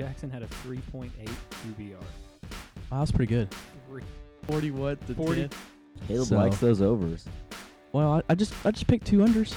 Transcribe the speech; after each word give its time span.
Jackson 0.00 0.30
had 0.30 0.42
a 0.42 0.46
3.8 0.46 1.10
QBR. 1.66 1.92
Wow, 2.90 3.00
that's 3.00 3.12
pretty 3.12 3.28
good. 3.34 3.54
Three- 3.86 4.02
40 4.48 4.70
what? 4.70 4.98
The 5.06 5.14
40. 5.14 5.40
10? 5.42 5.50
Caleb 6.08 6.26
So- 6.28 6.36
likes 6.38 6.56
those 6.56 6.80
overs. 6.80 7.26
Well, 7.92 8.14
I, 8.14 8.22
I 8.30 8.34
just 8.34 8.54
I 8.64 8.70
just 8.70 8.86
picked 8.86 9.06
two 9.06 9.18
unders. 9.18 9.52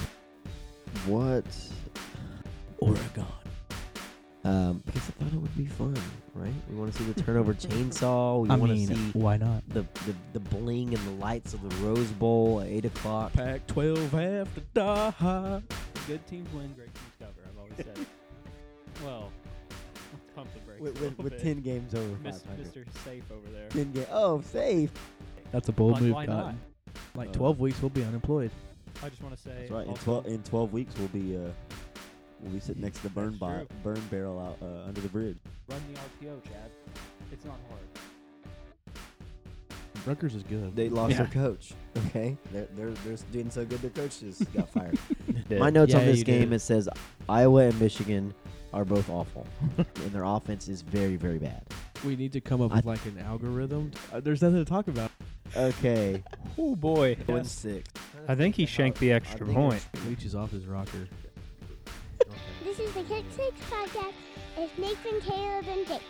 What? 1.06 1.44
Oregon. 2.80 3.24
Um, 4.44 4.82
because 4.84 5.08
I 5.08 5.12
thought 5.24 5.32
it 5.32 5.40
would 5.40 5.56
be 5.56 5.64
fun, 5.64 5.96
right? 6.34 6.52
We 6.68 6.76
want 6.76 6.92
to 6.92 6.98
see 7.02 7.10
the 7.10 7.22
turnover 7.22 7.54
chainsaw. 7.54 8.42
We 8.42 8.50
I 8.50 8.56
want 8.56 8.72
to 8.72 8.76
mean, 8.76 8.88
see 8.88 9.18
why 9.18 9.38
not? 9.38 9.66
the, 9.70 9.86
the 10.06 10.14
the 10.34 10.40
bling 10.40 10.92
and 10.92 11.02
the 11.06 11.12
lights 11.24 11.54
of 11.54 11.62
the 11.66 11.74
Rose 11.76 12.10
Bowl 12.10 12.60
at 12.60 12.66
eight 12.66 12.84
o'clock. 12.84 13.32
Pac-12 13.32 14.10
have 14.10 14.54
to 14.56 14.60
die. 14.74 15.62
Good 16.06 16.26
teams 16.26 16.52
win, 16.52 16.70
great 16.74 16.92
teams 16.92 17.14
cover. 17.18 17.32
I've 17.48 17.56
always 17.58 17.76
said. 17.76 17.86
it. 17.98 18.06
well, 19.04 19.32
With, 20.84 21.00
with, 21.00 21.18
with 21.18 21.42
ten 21.42 21.60
games 21.62 21.94
over 21.94 22.06
Mis- 22.22 22.42
five 22.42 22.56
hundred. 22.56 22.66
Mr. 22.74 23.04
Safe 23.04 23.24
over 23.32 23.48
there. 23.50 23.68
Ten 23.70 23.90
ga- 23.92 24.06
Oh, 24.12 24.42
safe. 24.42 24.90
That's 25.50 25.68
a 25.68 25.72
bold 25.72 25.92
Like, 25.94 26.02
move, 26.02 26.12
why 26.14 26.26
Cotton. 26.26 26.58
not? 26.86 26.94
Like 27.14 27.28
Uh, 27.30 27.32
12 27.32 27.60
weeks, 27.60 27.80
we'll 27.80 27.88
be 27.90 28.04
unemployed. 28.04 28.50
I 29.02 29.08
just 29.08 29.22
want 29.22 29.34
to 29.34 29.40
say. 29.42 29.54
That's 29.60 29.70
right. 29.70 29.84
In 29.84 29.88
also- 29.90 30.02
twelve 30.04 30.26
in 30.26 30.42
twelve 30.42 30.72
weeks, 30.72 30.94
we'll 30.98 31.08
be 31.08 31.36
uh, 31.36 31.40
we'll 32.40 32.52
be 32.52 32.60
sitting 32.60 32.82
next 32.82 32.98
to 32.98 33.04
the 33.04 33.08
burn 33.10 33.30
That's 33.30 33.38
bar- 33.38 33.56
true. 33.58 33.66
burn 33.82 34.00
barrel 34.10 34.38
out 34.38 34.58
uh, 34.62 34.86
under 34.86 35.00
the 35.00 35.08
bridge. 35.08 35.36
Run 35.68 35.80
the 35.92 36.26
RPO, 36.26 36.44
Chad. 36.44 36.70
It's 37.32 37.44
not 37.44 37.56
hard. 37.70 38.94
Rutgers 40.06 40.34
is 40.34 40.42
good. 40.42 40.76
They 40.76 40.90
lost 40.90 41.12
Yeah. 41.12 41.18
their 41.24 41.26
coach. 41.28 41.72
Okay, 42.08 42.36
they're 42.52 42.68
they're 42.74 42.90
they're 42.90 43.16
doing 43.32 43.50
so 43.50 43.64
good. 43.64 43.80
Their 43.80 43.90
coach 43.90 44.20
just 44.20 44.52
got 44.52 44.68
fired. 44.68 44.98
My 45.50 45.70
notes 45.70 45.94
on 45.94 46.00
Yeah, 46.00 46.06
this 46.06 46.18
you 46.18 46.24
game 46.24 46.50
did. 46.50 46.56
it 46.56 46.60
says 46.60 46.88
Iowa 47.28 47.62
and 47.68 47.80
Michigan 47.80 48.34
are 48.74 48.84
both 48.84 49.08
awful, 49.08 49.46
and 49.78 50.12
their 50.12 50.24
offense 50.24 50.68
is 50.68 50.82
very 50.82 51.16
very 51.16 51.38
bad. 51.38 51.62
we 52.04 52.16
need 52.16 52.32
to 52.32 52.40
come 52.40 52.60
up 52.60 52.72
I- 52.72 52.76
with 52.76 52.84
like 52.84 53.04
an 53.06 53.18
algorithm. 53.18 53.90
Uh, 54.12 54.20
there's 54.20 54.42
nothing 54.42 54.58
to 54.58 54.64
talk 54.64 54.88
about. 54.88 55.10
Okay, 55.56 56.22
Oh 56.58 56.74
boy. 56.76 57.16
one 57.26 57.44
six. 57.44 57.88
I 58.28 58.34
think 58.34 58.54
he 58.56 58.66
shanked 58.66 58.98
the 58.98 59.12
extra 59.12 59.46
point. 59.46 59.86
Leach 60.08 60.24
is 60.24 60.34
off 60.34 60.50
his 60.50 60.66
rocker. 60.66 61.08
This 62.64 62.78
is 62.80 62.92
the 62.94 63.02
Kick 63.04 63.24
Six 63.36 63.52
podcast. 63.70 64.12
It's 64.56 64.76
Nathan, 64.78 65.20
Caleb, 65.20 65.64
and 65.68 65.86
Jake. 65.86 66.02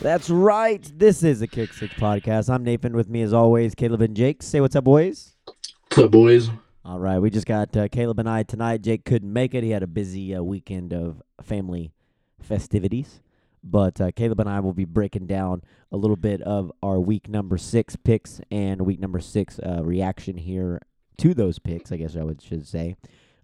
That's 0.00 0.28
right. 0.30 0.90
This 0.98 1.22
is 1.22 1.40
a 1.42 1.46
Kick 1.46 1.72
Six 1.72 1.94
podcast. 1.94 2.52
I'm 2.52 2.64
Nathan. 2.64 2.94
With 2.96 3.08
me 3.08 3.22
as 3.22 3.32
always, 3.32 3.74
Caleb 3.74 4.00
and 4.02 4.16
Jake. 4.16 4.42
Say 4.42 4.60
what's 4.60 4.74
up, 4.76 4.84
boys. 4.84 5.34
What's 5.88 5.98
up, 5.98 6.10
boys? 6.10 6.50
All 6.88 7.00
right, 7.00 7.18
we 7.18 7.30
just 7.30 7.48
got 7.48 7.76
uh, 7.76 7.88
Caleb 7.88 8.20
and 8.20 8.28
I 8.28 8.44
tonight. 8.44 8.82
Jake 8.82 9.04
couldn't 9.04 9.32
make 9.32 9.56
it. 9.56 9.64
He 9.64 9.70
had 9.70 9.82
a 9.82 9.88
busy 9.88 10.36
uh, 10.36 10.42
weekend 10.44 10.92
of 10.92 11.20
family 11.42 11.90
festivities. 12.40 13.22
But 13.64 14.00
uh, 14.00 14.12
Caleb 14.12 14.38
and 14.38 14.48
I 14.48 14.60
will 14.60 14.72
be 14.72 14.84
breaking 14.84 15.26
down 15.26 15.62
a 15.90 15.96
little 15.96 16.14
bit 16.14 16.42
of 16.42 16.70
our 16.84 17.00
week 17.00 17.28
number 17.28 17.58
six 17.58 17.96
picks 17.96 18.40
and 18.52 18.82
week 18.82 19.00
number 19.00 19.18
six 19.18 19.58
uh, 19.58 19.82
reaction 19.82 20.36
here 20.36 20.80
to 21.18 21.34
those 21.34 21.58
picks, 21.58 21.90
I 21.90 21.96
guess 21.96 22.14
I 22.14 22.22
would 22.22 22.40
should 22.40 22.68
say. 22.68 22.94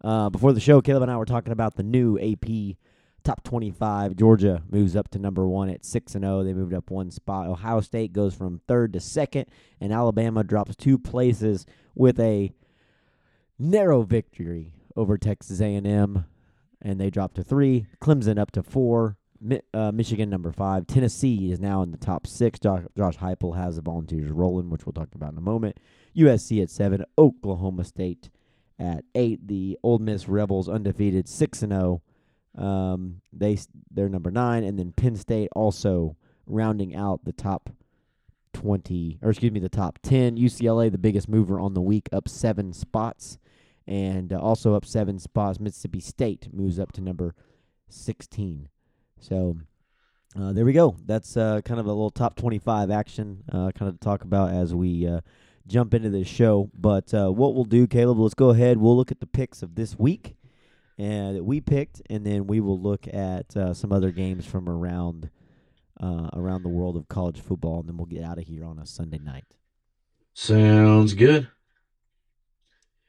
Uh, 0.04 0.30
before 0.30 0.52
the 0.52 0.60
show, 0.60 0.80
Caleb 0.80 1.02
and 1.02 1.10
I 1.10 1.16
were 1.16 1.24
talking 1.24 1.52
about 1.52 1.74
the 1.74 1.82
new 1.82 2.16
AP 2.20 2.76
top 3.24 3.42
25. 3.42 4.14
Georgia 4.14 4.62
moves 4.70 4.94
up 4.94 5.08
to 5.08 5.18
number 5.18 5.48
one 5.48 5.68
at 5.68 5.84
6 5.84 6.14
and 6.14 6.22
0. 6.22 6.44
They 6.44 6.54
moved 6.54 6.74
up 6.74 6.92
one 6.92 7.10
spot. 7.10 7.48
Ohio 7.48 7.80
State 7.80 8.12
goes 8.12 8.36
from 8.36 8.60
third 8.68 8.92
to 8.92 9.00
second, 9.00 9.46
and 9.80 9.92
Alabama 9.92 10.44
drops 10.44 10.76
two 10.76 10.96
places 10.96 11.66
with 11.96 12.20
a 12.20 12.52
narrow 13.62 14.02
victory 14.02 14.72
over 14.96 15.16
Texas 15.16 15.60
A&M, 15.60 16.24
and 16.80 17.00
they 17.00 17.10
dropped 17.10 17.36
to 17.36 17.44
three. 17.44 17.86
Clemson 18.00 18.38
up 18.38 18.50
to 18.52 18.62
four. 18.62 19.16
Mi- 19.40 19.60
uh, 19.72 19.90
Michigan 19.92 20.28
number 20.30 20.52
five. 20.52 20.86
Tennessee 20.86 21.50
is 21.50 21.60
now 21.60 21.82
in 21.82 21.90
the 21.90 21.96
top 21.96 22.26
six. 22.26 22.58
Josh, 22.58 22.82
Josh 22.96 23.16
Heupel 23.18 23.56
has 23.56 23.76
the 23.76 23.82
Volunteers 23.82 24.30
rolling, 24.30 24.70
which 24.70 24.86
we'll 24.86 24.92
talk 24.92 25.14
about 25.14 25.32
in 25.32 25.38
a 25.38 25.42
moment. 25.42 25.78
USC 26.16 26.62
at 26.62 26.70
seven. 26.70 27.04
Oklahoma 27.18 27.84
State 27.84 28.30
at 28.78 29.04
eight. 29.14 29.46
The 29.46 29.78
Ole 29.82 29.98
Miss 29.98 30.28
Rebels 30.28 30.68
undefeated 30.68 31.28
six 31.28 31.62
and 31.62 31.72
zero. 31.72 32.02
Um, 32.56 33.22
they 33.32 33.58
they're 33.90 34.08
number 34.08 34.30
nine, 34.30 34.62
and 34.64 34.78
then 34.78 34.92
Penn 34.92 35.16
State 35.16 35.48
also 35.56 36.16
rounding 36.46 36.94
out 36.94 37.24
the 37.24 37.32
top 37.32 37.70
twenty, 38.52 39.18
or 39.22 39.30
excuse 39.30 39.52
me, 39.52 39.60
the 39.60 39.68
top 39.68 39.98
ten. 40.02 40.36
UCLA, 40.36 40.90
the 40.90 40.98
biggest 40.98 41.28
mover 41.28 41.58
on 41.58 41.74
the 41.74 41.80
week, 41.80 42.08
up 42.12 42.28
seven 42.28 42.72
spots, 42.72 43.38
and 43.86 44.32
uh, 44.32 44.38
also 44.38 44.74
up 44.74 44.84
seven 44.84 45.18
spots. 45.18 45.60
Mississippi 45.60 46.00
State 46.00 46.48
moves 46.52 46.78
up 46.78 46.92
to 46.92 47.00
number 47.00 47.34
sixteen. 47.88 48.68
So 49.18 49.56
uh, 50.38 50.52
there 50.52 50.64
we 50.64 50.72
go. 50.72 50.96
That's 51.04 51.36
uh, 51.36 51.60
kind 51.64 51.78
of 51.78 51.86
a 51.86 51.90
little 51.90 52.10
top 52.10 52.36
twenty-five 52.36 52.90
action, 52.90 53.44
uh, 53.52 53.70
kind 53.72 53.88
of 53.88 54.00
to 54.00 54.04
talk 54.04 54.22
about 54.22 54.50
as 54.50 54.74
we 54.74 55.06
uh, 55.06 55.20
jump 55.66 55.94
into 55.94 56.10
this 56.10 56.28
show. 56.28 56.70
But 56.78 57.12
uh, 57.12 57.30
what 57.30 57.54
we'll 57.54 57.64
do, 57.64 57.86
Caleb, 57.86 58.18
let's 58.18 58.34
go 58.34 58.50
ahead. 58.50 58.78
We'll 58.78 58.96
look 58.96 59.12
at 59.12 59.20
the 59.20 59.26
picks 59.26 59.62
of 59.62 59.74
this 59.74 59.98
week 59.98 60.36
and 60.98 61.36
that 61.36 61.44
we 61.44 61.60
picked, 61.60 62.02
and 62.08 62.24
then 62.24 62.46
we 62.46 62.60
will 62.60 62.80
look 62.80 63.06
at 63.08 63.52
some 63.74 63.92
other 63.92 64.10
games 64.10 64.46
from 64.46 64.68
around 64.68 65.30
around 66.00 66.62
the 66.62 66.68
world 66.68 66.96
of 66.96 67.08
college 67.08 67.40
football, 67.40 67.80
and 67.80 67.88
then 67.88 67.96
we'll 67.96 68.06
get 68.06 68.24
out 68.24 68.38
of 68.38 68.44
here 68.44 68.64
on 68.64 68.78
a 68.78 68.86
Sunday 68.86 69.18
night. 69.18 69.44
Sounds 70.34 71.14
good. 71.14 71.48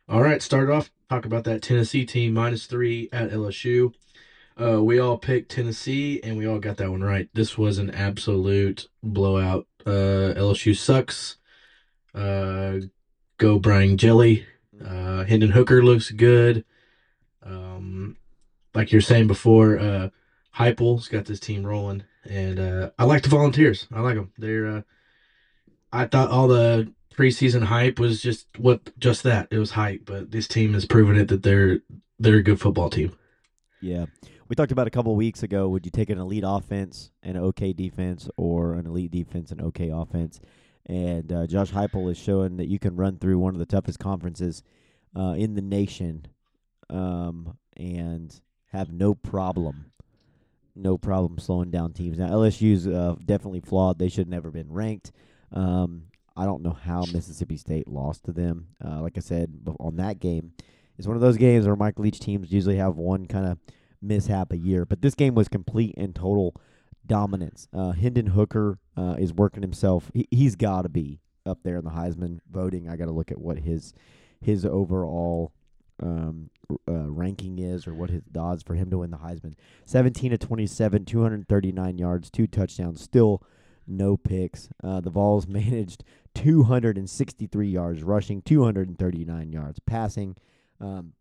All 0.09 0.21
right, 0.21 0.41
start 0.41 0.69
off. 0.69 0.91
Talk 1.09 1.25
about 1.25 1.45
that 1.45 1.61
Tennessee 1.61 2.05
team 2.05 2.33
minus 2.33 2.65
three 2.65 3.07
at 3.13 3.31
LSU. 3.31 3.93
Uh, 4.61 4.83
we 4.83 4.99
all 4.99 5.17
picked 5.17 5.49
Tennessee, 5.49 6.19
and 6.21 6.37
we 6.37 6.45
all 6.45 6.59
got 6.59 6.75
that 6.77 6.91
one 6.91 7.01
right. 7.01 7.29
This 7.33 7.57
was 7.57 7.77
an 7.77 7.89
absolute 7.89 8.89
blowout. 9.01 9.65
Uh, 9.85 10.35
LSU 10.35 10.75
sucks. 10.75 11.37
Uh, 12.13 12.79
go 13.37 13.57
Brian 13.59 13.97
Jelly. 13.97 14.45
Uh, 14.83 15.23
Hendon 15.23 15.51
Hooker 15.51 15.81
looks 15.81 16.11
good. 16.11 16.65
Um, 17.41 18.17
like 18.73 18.91
you're 18.91 19.01
saying 19.01 19.27
before, 19.27 19.79
uh, 19.79 20.09
Heupel's 20.57 21.07
got 21.07 21.25
this 21.25 21.39
team 21.39 21.65
rolling, 21.65 22.03
and 22.29 22.59
uh, 22.59 22.89
I 22.99 23.05
like 23.05 23.23
the 23.23 23.29
Volunteers. 23.29 23.87
I 23.89 24.01
like 24.01 24.15
them. 24.15 24.33
They're. 24.37 24.67
Uh, 24.67 24.81
I 25.93 26.07
thought 26.07 26.29
all 26.29 26.49
the 26.49 26.91
preseason 27.15 27.63
hype 27.63 27.99
was 27.99 28.21
just 28.21 28.47
what 28.57 28.97
just 28.99 29.23
that. 29.23 29.47
It 29.51 29.59
was 29.59 29.71
hype, 29.71 30.01
but 30.05 30.31
this 30.31 30.47
team 30.47 30.73
has 30.73 30.85
proven 30.85 31.17
it 31.17 31.27
that 31.29 31.43
they're 31.43 31.79
they're 32.19 32.37
a 32.37 32.43
good 32.43 32.59
football 32.59 32.89
team. 32.89 33.15
Yeah. 33.81 34.05
We 34.49 34.55
talked 34.55 34.71
about 34.71 34.87
a 34.87 34.91
couple 34.91 35.15
weeks 35.15 35.41
ago. 35.41 35.67
Would 35.69 35.85
you 35.85 35.91
take 35.91 36.09
an 36.09 36.19
elite 36.19 36.43
offense 36.45 37.11
and 37.23 37.37
an 37.37 37.43
okay 37.43 37.73
defense, 37.73 38.29
or 38.37 38.73
an 38.73 38.85
elite 38.85 39.11
defense 39.11 39.51
and 39.51 39.61
okay 39.61 39.89
offense? 39.89 40.39
And 40.85 41.31
uh, 41.31 41.47
Josh 41.47 41.71
Heupel 41.71 42.11
is 42.11 42.17
showing 42.17 42.57
that 42.57 42.67
you 42.67 42.77
can 42.77 42.95
run 42.95 43.17
through 43.17 43.39
one 43.39 43.55
of 43.55 43.59
the 43.59 43.65
toughest 43.65 43.99
conferences 43.99 44.61
uh, 45.15 45.35
in 45.37 45.55
the 45.55 45.61
nation, 45.61 46.27
um, 46.89 47.57
and 47.77 48.39
have 48.71 48.91
no 48.91 49.13
problem, 49.13 49.91
no 50.75 50.97
problem 50.97 51.39
slowing 51.39 51.71
down 51.71 51.93
teams. 51.93 52.17
Now 52.17 52.27
LSU's 52.27 52.85
uh, 52.87 53.15
definitely 53.25 53.61
flawed. 53.61 53.97
They 53.97 54.09
should 54.09 54.25
have 54.25 54.27
never 54.27 54.51
been 54.51 54.71
ranked. 54.71 55.11
Um, 55.51 56.03
I 56.35 56.45
don't 56.45 56.63
know 56.63 56.77
how 56.83 57.03
Mississippi 57.13 57.57
State 57.57 57.87
lost 57.87 58.25
to 58.25 58.31
them. 58.31 58.67
Uh, 58.83 59.01
like 59.01 59.17
I 59.17 59.21
said 59.21 59.53
on 59.79 59.97
that 59.97 60.19
game, 60.19 60.53
it's 60.97 61.07
one 61.07 61.15
of 61.15 61.21
those 61.21 61.37
games 61.37 61.65
where 61.65 61.75
Mike 61.75 61.99
Leach 61.99 62.19
teams 62.19 62.51
usually 62.51 62.77
have 62.77 62.97
one 62.97 63.25
kind 63.25 63.45
of 63.45 63.57
mishap 64.01 64.51
a 64.51 64.57
year, 64.57 64.85
but 64.85 65.01
this 65.01 65.15
game 65.15 65.35
was 65.35 65.47
complete 65.47 65.93
and 65.97 66.15
total 66.15 66.55
dominance. 67.05 67.67
Uh, 67.73 67.91
Hendon 67.91 68.27
Hooker 68.27 68.79
uh, 68.97 69.15
is 69.19 69.33
working 69.33 69.61
himself. 69.61 70.11
He, 70.13 70.27
he's 70.31 70.55
got 70.55 70.83
to 70.83 70.89
be 70.89 71.19
up 71.45 71.59
there 71.63 71.77
in 71.77 71.85
the 71.85 71.91
Heisman 71.91 72.39
voting. 72.51 72.89
I 72.89 72.95
got 72.95 73.05
to 73.05 73.11
look 73.11 73.31
at 73.31 73.39
what 73.39 73.59
his 73.59 73.93
his 74.41 74.65
overall 74.65 75.53
um, 76.01 76.49
uh, 76.87 77.09
ranking 77.09 77.59
is, 77.59 77.87
or 77.87 77.93
what 77.93 78.09
his 78.09 78.21
odds 78.37 78.63
for 78.63 78.75
him 78.75 78.89
to 78.89 78.99
win 78.99 79.11
the 79.11 79.17
Heisman. 79.17 79.53
Seventeen 79.85 80.31
to 80.31 80.37
twenty-seven, 80.37 81.05
two 81.05 81.21
hundred 81.21 81.47
thirty-nine 81.47 81.97
yards, 81.97 82.29
two 82.29 82.47
touchdowns, 82.47 83.01
still 83.01 83.43
no 83.87 84.17
picks. 84.17 84.69
Uh, 84.83 85.01
the 85.01 85.09
Vols 85.09 85.47
managed 85.47 86.03
263 86.35 87.67
yards 87.67 88.03
rushing, 88.03 88.41
239 88.41 89.51
yards 89.51 89.79
passing. 89.79 90.35
Um, 90.79 91.13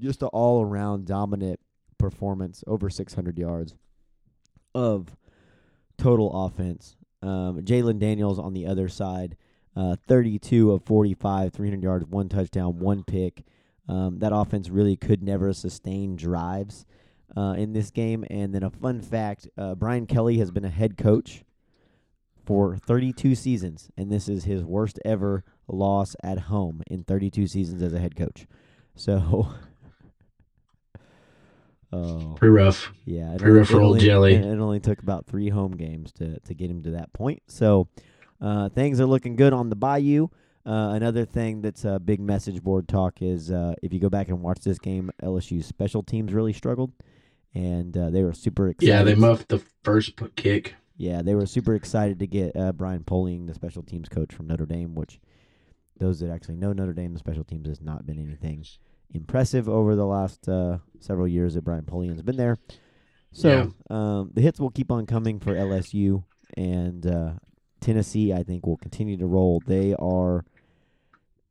just 0.00 0.22
an 0.22 0.28
all-around 0.28 1.06
dominant 1.06 1.60
performance, 1.98 2.62
over 2.66 2.90
600 2.90 3.38
yards 3.38 3.74
of 4.74 5.16
total 5.96 6.46
offense. 6.46 6.96
Um, 7.22 7.60
Jalen 7.62 7.98
Daniels 7.98 8.38
on 8.38 8.52
the 8.52 8.66
other 8.66 8.88
side, 8.88 9.36
uh, 9.76 9.96
32 10.06 10.72
of 10.72 10.82
45, 10.82 11.52
300 11.52 11.82
yards, 11.82 12.06
one 12.06 12.28
touchdown, 12.28 12.78
one 12.78 13.02
pick. 13.04 13.44
Um, 13.88 14.18
that 14.18 14.34
offense 14.34 14.68
really 14.70 14.96
could 14.96 15.22
never 15.22 15.52
sustain 15.52 16.16
drives 16.16 16.84
uh, 17.36 17.54
in 17.56 17.72
this 17.72 17.90
game. 17.90 18.24
And 18.30 18.54
then 18.54 18.62
a 18.62 18.70
fun 18.70 19.00
fact: 19.00 19.48
uh, 19.58 19.74
Brian 19.74 20.06
Kelly 20.06 20.38
has 20.38 20.50
been 20.50 20.64
a 20.64 20.70
head 20.70 20.96
coach 20.96 21.44
for 22.44 22.76
32 22.76 23.34
seasons, 23.34 23.88
and 23.96 24.10
this 24.12 24.28
is 24.28 24.44
his 24.44 24.62
worst 24.64 24.98
ever 25.04 25.44
loss 25.68 26.14
at 26.22 26.38
home 26.40 26.82
in 26.88 27.04
32 27.04 27.46
seasons 27.46 27.82
as 27.82 27.92
a 27.94 27.98
head 27.98 28.16
coach. 28.16 28.46
So, 28.94 29.48
Oh, 31.92 32.34
Pretty 32.36 32.50
rough. 32.50 32.92
yeah. 33.04 33.28
Pretty 33.38 33.44
only- 33.46 33.58
rough 33.60 33.68
for 33.68 33.80
old 33.80 33.92
only- 33.96 34.00
Jelly. 34.04 34.34
It, 34.34 34.44
only 34.58 34.80
took 34.80 35.00
about 35.00 35.26
three 35.26 35.48
home 35.48 35.72
games 35.76 36.10
to 36.14 36.40
to 36.40 36.54
get 36.54 36.68
him 36.70 36.82
to 36.82 36.90
that 36.92 37.12
point. 37.12 37.40
So 37.46 37.86
uh, 38.40 38.68
things 38.70 39.00
are 39.00 39.06
looking 39.06 39.36
good 39.36 39.52
on 39.52 39.70
the 39.70 39.76
Bayou. 39.76 40.26
Uh, 40.66 40.90
another 40.94 41.24
thing 41.24 41.60
that's 41.62 41.84
a 41.84 42.00
big 42.00 42.18
message 42.20 42.62
board 42.64 42.88
talk 42.88 43.22
is 43.22 43.50
uh, 43.52 43.74
if 43.82 43.92
you 43.92 44.00
go 44.00 44.08
back 44.08 44.28
and 44.28 44.42
watch 44.42 44.58
this 44.60 44.78
game, 44.78 45.10
LSU's 45.22 45.66
special 45.66 46.02
teams 46.02 46.32
really 46.32 46.52
struggled, 46.54 46.90
and 47.54 47.96
uh, 47.96 48.10
they 48.10 48.24
were 48.24 48.32
super 48.32 48.70
excited. 48.70 48.88
Yeah, 48.90 49.02
they 49.04 49.14
muffed 49.14 49.48
the 49.48 49.62
first 49.84 50.18
kick. 50.34 50.74
Yeah, 50.96 51.22
they 51.22 51.34
were 51.34 51.46
super 51.46 51.74
excited 51.74 52.18
to 52.20 52.26
get 52.26 52.56
uh, 52.56 52.72
Brian 52.72 53.02
Polian, 53.02 53.46
the 53.46 53.54
special 53.54 53.82
teams 53.82 54.08
coach 54.08 54.32
from 54.32 54.46
Notre 54.46 54.66
Dame, 54.66 54.94
which 54.94 55.20
those 55.98 56.20
that 56.20 56.30
actually 56.30 56.56
know 56.56 56.72
Notre 56.72 56.92
Dame, 56.92 57.12
the 57.12 57.18
special 57.18 57.44
teams 57.44 57.68
has 57.68 57.80
not 57.80 58.06
been 58.06 58.18
anything 58.18 58.64
impressive 59.12 59.68
over 59.68 59.96
the 59.96 60.06
last 60.06 60.48
uh, 60.48 60.78
several 61.00 61.26
years 61.28 61.54
that 61.54 61.64
Brian 61.64 61.84
Polian's 61.84 62.22
been 62.22 62.36
there. 62.36 62.58
So 63.32 63.74
um, 63.90 64.30
the 64.32 64.40
hits 64.40 64.60
will 64.60 64.70
keep 64.70 64.92
on 64.92 65.06
coming 65.06 65.40
for 65.40 65.54
LSU 65.54 66.22
and 66.56 67.04
uh, 67.04 67.32
Tennessee. 67.80 68.32
I 68.32 68.44
think 68.44 68.64
will 68.64 68.76
continue 68.76 69.16
to 69.16 69.26
roll. 69.26 69.60
They 69.66 69.94
are 69.98 70.44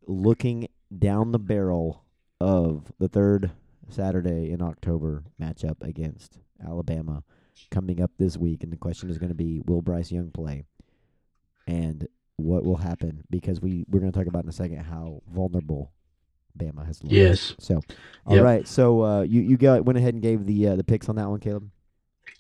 looking 0.08 0.70
down 0.98 1.34
the 1.34 1.40
barrel 1.40 2.06
of 2.40 2.94
the 3.00 3.10
third 3.10 3.52
Saturday 3.90 4.52
in 4.52 4.62
October 4.62 5.26
matchup 5.42 5.82
against 5.82 6.40
Alabama 6.66 7.24
coming 7.72 8.02
up 8.02 8.12
this 8.18 8.38
week, 8.38 8.64
and 8.64 8.72
the 8.72 8.78
question 8.78 9.10
is 9.10 9.18
going 9.18 9.30
to 9.30 9.36
be: 9.36 9.62
Will 9.66 9.82
Bryce 9.82 10.12
Young 10.12 10.32
play? 10.32 10.66
And 11.68 12.08
what 12.38 12.64
will 12.64 12.78
happen? 12.78 13.24
Because 13.30 13.62
we 13.62 13.86
we're 13.90 14.00
going 14.00 14.12
to 14.12 14.18
talk 14.18 14.28
about 14.28 14.44
in 14.44 14.50
a 14.50 14.54
second 14.54 14.78
how 14.80 15.22
vulnerable 15.32 15.92
Bama 16.58 16.86
has 16.86 17.02
looked. 17.04 17.14
Yes. 17.14 17.56
So, 17.60 17.82
all 18.26 18.40
right. 18.42 18.60
Yep. 18.60 18.68
So 18.68 19.02
uh, 19.04 19.22
you 19.22 19.42
you 19.42 19.58
got 19.58 19.86
went 19.86 19.98
ahead 19.98 20.14
and 20.14 20.22
gave 20.24 20.46
the 20.46 20.68
uh, 20.70 20.76
the 20.76 20.84
picks 20.84 21.10
on 21.10 21.16
that 21.16 21.30
one, 21.30 21.40
Caleb. 21.40 21.70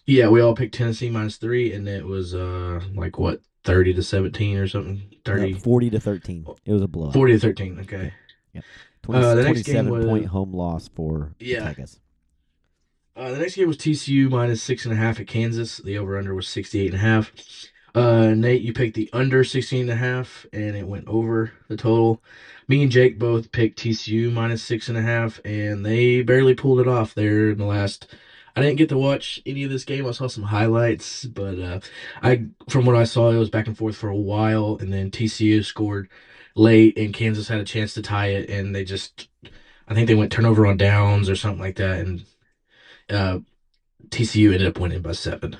Yeah, 0.05 0.27
we 0.27 0.41
all 0.41 0.55
picked 0.55 0.75
Tennessee 0.75 1.09
minus 1.09 1.37
three, 1.37 1.73
and 1.73 1.87
it 1.87 2.05
was 2.05 2.35
uh 2.35 2.81
like 2.93 3.17
what 3.17 3.41
thirty 3.63 3.93
to 3.93 4.03
seventeen 4.03 4.57
or 4.57 4.67
something. 4.67 5.01
No, 5.25 5.33
30, 5.33 5.53
forty 5.53 5.89
to 5.89 5.99
thirteen. 5.99 6.45
It 6.65 6.73
was 6.73 6.81
a 6.81 6.87
blowout. 6.87 7.13
40 7.13 7.33
to 7.33 7.39
thirteen. 7.39 7.79
Okay. 7.79 8.11
20, 9.03 9.21
Uh, 9.25 9.35
the 9.35 9.43
next 9.43 9.63
game 9.63 9.85
27 9.85 10.07
point 10.09 10.21
was- 10.23 10.31
home 10.31 10.53
loss 10.53 10.89
for 10.89 11.33
Yeah. 11.39 11.59
Tigers. 11.63 11.99
Uh, 13.15 13.31
the 13.31 13.37
next 13.37 13.55
game 13.55 13.67
was 13.67 13.77
TCU 13.77 14.29
minus 14.29 14.61
six 14.61 14.85
and 14.85 14.93
a 14.93 14.97
half 14.97 15.19
at 15.19 15.27
Kansas. 15.27 15.77
The 15.77 15.97
over 15.97 16.17
under 16.17 16.33
was 16.33 16.47
68 16.47 16.87
and 16.87 16.95
a 16.95 16.97
half. 16.97 17.31
Uh, 17.93 18.33
Nate, 18.35 18.63
you 18.63 18.73
picked 18.73 18.95
the 18.95 19.09
under 19.13 19.43
16 19.43 19.81
and 19.81 19.89
a 19.91 19.95
half, 19.95 20.47
and 20.51 20.75
it 20.75 20.87
went 20.87 21.07
over 21.07 21.51
the 21.67 21.77
total. 21.77 22.23
Me 22.67 22.81
and 22.81 22.91
Jake 22.91 23.19
both 23.19 23.51
picked 23.51 23.79
TCU 23.79 24.31
minus 24.31 24.63
six 24.63 24.89
and 24.89 24.97
a 24.97 25.01
half, 25.01 25.39
and 25.45 25.85
they 25.85 26.23
barely 26.23 26.55
pulled 26.55 26.79
it 26.79 26.87
off 26.87 27.13
there 27.13 27.51
in 27.51 27.59
the 27.59 27.65
last. 27.65 28.07
I 28.55 28.61
didn't 28.61 28.77
get 28.77 28.89
to 28.89 28.97
watch 28.97 29.39
any 29.45 29.63
of 29.63 29.69
this 29.69 29.83
game. 29.83 30.07
I 30.07 30.11
saw 30.11 30.27
some 30.27 30.43
highlights, 30.45 31.25
but 31.25 31.59
uh, 31.59 31.79
I, 32.23 32.45
from 32.67 32.85
what 32.85 32.95
I 32.95 33.03
saw, 33.03 33.29
it 33.29 33.37
was 33.37 33.49
back 33.49 33.67
and 33.67 33.77
forth 33.77 33.95
for 33.95 34.09
a 34.09 34.15
while, 34.15 34.77
and 34.79 34.91
then 34.91 35.11
TCU 35.11 35.63
scored 35.63 36.09
late, 36.55 36.97
and 36.97 37.13
Kansas 37.13 37.47
had 37.47 37.59
a 37.59 37.65
chance 37.65 37.93
to 37.93 38.01
tie 38.01 38.27
it, 38.27 38.49
and 38.49 38.75
they 38.75 38.83
just, 38.83 39.27
I 39.87 39.93
think 39.93 40.07
they 40.07 40.15
went 40.15 40.31
turnover 40.31 40.65
on 40.65 40.77
downs 40.77 41.29
or 41.29 41.35
something 41.35 41.61
like 41.61 41.75
that, 41.75 41.99
and 41.99 42.25
uh, 43.09 43.39
TCU 44.09 44.53
ended 44.53 44.67
up 44.67 44.79
winning 44.79 45.01
by 45.01 45.13
seven. 45.13 45.57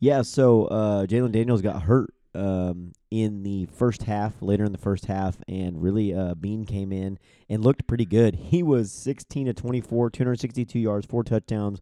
Yeah, 0.00 0.22
so 0.22 0.66
uh, 0.66 1.06
Jalon 1.06 1.32
Daniels 1.32 1.62
got 1.62 1.82
hurt 1.82 2.12
um, 2.34 2.92
in 3.10 3.42
the 3.42 3.66
first 3.66 4.04
half, 4.04 4.40
later 4.40 4.64
in 4.64 4.72
the 4.72 4.78
first 4.78 5.06
half, 5.06 5.36
and 5.46 5.82
really 5.82 6.14
uh, 6.14 6.34
Bean 6.34 6.64
came 6.64 6.92
in 6.92 7.18
and 7.48 7.62
looked 7.62 7.86
pretty 7.86 8.06
good. 8.06 8.34
He 8.34 8.62
was 8.62 8.90
16 8.90 9.46
to 9.46 9.54
24, 9.54 10.10
262 10.10 10.78
yards, 10.78 11.06
four 11.06 11.22
touchdowns, 11.22 11.80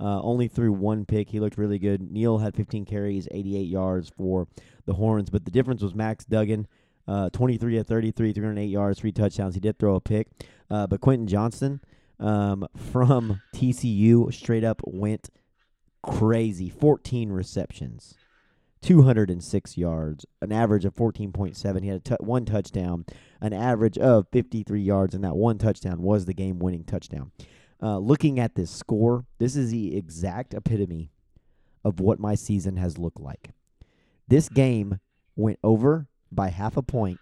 uh, 0.00 0.20
only 0.22 0.48
threw 0.48 0.72
one 0.72 1.04
pick. 1.04 1.30
He 1.30 1.40
looked 1.40 1.58
really 1.58 1.78
good. 1.78 2.10
Neal 2.10 2.38
had 2.38 2.54
15 2.54 2.84
carries, 2.84 3.28
88 3.30 3.60
yards 3.62 4.08
for 4.08 4.46
the 4.86 4.94
Horns, 4.94 5.28
but 5.28 5.44
the 5.44 5.50
difference 5.50 5.82
was 5.82 5.94
Max 5.94 6.24
Duggan. 6.24 6.66
Uh, 7.06 7.30
23 7.30 7.76
to 7.76 7.84
33, 7.84 8.32
308 8.32 8.66
yards, 8.66 9.00
three 9.00 9.12
touchdowns. 9.12 9.54
He 9.54 9.60
did 9.60 9.78
throw 9.78 9.94
a 9.94 10.00
pick. 10.00 10.28
Uh, 10.70 10.86
but 10.86 11.00
Quentin 11.00 11.26
Johnston 11.26 11.80
um, 12.20 12.66
from 12.76 13.40
TCU 13.54 14.32
straight 14.32 14.64
up 14.64 14.80
went 14.84 15.30
crazy. 16.02 16.68
14 16.68 17.30
receptions 17.30 18.14
206 18.82 19.76
yards 19.76 20.24
an 20.40 20.52
average 20.52 20.84
of 20.84 20.94
14.7 20.94 21.82
he 21.82 21.88
had 21.88 21.96
a 21.96 22.00
t- 22.00 22.14
one 22.20 22.44
touchdown 22.44 23.04
an 23.40 23.52
average 23.52 23.98
of 23.98 24.26
53 24.30 24.80
yards 24.80 25.14
and 25.14 25.24
that 25.24 25.36
one 25.36 25.58
touchdown 25.58 26.00
was 26.00 26.24
the 26.24 26.34
game 26.34 26.58
winning 26.58 26.84
touchdown. 26.84 27.32
Uh, 27.82 27.98
looking 27.98 28.38
at 28.38 28.54
this 28.54 28.70
score 28.70 29.24
this 29.38 29.56
is 29.56 29.70
the 29.70 29.96
exact 29.96 30.54
epitome 30.54 31.10
of 31.84 32.00
what 32.00 32.20
my 32.20 32.34
season 32.34 32.76
has 32.76 32.98
looked 32.98 33.20
like. 33.20 33.50
This 34.28 34.48
game 34.48 35.00
went 35.36 35.58
over 35.64 36.08
by 36.30 36.50
half 36.50 36.76
a 36.76 36.82
point 36.82 37.18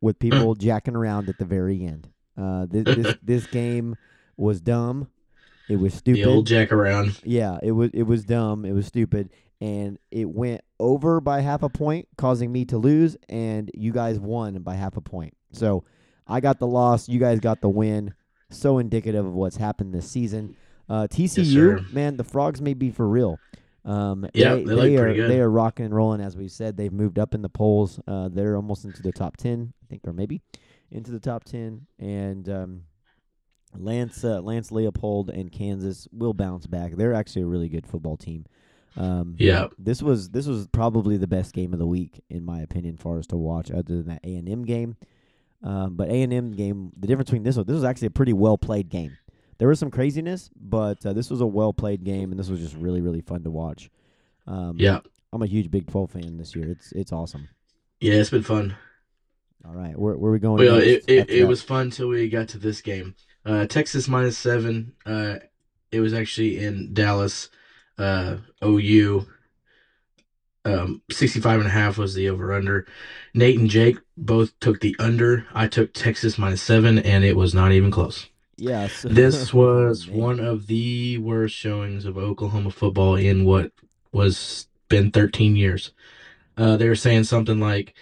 with 0.00 0.18
people 0.18 0.54
jacking 0.58 0.96
around 0.96 1.28
at 1.28 1.38
the 1.38 1.44
very 1.44 1.84
end 1.84 2.08
uh, 2.36 2.66
this, 2.68 2.84
this, 2.96 3.16
this 3.22 3.46
game 3.46 3.96
was 4.36 4.60
dumb 4.60 5.08
it 5.68 5.76
was 5.76 5.94
stupid 5.94 6.24
The 6.24 6.28
old 6.30 6.46
jack 6.46 6.72
around. 6.72 7.18
yeah, 7.24 7.58
it 7.62 7.72
was 7.72 7.90
it 7.94 8.02
was 8.02 8.24
dumb, 8.24 8.64
it 8.64 8.72
was 8.72 8.86
stupid, 8.86 9.30
and 9.60 9.98
it 10.10 10.28
went 10.28 10.60
over 10.78 11.20
by 11.20 11.40
half 11.40 11.62
a 11.62 11.68
point, 11.68 12.08
causing 12.18 12.50
me 12.52 12.64
to 12.66 12.78
lose, 12.78 13.16
and 13.28 13.70
you 13.72 13.92
guys 13.92 14.18
won 14.18 14.58
by 14.62 14.74
half 14.74 14.96
a 14.96 15.00
point. 15.00 15.34
So 15.52 15.84
I 16.26 16.40
got 16.40 16.58
the 16.58 16.66
loss, 16.66 17.08
you 17.08 17.18
guys 17.18 17.40
got 17.40 17.60
the 17.60 17.68
win. 17.68 18.12
So 18.50 18.78
indicative 18.78 19.24
of 19.24 19.32
what's 19.32 19.56
happened 19.56 19.94
this 19.94 20.06
season. 20.06 20.56
Uh, 20.90 21.06
TCU, 21.10 21.46
sir. 21.54 21.80
man, 21.90 22.18
the 22.18 22.24
frogs 22.24 22.60
may 22.60 22.74
be 22.74 22.90
for 22.90 23.08
real. 23.08 23.38
Um, 23.84 24.28
Yeah, 24.34 24.56
they, 24.56 24.64
they 24.64 24.74
look 24.74 25.00
are 25.00 25.14
good. 25.14 25.30
they 25.30 25.40
are 25.40 25.50
rocking 25.50 25.86
and 25.86 25.94
rolling 25.94 26.20
as 26.20 26.36
we 26.36 26.48
said. 26.48 26.76
They've 26.76 26.92
moved 26.92 27.18
up 27.18 27.34
in 27.34 27.40
the 27.40 27.48
polls. 27.48 27.98
Uh, 28.06 28.28
they're 28.28 28.56
almost 28.56 28.84
into 28.84 29.00
the 29.00 29.12
top 29.12 29.38
ten, 29.38 29.72
I 29.82 29.86
think, 29.88 30.06
or 30.06 30.12
maybe 30.12 30.42
into 30.92 31.10
the 31.10 31.18
top 31.20 31.44
ten, 31.44 31.86
and 31.98 32.48
um, 32.48 32.82
Lance 33.76 34.22
uh, 34.24 34.40
Lance 34.40 34.70
Leipold 34.70 35.28
and 35.28 35.50
Kansas 35.50 36.06
will 36.12 36.34
bounce 36.34 36.66
back. 36.66 36.92
They're 36.92 37.14
actually 37.14 37.42
a 37.42 37.46
really 37.46 37.68
good 37.68 37.86
football 37.86 38.16
team. 38.16 38.44
Um, 38.96 39.36
Yeah. 39.38 39.68
this 39.78 40.02
was 40.02 40.30
this 40.30 40.46
was 40.46 40.68
probably 40.68 41.16
the 41.16 41.26
best 41.26 41.54
game 41.54 41.72
of 41.72 41.78
the 41.78 41.86
week 41.86 42.22
in 42.28 42.44
my 42.44 42.60
opinion, 42.60 42.96
for 42.98 43.18
us 43.18 43.26
to 43.28 43.36
watch, 43.36 43.70
other 43.70 43.82
than 43.96 44.06
that 44.08 44.20
A 44.24 44.36
and 44.36 44.48
M 44.48 44.64
game. 44.64 44.96
Um, 45.62 45.94
but 45.96 46.08
A 46.08 46.22
and 46.22 46.32
M 46.32 46.50
game, 46.52 46.92
the 46.98 47.06
difference 47.06 47.30
between 47.30 47.44
this 47.44 47.56
one, 47.56 47.64
this 47.66 47.74
was 47.74 47.84
actually 47.84 48.08
a 48.08 48.10
pretty 48.10 48.32
well 48.34 48.58
played 48.58 48.88
game. 48.90 49.16
There 49.58 49.68
was 49.68 49.78
some 49.78 49.90
craziness, 49.90 50.50
but 50.60 51.04
uh, 51.06 51.12
this 51.12 51.30
was 51.30 51.40
a 51.40 51.46
well 51.46 51.72
played 51.72 52.04
game, 52.04 52.30
and 52.32 52.38
this 52.38 52.50
was 52.50 52.60
just 52.60 52.74
really 52.76 53.00
really 53.00 53.20
fun 53.22 53.42
to 53.44 53.50
watch. 53.50 53.90
Um, 54.46 54.76
Yeah. 54.78 55.00
I'm 55.32 55.40
a 55.40 55.46
huge 55.46 55.70
Big 55.70 55.86
12 55.90 56.10
fan 56.10 56.36
this 56.36 56.54
year. 56.54 56.68
It's 56.68 56.92
it's 56.92 57.12
awesome. 57.12 57.48
Yeah, 58.00 58.14
it's 58.14 58.28
been 58.28 58.42
fun. 58.42 58.74
All 59.64 59.74
right, 59.74 59.96
where 59.96 60.14
where 60.14 60.30
are 60.30 60.32
we 60.32 60.38
going? 60.40 60.64
Well, 60.64 60.78
it, 60.78 61.04
it, 61.06 61.30
it 61.30 61.44
was 61.44 61.62
fun 61.62 61.82
until 61.82 62.08
we 62.08 62.28
got 62.28 62.48
to 62.48 62.58
this 62.58 62.80
game. 62.80 63.14
Uh, 63.44 63.66
Texas 63.66 64.08
minus 64.08 64.36
seven. 64.36 64.94
Uh, 65.06 65.36
it 65.90 66.00
was 66.00 66.14
actually 66.14 66.58
in 66.64 66.92
Dallas. 66.94 67.48
Uh, 67.98 68.38
OU. 68.64 69.26
Um, 70.64 71.02
65 71.10 71.60
and 71.60 71.68
a 71.68 71.72
half 71.72 71.98
was 71.98 72.14
the 72.14 72.28
over 72.28 72.52
under. 72.52 72.86
Nate 73.34 73.58
and 73.58 73.68
Jake 73.68 73.98
both 74.16 74.58
took 74.60 74.80
the 74.80 74.94
under. 74.98 75.44
I 75.52 75.66
took 75.66 75.92
Texas 75.92 76.38
minus 76.38 76.62
seven, 76.62 76.98
and 76.98 77.24
it 77.24 77.36
was 77.36 77.52
not 77.54 77.72
even 77.72 77.90
close. 77.90 78.28
yeah. 78.56 78.86
So 78.88 79.08
This 79.08 79.52
was 79.52 80.08
one 80.08 80.38
of 80.38 80.68
the 80.68 81.18
worst 81.18 81.54
showings 81.56 82.04
of 82.04 82.16
Oklahoma 82.16 82.70
football 82.70 83.16
in 83.16 83.44
what 83.44 83.72
was 84.12 84.68
been 84.88 85.10
13 85.10 85.56
years. 85.56 85.92
Uh, 86.56 86.76
they 86.76 86.88
were 86.88 86.94
saying 86.94 87.24
something 87.24 87.58
like 87.58 87.94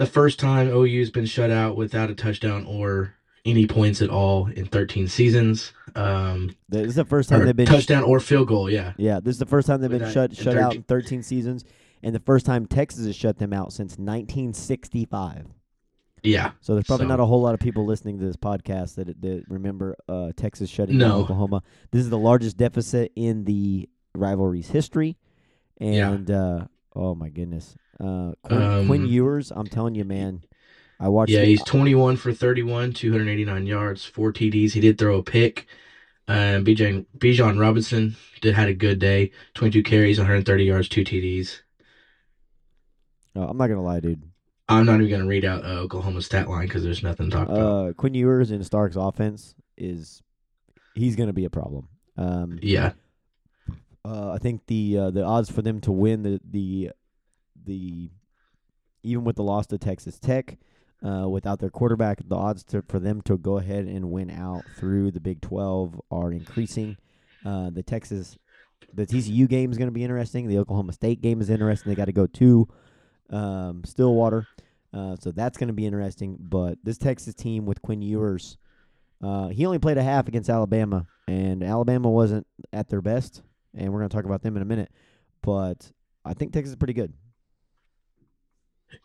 the 0.00 0.06
first 0.06 0.38
time 0.40 0.68
OU's 0.68 1.10
been 1.10 1.26
shut 1.26 1.50
out 1.50 1.76
without 1.76 2.08
a 2.10 2.14
touchdown 2.14 2.64
or 2.66 3.14
any 3.44 3.66
points 3.66 4.02
at 4.02 4.10
all 4.10 4.46
in 4.48 4.64
13 4.66 5.06
seasons. 5.08 5.72
Um, 5.94 6.56
This 6.68 6.88
is 6.88 6.94
the 6.94 7.04
first 7.04 7.28
time 7.28 7.44
they've 7.44 7.54
been 7.54 7.66
touchdown 7.66 8.02
or 8.02 8.18
field 8.20 8.48
goal. 8.48 8.70
Yeah, 8.70 8.92
Yeah, 8.96 9.20
this 9.20 9.34
is 9.34 9.38
the 9.38 9.46
first 9.46 9.66
time 9.66 9.80
they've 9.80 9.90
been 9.90 10.10
shut 10.10 10.34
shut 10.34 10.56
out 10.56 10.74
in 10.74 10.82
13 10.82 11.22
seasons, 11.22 11.64
and 12.02 12.14
the 12.14 12.20
first 12.20 12.44
time 12.46 12.66
Texas 12.66 13.04
has 13.06 13.14
shut 13.14 13.38
them 13.38 13.52
out 13.52 13.72
since 13.72 13.98
1965. 13.98 15.46
yeah, 16.22 16.52
So 16.60 16.74
there's 16.74 16.86
probably 16.86 17.04
So- 17.04 17.08
not 17.08 17.20
a 17.20 17.26
whole 17.26 17.40
lot 17.42 17.54
of 17.54 17.60
people 17.60 17.84
listening 17.86 18.18
to 18.18 18.24
this 18.26 18.36
podcast 18.36 18.94
that 18.96 19.20
that 19.22 19.44
remember 19.48 19.96
uh, 20.08 20.32
Texas 20.36 20.68
shutting 20.70 20.98
down 20.98 21.08
No. 21.10 21.16
Oklahoma. 21.20 21.62
This 21.92 22.02
is 22.02 22.10
the 22.10 22.18
largest 22.18 22.56
deficit 22.58 23.12
in 23.16 23.44
the 23.44 23.88
rivalry's 24.14 24.68
history, 24.68 25.16
Yeah. 25.80 26.10
and 26.12 26.30
uh, 26.30 26.64
oh 26.94 27.14
my 27.14 27.30
goodness, 27.30 27.74
uh, 28.00 28.32
Quinn, 28.42 28.86
Quinn 28.86 29.00
Um, 29.02 29.06
Ewers, 29.06 29.52
I'm 29.54 29.66
telling 29.66 29.94
you, 29.94 30.04
man, 30.04 30.42
I 30.98 31.08
watched. 31.08 31.30
yeah. 31.32 31.40
the- 31.40 31.46
He's 31.46 31.62
21 31.64 32.16
for 32.16 32.32
31, 32.32 32.92
289 32.92 33.66
yards, 33.66 34.04
four 34.04 34.32
TDs. 34.32 34.72
He 34.72 34.80
did 34.80 34.98
throw 34.98 35.18
a 35.18 35.22
pick. 35.22 35.66
Uh, 36.28 36.60
Bijan 36.62 37.06
Bijan 37.18 37.58
Robinson 37.60 38.16
did 38.40 38.54
had 38.54 38.68
a 38.68 38.74
good 38.74 38.98
day. 39.00 39.32
22 39.54 39.82
carries, 39.82 40.18
130 40.18 40.64
yards, 40.64 40.88
two 40.88 41.02
TDs. 41.04 41.60
oh, 43.36 43.42
I'm 43.48 43.56
not 43.56 43.66
gonna 43.68 43.82
lie, 43.82 44.00
dude. 44.00 44.22
I'm 44.68 44.86
not 44.86 45.00
even 45.00 45.10
gonna 45.10 45.26
read 45.26 45.44
out 45.44 45.64
uh, 45.64 45.80
Oklahoma's 45.80 46.26
stat 46.26 46.48
line 46.48 46.66
because 46.66 46.84
there's 46.84 47.02
nothing 47.02 47.28
to 47.30 47.36
talk 47.36 47.48
about. 47.48 47.58
Uh, 47.88 47.92
Quinn 47.94 48.14
Ewers 48.14 48.50
in 48.52 48.62
Sark's 48.62 48.94
offense 48.96 49.54
is 49.76 50.22
he's 50.94 51.16
going 51.16 51.26
to 51.28 51.32
be 51.32 51.44
a 51.44 51.50
problem. 51.50 51.88
Um, 52.16 52.58
Yeah. 52.62 52.92
uh, 54.04 54.30
I 54.32 54.38
think 54.38 54.66
the 54.66 54.96
uh, 54.98 55.10
the 55.10 55.24
odds 55.24 55.50
for 55.50 55.62
them 55.62 55.80
to 55.80 55.90
win 55.92 56.22
the 56.22 56.40
the 56.48 56.90
the 57.64 58.10
even 59.02 59.24
with 59.24 59.36
the 59.36 59.42
loss 59.42 59.66
to 59.68 59.78
Texas 59.78 60.18
Tech, 60.18 60.58
uh, 61.04 61.28
without 61.28 61.58
their 61.58 61.70
quarterback, 61.70 62.20
the 62.26 62.36
odds 62.36 62.62
to, 62.64 62.82
for 62.82 62.98
them 62.98 63.22
to 63.22 63.38
go 63.38 63.58
ahead 63.58 63.86
and 63.86 64.10
win 64.10 64.30
out 64.30 64.62
through 64.76 65.10
the 65.10 65.20
Big 65.20 65.40
Twelve 65.40 66.00
are 66.10 66.32
increasing. 66.32 66.96
Uh, 67.44 67.70
the 67.70 67.82
Texas, 67.82 68.36
the 68.92 69.06
TCU 69.06 69.48
game 69.48 69.70
is 69.70 69.78
going 69.78 69.88
to 69.88 69.92
be 69.92 70.04
interesting. 70.04 70.46
The 70.46 70.58
Oklahoma 70.58 70.92
State 70.92 71.22
game 71.22 71.40
is 71.40 71.48
interesting. 71.48 71.90
They 71.90 71.96
got 71.96 72.06
to 72.06 72.12
go 72.12 72.26
to 72.26 72.68
um, 73.30 73.82
Stillwater, 73.84 74.46
uh, 74.92 75.16
so 75.16 75.30
that's 75.30 75.56
going 75.56 75.68
to 75.68 75.74
be 75.74 75.86
interesting. 75.86 76.36
But 76.38 76.78
this 76.84 76.98
Texas 76.98 77.34
team 77.34 77.64
with 77.64 77.80
Quinn 77.80 78.02
Ewers, 78.02 78.58
uh, 79.22 79.48
he 79.48 79.64
only 79.64 79.78
played 79.78 79.96
a 79.96 80.02
half 80.02 80.28
against 80.28 80.50
Alabama, 80.50 81.06
and 81.26 81.62
Alabama 81.62 82.10
wasn't 82.10 82.46
at 82.72 82.88
their 82.88 83.00
best. 83.00 83.42
And 83.74 83.92
we're 83.92 84.00
going 84.00 84.08
to 84.08 84.16
talk 84.16 84.24
about 84.24 84.42
them 84.42 84.56
in 84.56 84.62
a 84.62 84.66
minute. 84.66 84.90
But 85.42 85.92
I 86.24 86.34
think 86.34 86.52
Texas 86.52 86.70
is 86.70 86.76
pretty 86.76 86.92
good. 86.92 87.12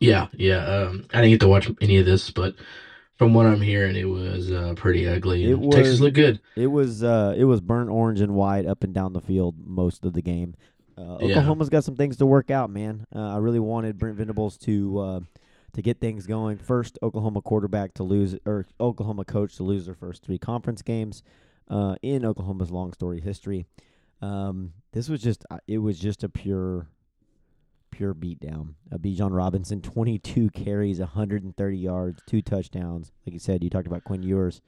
Yeah, 0.00 0.28
yeah. 0.32 0.64
Um, 0.66 1.06
I 1.12 1.18
didn't 1.18 1.30
get 1.30 1.40
to 1.40 1.48
watch 1.48 1.70
any 1.80 1.98
of 1.98 2.06
this, 2.06 2.30
but 2.30 2.54
from 3.16 3.32
what 3.32 3.46
I'm 3.46 3.60
hearing, 3.62 3.96
it 3.96 4.04
was 4.08 4.52
uh, 4.52 4.74
pretty 4.76 5.08
ugly. 5.08 5.44
It 5.50 5.54
and 5.54 5.72
Texas 5.72 5.92
was- 5.92 6.00
looked 6.02 6.16
good. 6.16 6.40
It 6.54 6.66
was 6.66 7.02
uh, 7.02 7.34
it 7.36 7.44
was 7.44 7.60
burnt 7.60 7.90
orange 7.90 8.20
and 8.20 8.34
white 8.34 8.66
up 8.66 8.84
and 8.84 8.92
down 8.92 9.12
the 9.12 9.20
field 9.20 9.54
most 9.66 10.04
of 10.04 10.12
the 10.12 10.22
game. 10.22 10.54
Uh, 10.98 11.18
Yeah. 11.20 11.32
Oklahoma's 11.36 11.68
got 11.68 11.84
some 11.84 11.96
things 11.96 12.16
to 12.18 12.26
work 12.26 12.50
out, 12.50 12.70
man. 12.70 13.06
Uh, 13.14 13.34
I 13.34 13.38
really 13.38 13.60
wanted 13.60 13.98
Brent 13.98 14.16
Venables 14.16 14.56
to 14.58 14.98
uh, 14.98 15.20
to 15.74 15.82
get 15.82 16.00
things 16.00 16.26
going. 16.26 16.58
First, 16.58 16.98
Oklahoma 17.02 17.42
quarterback 17.42 17.94
to 17.94 18.02
lose, 18.02 18.36
or 18.46 18.66
Oklahoma 18.80 19.24
coach 19.24 19.56
to 19.56 19.62
lose 19.62 19.86
their 19.86 19.94
first 19.94 20.22
three 20.22 20.38
conference 20.38 20.82
games 20.82 21.22
uh, 21.68 21.96
in 22.02 22.24
Oklahoma's 22.24 22.70
long 22.70 22.92
story 22.92 23.20
history. 23.20 23.66
Um, 24.22 24.72
this 24.92 25.08
was 25.08 25.20
just 25.22 25.44
it 25.66 25.78
was 25.78 25.98
just 25.98 26.24
a 26.24 26.28
pure 26.28 26.86
pure 27.90 28.14
beatdown. 28.14 28.74
Uh, 28.92 28.96
Bijan 28.98 29.34
Robinson, 29.36 29.80
22 29.80 30.50
carries, 30.50 30.98
130 31.00 31.76
yards, 31.78 32.22
two 32.26 32.42
touchdowns. 32.42 33.12
Like 33.26 33.34
you 33.34 33.38
said, 33.38 33.62
you 33.64 33.70
talked 33.70 33.86
about 33.86 34.04
Quinn 34.04 34.22
Ewers, 34.22 34.60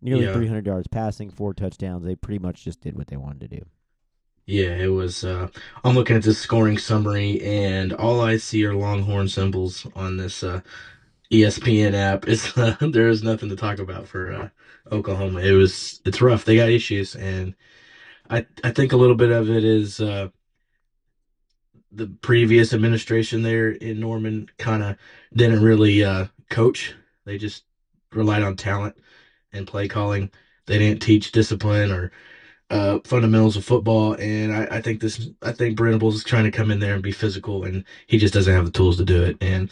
nearly 0.00 0.24
Yeah. 0.24 0.32
300 0.34 0.66
yards 0.66 0.88
passing, 0.88 1.30
four 1.30 1.54
touchdowns. 1.54 2.04
They 2.04 2.14
pretty 2.14 2.38
much 2.38 2.64
just 2.64 2.80
did 2.80 2.96
what 2.96 3.06
they 3.08 3.16
wanted 3.16 3.40
to 3.50 3.56
do. 3.56 3.64
Yeah, 4.46 4.76
it 4.76 4.88
was. 4.88 5.24
Uh, 5.24 5.48
I'm 5.84 5.94
looking 5.94 6.16
at 6.16 6.22
this 6.22 6.38
scoring 6.38 6.76
summary, 6.76 7.40
and 7.40 7.94
all 7.94 8.20
I 8.20 8.36
see 8.36 8.64
are 8.66 8.74
Longhorn 8.74 9.28
symbols 9.28 9.86
on 9.96 10.18
this 10.18 10.42
uh, 10.42 10.60
ESPN 11.32 11.94
app. 11.94 12.24
It's 12.28 12.56
uh, 12.58 12.76
there 12.80 13.08
is 13.08 13.22
nothing 13.22 13.48
to 13.48 13.56
talk 13.56 13.78
about 13.78 14.06
for 14.06 14.32
uh, 14.32 14.48
Oklahoma. 14.92 15.40
It 15.40 15.52
was 15.52 16.02
it's 16.04 16.20
rough. 16.20 16.44
They 16.44 16.56
got 16.56 16.68
issues, 16.68 17.16
and 17.16 17.54
I 18.28 18.46
I 18.62 18.70
think 18.70 18.92
a 18.92 18.98
little 18.98 19.16
bit 19.16 19.30
of 19.30 19.48
it 19.48 19.64
is 19.64 20.00
uh, 20.00 20.28
the 21.94 22.08
previous 22.22 22.72
administration 22.72 23.42
there 23.42 23.70
in 23.70 24.00
Norman 24.00 24.48
kind 24.58 24.82
of 24.82 24.96
didn't 25.34 25.62
really 25.62 26.02
uh, 26.02 26.26
coach. 26.50 26.94
They 27.24 27.38
just 27.38 27.64
relied 28.12 28.42
on 28.42 28.56
talent 28.56 28.96
and 29.52 29.66
play 29.66 29.88
calling. 29.88 30.30
They 30.66 30.78
didn't 30.78 31.02
teach 31.02 31.32
discipline 31.32 31.90
or 31.90 32.10
uh, 32.70 32.98
fundamentals 33.04 33.56
of 33.56 33.64
football, 33.64 34.14
and 34.14 34.52
I, 34.52 34.66
I 34.76 34.80
think 34.80 35.00
this. 35.00 35.28
I 35.42 35.52
think 35.52 35.78
Venables 35.78 36.16
is 36.16 36.24
trying 36.24 36.44
to 36.44 36.50
come 36.50 36.70
in 36.70 36.80
there 36.80 36.94
and 36.94 37.02
be 37.02 37.12
physical, 37.12 37.64
and 37.64 37.84
he 38.06 38.18
just 38.18 38.34
doesn't 38.34 38.52
have 38.52 38.64
the 38.64 38.70
tools 38.70 38.96
to 38.96 39.04
do 39.04 39.22
it. 39.22 39.36
And 39.40 39.70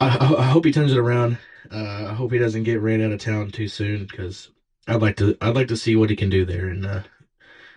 I, 0.00 0.06
I 0.38 0.44
hope 0.44 0.64
he 0.64 0.72
turns 0.72 0.92
it 0.92 0.98
around. 0.98 1.38
Uh, 1.70 2.06
I 2.08 2.14
hope 2.14 2.32
he 2.32 2.38
doesn't 2.38 2.64
get 2.64 2.80
ran 2.80 3.02
out 3.02 3.12
of 3.12 3.20
town 3.20 3.50
too 3.50 3.68
soon, 3.68 4.06
because 4.06 4.50
I'd 4.88 5.02
like 5.02 5.16
to. 5.16 5.36
I'd 5.42 5.54
like 5.54 5.68
to 5.68 5.76
see 5.76 5.94
what 5.94 6.10
he 6.10 6.16
can 6.16 6.30
do 6.30 6.44
there, 6.44 6.68
and 6.68 6.86
uh, 6.86 7.02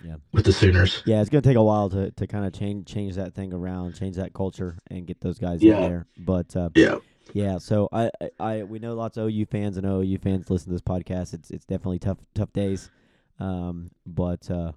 Yeah. 0.04 0.16
with 0.32 0.46
the 0.46 0.54
Sooners. 0.54 1.02
Yeah, 1.06 1.22
it's 1.22 1.30
gonna 1.30 1.42
take 1.42 1.58
a 1.58 1.64
while 1.64 1.90
to, 1.90 2.12
to 2.12 2.28
kind 2.28 2.46
of 2.46 2.54
change 2.54 2.88
change 2.88 3.16
that 3.16 3.34
thing 3.34 3.54
around, 3.54 3.96
change 3.96 4.18
that 4.18 4.34
culture, 4.34 4.78
and 4.90 5.06
get 5.08 5.22
those 5.22 5.40
guys 5.40 5.62
in 5.62 5.70
there. 5.70 6.08
But 6.18 6.56
uh, 6.56 6.70
Yeah, 6.76 6.98
Yeah, 7.34 7.58
so 7.58 7.88
I, 7.92 8.12
I, 8.22 8.30
I 8.40 8.64
we 8.64 8.80
know 8.80 8.96
lots 8.96 9.18
of 9.18 9.30
OU 9.30 9.46
fans 9.46 9.78
and 9.78 9.86
OU 9.86 10.18
fans 10.20 10.50
listen 10.50 10.68
to 10.68 10.74
this 10.74 10.82
podcast. 10.82 11.34
It's 11.34 11.50
it's 11.52 11.66
definitely 11.66 12.00
tough 12.00 12.18
tough 12.36 12.52
days, 12.54 12.90
um, 13.40 13.92
but 14.06 14.50
uh, 14.52 14.74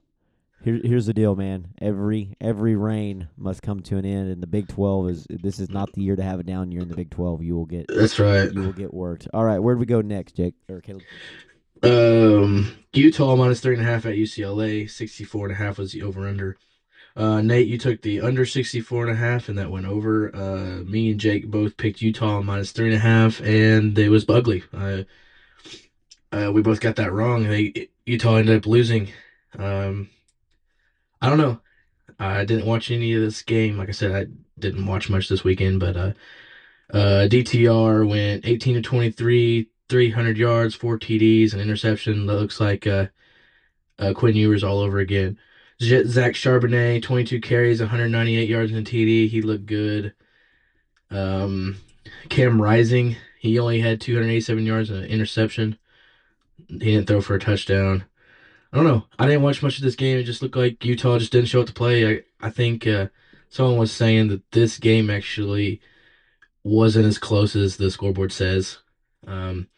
here 0.62 0.80
here's 0.82 1.06
the 1.06 1.14
deal, 1.14 1.36
man. 1.36 1.74
Every 1.80 2.36
every 2.40 2.76
rain 2.76 3.28
must 3.36 3.62
come 3.62 3.80
to 3.82 3.96
an 3.96 4.04
end, 4.04 4.30
and 4.30 4.42
the 4.42 4.46
Big 4.46 4.68
Twelve 4.68 5.08
is 5.10 5.26
this 5.28 5.58
is 5.58 5.70
not 5.70 5.92
the 5.92 6.02
year 6.02 6.16
to 6.16 6.22
have 6.22 6.40
a 6.40 6.42
down 6.44 6.72
year 6.72 6.82
in 6.82 6.88
the 6.88 6.96
Big 6.96 7.10
Twelve. 7.10 7.42
You 7.42 7.56
will 7.56 7.66
get 7.66 7.86
that's 7.88 8.18
right. 8.18 8.52
you 8.52 8.60
will 8.60 8.72
get 8.72 8.94
worked. 8.94 9.28
All 9.34 9.44
right, 9.44 9.58
where'd 9.58 9.78
we 9.78 9.86
go 9.86 10.00
next, 10.00 10.36
Jake 10.36 10.54
or 10.68 10.80
Caleb? 10.80 11.02
Um, 11.82 12.76
Utah 12.92 13.36
minus 13.36 13.60
three 13.60 13.74
and 13.74 13.82
a 13.82 13.90
half 13.90 14.06
at 14.06 14.14
UCLA. 14.14 14.88
64 14.90 15.46
and 15.46 15.52
a 15.52 15.56
half 15.56 15.78
was 15.78 15.92
the 15.92 16.02
over 16.02 16.26
under. 16.26 16.56
Uh, 17.16 17.40
Nate, 17.40 17.66
you 17.66 17.78
took 17.78 18.02
the 18.02 18.20
under 18.20 18.44
64 18.44 19.04
and 19.04 19.12
a 19.12 19.16
half, 19.16 19.48
and 19.48 19.56
that 19.58 19.70
went 19.70 19.86
over. 19.86 20.34
Uh, 20.34 20.82
me 20.84 21.10
and 21.10 21.20
Jake 21.20 21.50
both 21.50 21.76
picked 21.76 22.02
Utah 22.02 22.42
minus 22.42 22.72
three 22.72 22.86
and 22.86 22.94
a 22.94 22.98
half, 22.98 23.40
and 23.40 23.98
it 23.98 24.10
was 24.10 24.26
ugly. 24.28 24.64
Uh, 24.72 25.02
uh, 26.30 26.50
we 26.52 26.60
both 26.60 26.80
got 26.80 26.96
that 26.96 27.12
wrong. 27.12 27.44
They 27.44 27.88
Utah 28.04 28.36
ended 28.36 28.56
up 28.56 28.66
losing. 28.66 29.08
Um, 29.58 30.10
I 31.22 31.28
don't 31.28 31.38
know. 31.38 31.60
I 32.18 32.44
didn't 32.44 32.66
watch 32.66 32.90
any 32.90 33.14
of 33.14 33.22
this 33.22 33.42
game. 33.42 33.78
Like 33.78 33.88
I 33.88 33.92
said, 33.92 34.12
I 34.14 34.26
didn't 34.58 34.86
watch 34.86 35.08
much 35.08 35.28
this 35.28 35.44
weekend, 35.44 35.80
but 35.80 35.96
uh, 35.96 36.12
uh, 36.92 37.28
DTR 37.28 38.08
went 38.08 38.46
18 38.46 38.74
to 38.74 38.82
23, 38.82 39.68
300 39.88 40.36
yards, 40.36 40.74
four 40.74 40.98
TDs, 40.98 41.54
an 41.54 41.60
interception. 41.60 42.26
That 42.26 42.34
looks 42.34 42.60
like 42.60 42.86
uh, 42.86 43.06
uh, 43.98 44.12
Quinn 44.14 44.36
Ewers 44.36 44.64
all 44.64 44.80
over 44.80 44.98
again. 44.98 45.38
Zach 45.80 46.32
Charbonnet, 46.32 47.02
22 47.02 47.40
carries, 47.40 47.80
198 47.80 48.48
yards 48.48 48.72
and 48.72 48.86
a 48.86 48.90
TD. 48.90 49.28
He 49.28 49.42
looked 49.42 49.66
good. 49.66 50.14
Um, 51.10 51.76
Cam 52.28 52.60
Rising, 52.60 53.16
he 53.38 53.58
only 53.58 53.80
had 53.80 54.00
287 54.00 54.64
yards 54.64 54.90
and 54.90 55.04
an 55.04 55.10
interception. 55.10 55.78
He 56.68 56.78
didn't 56.78 57.06
throw 57.06 57.20
for 57.20 57.34
a 57.34 57.40
touchdown. 57.40 58.04
I 58.72 58.76
don't 58.76 58.86
know. 58.86 59.04
I 59.18 59.26
didn't 59.26 59.42
watch 59.42 59.62
much 59.62 59.78
of 59.78 59.84
this 59.84 59.94
game. 59.94 60.18
It 60.18 60.24
just 60.24 60.42
looked 60.42 60.56
like 60.56 60.84
Utah 60.84 61.18
just 61.18 61.32
didn't 61.32 61.48
show 61.48 61.60
up 61.60 61.66
to 61.68 61.72
play. 61.72 62.06
I, 62.06 62.22
I 62.40 62.50
think 62.50 62.86
uh, 62.86 63.08
someone 63.48 63.78
was 63.78 63.92
saying 63.92 64.28
that 64.28 64.50
this 64.50 64.78
game 64.78 65.10
actually 65.10 65.80
wasn't 66.64 67.06
as 67.06 67.18
close 67.18 67.54
as 67.54 67.76
the 67.76 67.90
scoreboard 67.90 68.32
says. 68.32 68.78
Um, 69.26 69.68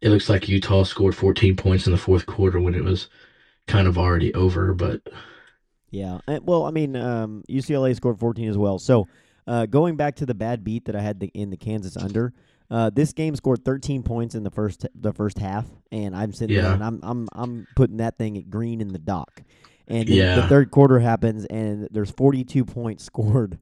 it 0.00 0.08
looks 0.08 0.28
like 0.28 0.48
Utah 0.48 0.84
scored 0.84 1.14
14 1.14 1.56
points 1.56 1.86
in 1.86 1.92
the 1.92 1.98
fourth 1.98 2.26
quarter 2.26 2.60
when 2.60 2.74
it 2.74 2.84
was 2.84 3.08
kind 3.66 3.86
of 3.86 3.98
already 3.98 4.32
over. 4.34 4.72
But 4.74 5.02
Yeah. 5.90 6.18
Uh, 6.26 6.40
well, 6.42 6.64
I 6.64 6.70
mean, 6.70 6.96
um, 6.96 7.44
UCLA 7.48 7.94
scored 7.94 8.18
14 8.18 8.48
as 8.48 8.58
well. 8.58 8.78
So, 8.78 9.08
uh, 9.46 9.66
going 9.66 9.96
back 9.96 10.16
to 10.16 10.26
the 10.26 10.34
bad 10.34 10.64
beat 10.64 10.84
that 10.86 10.96
I 10.96 11.00
had 11.00 11.20
the, 11.20 11.26
in 11.34 11.50
the 11.50 11.56
Kansas 11.56 11.96
under, 11.96 12.32
uh, 12.70 12.90
this 12.90 13.12
game 13.12 13.34
scored 13.34 13.64
13 13.64 14.02
points 14.02 14.34
in 14.34 14.44
the 14.44 14.50
first 14.50 14.86
the 14.94 15.12
first 15.12 15.38
half, 15.38 15.66
and 15.90 16.14
I'm 16.14 16.32
sitting 16.32 16.56
there 16.56 16.74
and 16.74 16.84
I'm 16.84 17.00
I'm 17.02 17.28
I'm 17.32 17.66
putting 17.74 17.96
that 17.96 18.16
thing 18.16 18.38
at 18.38 18.48
green 18.48 18.80
in 18.80 18.88
the 18.88 18.98
dock. 18.98 19.42
And 19.88 20.08
then 20.08 20.40
the 20.40 20.46
third 20.46 20.70
quarter 20.70 21.00
happens, 21.00 21.46
and 21.46 21.88
there's 21.90 22.12
42 22.12 22.64
points 22.64 23.02
scored 23.10 23.58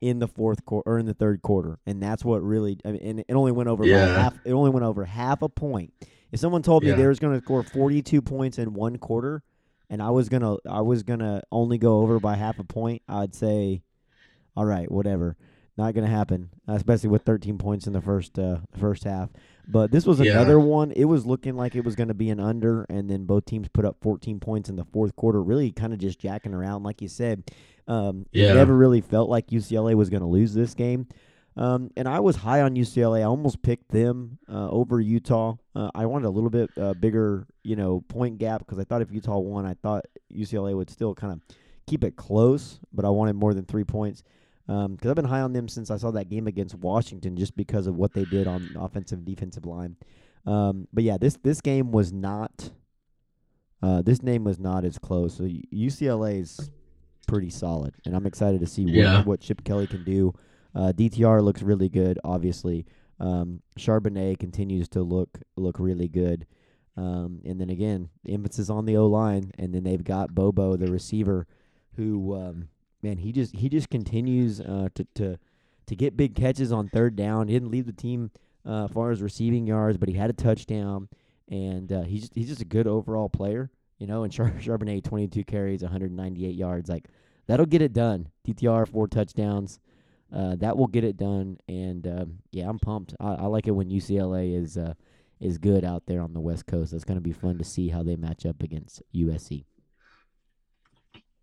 in 0.00 0.18
the 0.18 0.28
fourth 0.28 0.64
quarter 0.64 0.88
or 0.90 0.98
in 0.98 1.06
the 1.06 1.14
third 1.14 1.42
quarter, 1.42 1.78
and 1.86 2.02
that's 2.02 2.24
what 2.24 2.42
really. 2.42 2.78
I 2.84 2.92
mean, 2.92 3.00
and 3.02 3.20
it 3.20 3.32
only 3.34 3.52
went 3.52 3.68
over 3.68 3.84
Yeah. 3.86 4.06
half. 4.22 4.38
It 4.44 4.52
only 4.52 4.70
went 4.70 4.84
over 4.84 5.04
half 5.04 5.42
a 5.42 5.48
point. 5.48 5.92
If 6.32 6.40
someone 6.40 6.62
told 6.62 6.82
me 6.84 6.90
Yeah. 6.90 6.96
they 6.96 7.06
was 7.06 7.18
going 7.18 7.38
to 7.38 7.44
score 7.44 7.62
42 7.62 8.22
points 8.22 8.58
in 8.58 8.72
one 8.72 8.96
quarter, 8.98 9.42
and 9.90 10.00
I 10.02 10.10
was 10.10 10.28
gonna 10.28 10.56
I 10.68 10.80
was 10.80 11.02
gonna 11.02 11.42
only 11.52 11.76
go 11.78 11.98
over 12.00 12.18
by 12.20 12.36
half 12.36 12.58
a 12.58 12.64
point, 12.64 13.02
I'd 13.08 13.34
say, 13.34 13.82
all 14.56 14.64
right, 14.64 14.90
whatever. 14.90 15.36
Not 15.76 15.94
gonna 15.94 16.06
happen, 16.08 16.50
especially 16.68 17.08
with 17.10 17.22
13 17.22 17.56
points 17.58 17.86
in 17.86 17.92
the 17.92 18.00
first 18.00 18.38
uh, 18.38 18.58
first 18.76 19.04
half. 19.04 19.30
But 19.68 19.90
this 19.92 20.06
was 20.06 20.20
Yeah. 20.20 20.32
another 20.32 20.58
one. 20.58 20.90
It 20.92 21.04
was 21.04 21.26
looking 21.26 21.56
like 21.56 21.74
it 21.76 21.84
was 21.84 21.94
going 21.94 22.08
to 22.08 22.14
be 22.14 22.30
an 22.30 22.40
under, 22.40 22.84
and 22.88 23.08
then 23.10 23.24
both 23.24 23.44
teams 23.44 23.68
put 23.68 23.84
up 23.84 23.96
14 24.00 24.40
points 24.40 24.68
in 24.68 24.76
the 24.76 24.84
fourth 24.84 25.14
quarter. 25.16 25.42
Really, 25.42 25.70
kind 25.70 25.92
of 25.92 25.98
just 25.98 26.18
jacking 26.18 26.54
around, 26.54 26.82
like 26.82 27.00
you 27.02 27.08
said. 27.08 27.44
Um, 27.86 28.26
Yeah. 28.32 28.50
It 28.52 28.54
never 28.54 28.76
really 28.76 29.00
felt 29.00 29.28
like 29.30 29.48
UCLA 29.48 29.94
was 29.94 30.10
going 30.10 30.22
to 30.22 30.26
lose 30.28 30.54
this 30.54 30.74
game. 30.74 31.06
Um, 31.56 31.90
and 31.96 32.08
I 32.08 32.20
was 32.20 32.36
high 32.36 32.62
on 32.62 32.76
UCLA. 32.76 33.20
I 33.20 33.24
almost 33.24 33.60
picked 33.62 33.88
them 33.90 34.38
uh, 34.48 34.68
over 34.70 35.00
Utah. 35.00 35.56
Uh, 35.74 35.90
I 35.94 36.06
wanted 36.06 36.26
a 36.26 36.30
little 36.30 36.48
bit 36.50 36.70
uh, 36.78 36.94
bigger, 36.94 37.46
you 37.64 37.74
know, 37.76 38.02
point 38.08 38.38
gap 38.38 38.60
because 38.60 38.78
I 38.78 38.84
thought 38.84 39.02
if 39.02 39.10
Utah 39.12 39.38
won, 39.38 39.66
I 39.66 39.74
thought 39.74 40.06
UCLA 40.32 40.74
would 40.76 40.90
still 40.90 41.14
kind 41.14 41.32
of 41.32 41.40
keep 41.86 42.04
it 42.04 42.14
close, 42.14 42.78
but 42.92 43.04
I 43.04 43.08
wanted 43.10 43.34
more 43.34 43.52
than 43.52 43.64
three 43.64 43.82
points 43.84 44.22
because 44.70 45.10
I've 45.10 45.16
been 45.16 45.24
high 45.24 45.40
on 45.40 45.52
them 45.52 45.66
since 45.68 45.90
I 45.90 45.96
saw 45.96 46.10
that 46.12 46.28
game 46.28 46.46
against 46.46 46.74
Washington, 46.76 47.36
just 47.36 47.56
because 47.56 47.86
of 47.88 47.96
what 47.96 48.12
they 48.12 48.24
did 48.24 48.46
on 48.46 48.70
the 48.72 48.80
offensive 48.80 49.18
and 49.18 49.26
defensive 49.26 49.66
line. 49.66 49.96
Um, 50.46 50.86
but 50.92 51.02
yeah, 51.04 51.18
this 51.18 51.36
this 51.42 51.60
game 51.60 51.90
was 51.90 52.12
not. 52.12 52.70
Uh, 53.82 54.02
this 54.02 54.22
name 54.22 54.44
was 54.44 54.58
not 54.58 54.84
as 54.84 54.98
close. 54.98 55.36
So 55.38 55.44
UCLA 55.44 56.40
is 56.40 56.70
pretty 57.26 57.50
solid, 57.50 57.94
and 58.04 58.14
I'm 58.14 58.26
excited 58.26 58.60
to 58.60 58.66
see 58.66 58.84
what, 58.84 58.94
Yeah. 58.94 59.24
what 59.24 59.40
Chip 59.40 59.64
Kelly 59.64 59.86
can 59.86 60.04
do. 60.04 60.34
Uh, 60.74 60.92
DTR 60.92 61.42
looks 61.42 61.62
really 61.62 61.88
good, 61.88 62.18
obviously. 62.22 62.86
Um, 63.18 63.62
Charbonnet 63.78 64.38
continues 64.38 64.88
to 64.90 65.02
look 65.02 65.40
look 65.56 65.78
really 65.78 66.08
good. 66.08 66.46
Um, 66.96 67.40
and 67.44 67.60
then 67.60 67.70
again, 67.70 68.08
the 68.24 68.34
emphasis 68.34 68.68
on 68.70 68.84
the 68.84 68.96
O 68.96 69.06
line, 69.06 69.52
and 69.58 69.74
then 69.74 69.84
they've 69.84 70.04
got 70.04 70.34
Bobo, 70.34 70.76
the 70.76 70.90
receiver, 70.90 71.46
who 71.96 72.34
um, 72.34 72.68
man, 73.02 73.18
he 73.18 73.32
just 73.32 73.54
he 73.54 73.68
just 73.68 73.90
continues 73.90 74.60
uh, 74.60 74.88
to 74.94 75.06
to 75.14 75.38
to 75.86 75.96
get 75.96 76.16
big 76.16 76.34
catches 76.34 76.72
on 76.72 76.88
third 76.88 77.16
down. 77.16 77.48
He 77.48 77.54
didn't 77.54 77.70
leave 77.70 77.86
the 77.86 77.92
team 77.92 78.30
uh, 78.66 78.84
as 78.84 78.90
far 78.90 79.10
as 79.10 79.22
receiving 79.22 79.66
yards, 79.66 79.98
but 79.98 80.08
he 80.08 80.14
had 80.14 80.30
a 80.30 80.34
touchdown, 80.34 81.08
and 81.48 81.92
uh, 81.92 82.02
he's 82.02 82.30
he's 82.34 82.48
just 82.48 82.60
a 82.60 82.66
good 82.66 82.86
overall 82.86 83.28
player, 83.28 83.70
you 83.98 84.06
know. 84.06 84.22
And 84.22 84.32
Char- 84.32 84.50
Charbonnet, 84.50 85.04
22 85.04 85.44
carries, 85.44 85.82
198 85.82 86.54
yards, 86.54 86.88
like 86.88 87.06
that'll 87.46 87.66
get 87.66 87.82
it 87.82 87.92
done. 87.92 88.28
TTR 88.46 88.86
four 88.88 89.08
touchdowns, 89.08 89.80
uh, 90.34 90.56
that 90.56 90.76
will 90.76 90.86
get 90.86 91.04
it 91.04 91.16
done. 91.16 91.58
And 91.68 92.06
um, 92.06 92.38
yeah, 92.52 92.68
I'm 92.68 92.78
pumped. 92.78 93.14
I, 93.20 93.34
I 93.34 93.46
like 93.46 93.66
it 93.66 93.72
when 93.72 93.90
UCLA 93.90 94.56
is 94.56 94.76
uh, 94.76 94.94
is 95.40 95.58
good 95.58 95.84
out 95.84 96.04
there 96.06 96.20
on 96.20 96.34
the 96.34 96.40
West 96.40 96.66
Coast. 96.66 96.92
It's 96.92 97.04
going 97.04 97.16
to 97.16 97.22
be 97.22 97.32
fun 97.32 97.58
to 97.58 97.64
see 97.64 97.88
how 97.88 98.02
they 98.02 98.16
match 98.16 98.46
up 98.46 98.62
against 98.62 99.02
USC. 99.14 99.64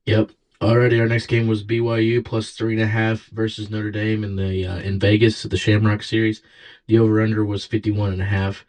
Yep. 0.06 0.32
Alrighty, 0.60 1.00
our 1.00 1.08
next 1.08 1.28
game 1.28 1.46
was 1.46 1.64
BYU 1.64 2.26
plus 2.26 2.52
three 2.52 2.74
and 2.74 2.82
a 2.82 2.88
half 2.88 3.26
versus 3.28 3.70
Notre 3.70 3.92
Dame 3.92 4.24
in 4.24 4.36
the 4.38 4.66
uh, 4.66 4.80
in 4.80 4.98
Vegas 4.98 5.46
at 5.46 5.52
the 5.52 5.58
Shamrock 5.58 6.02
Series. 6.02 6.42
The 6.88 6.98
over 6.98 7.22
under 7.22 7.46
was 7.46 7.64
fifty 7.64 7.92
one 7.92 8.12
and 8.12 8.22
a 8.22 8.26
half. 8.26 8.66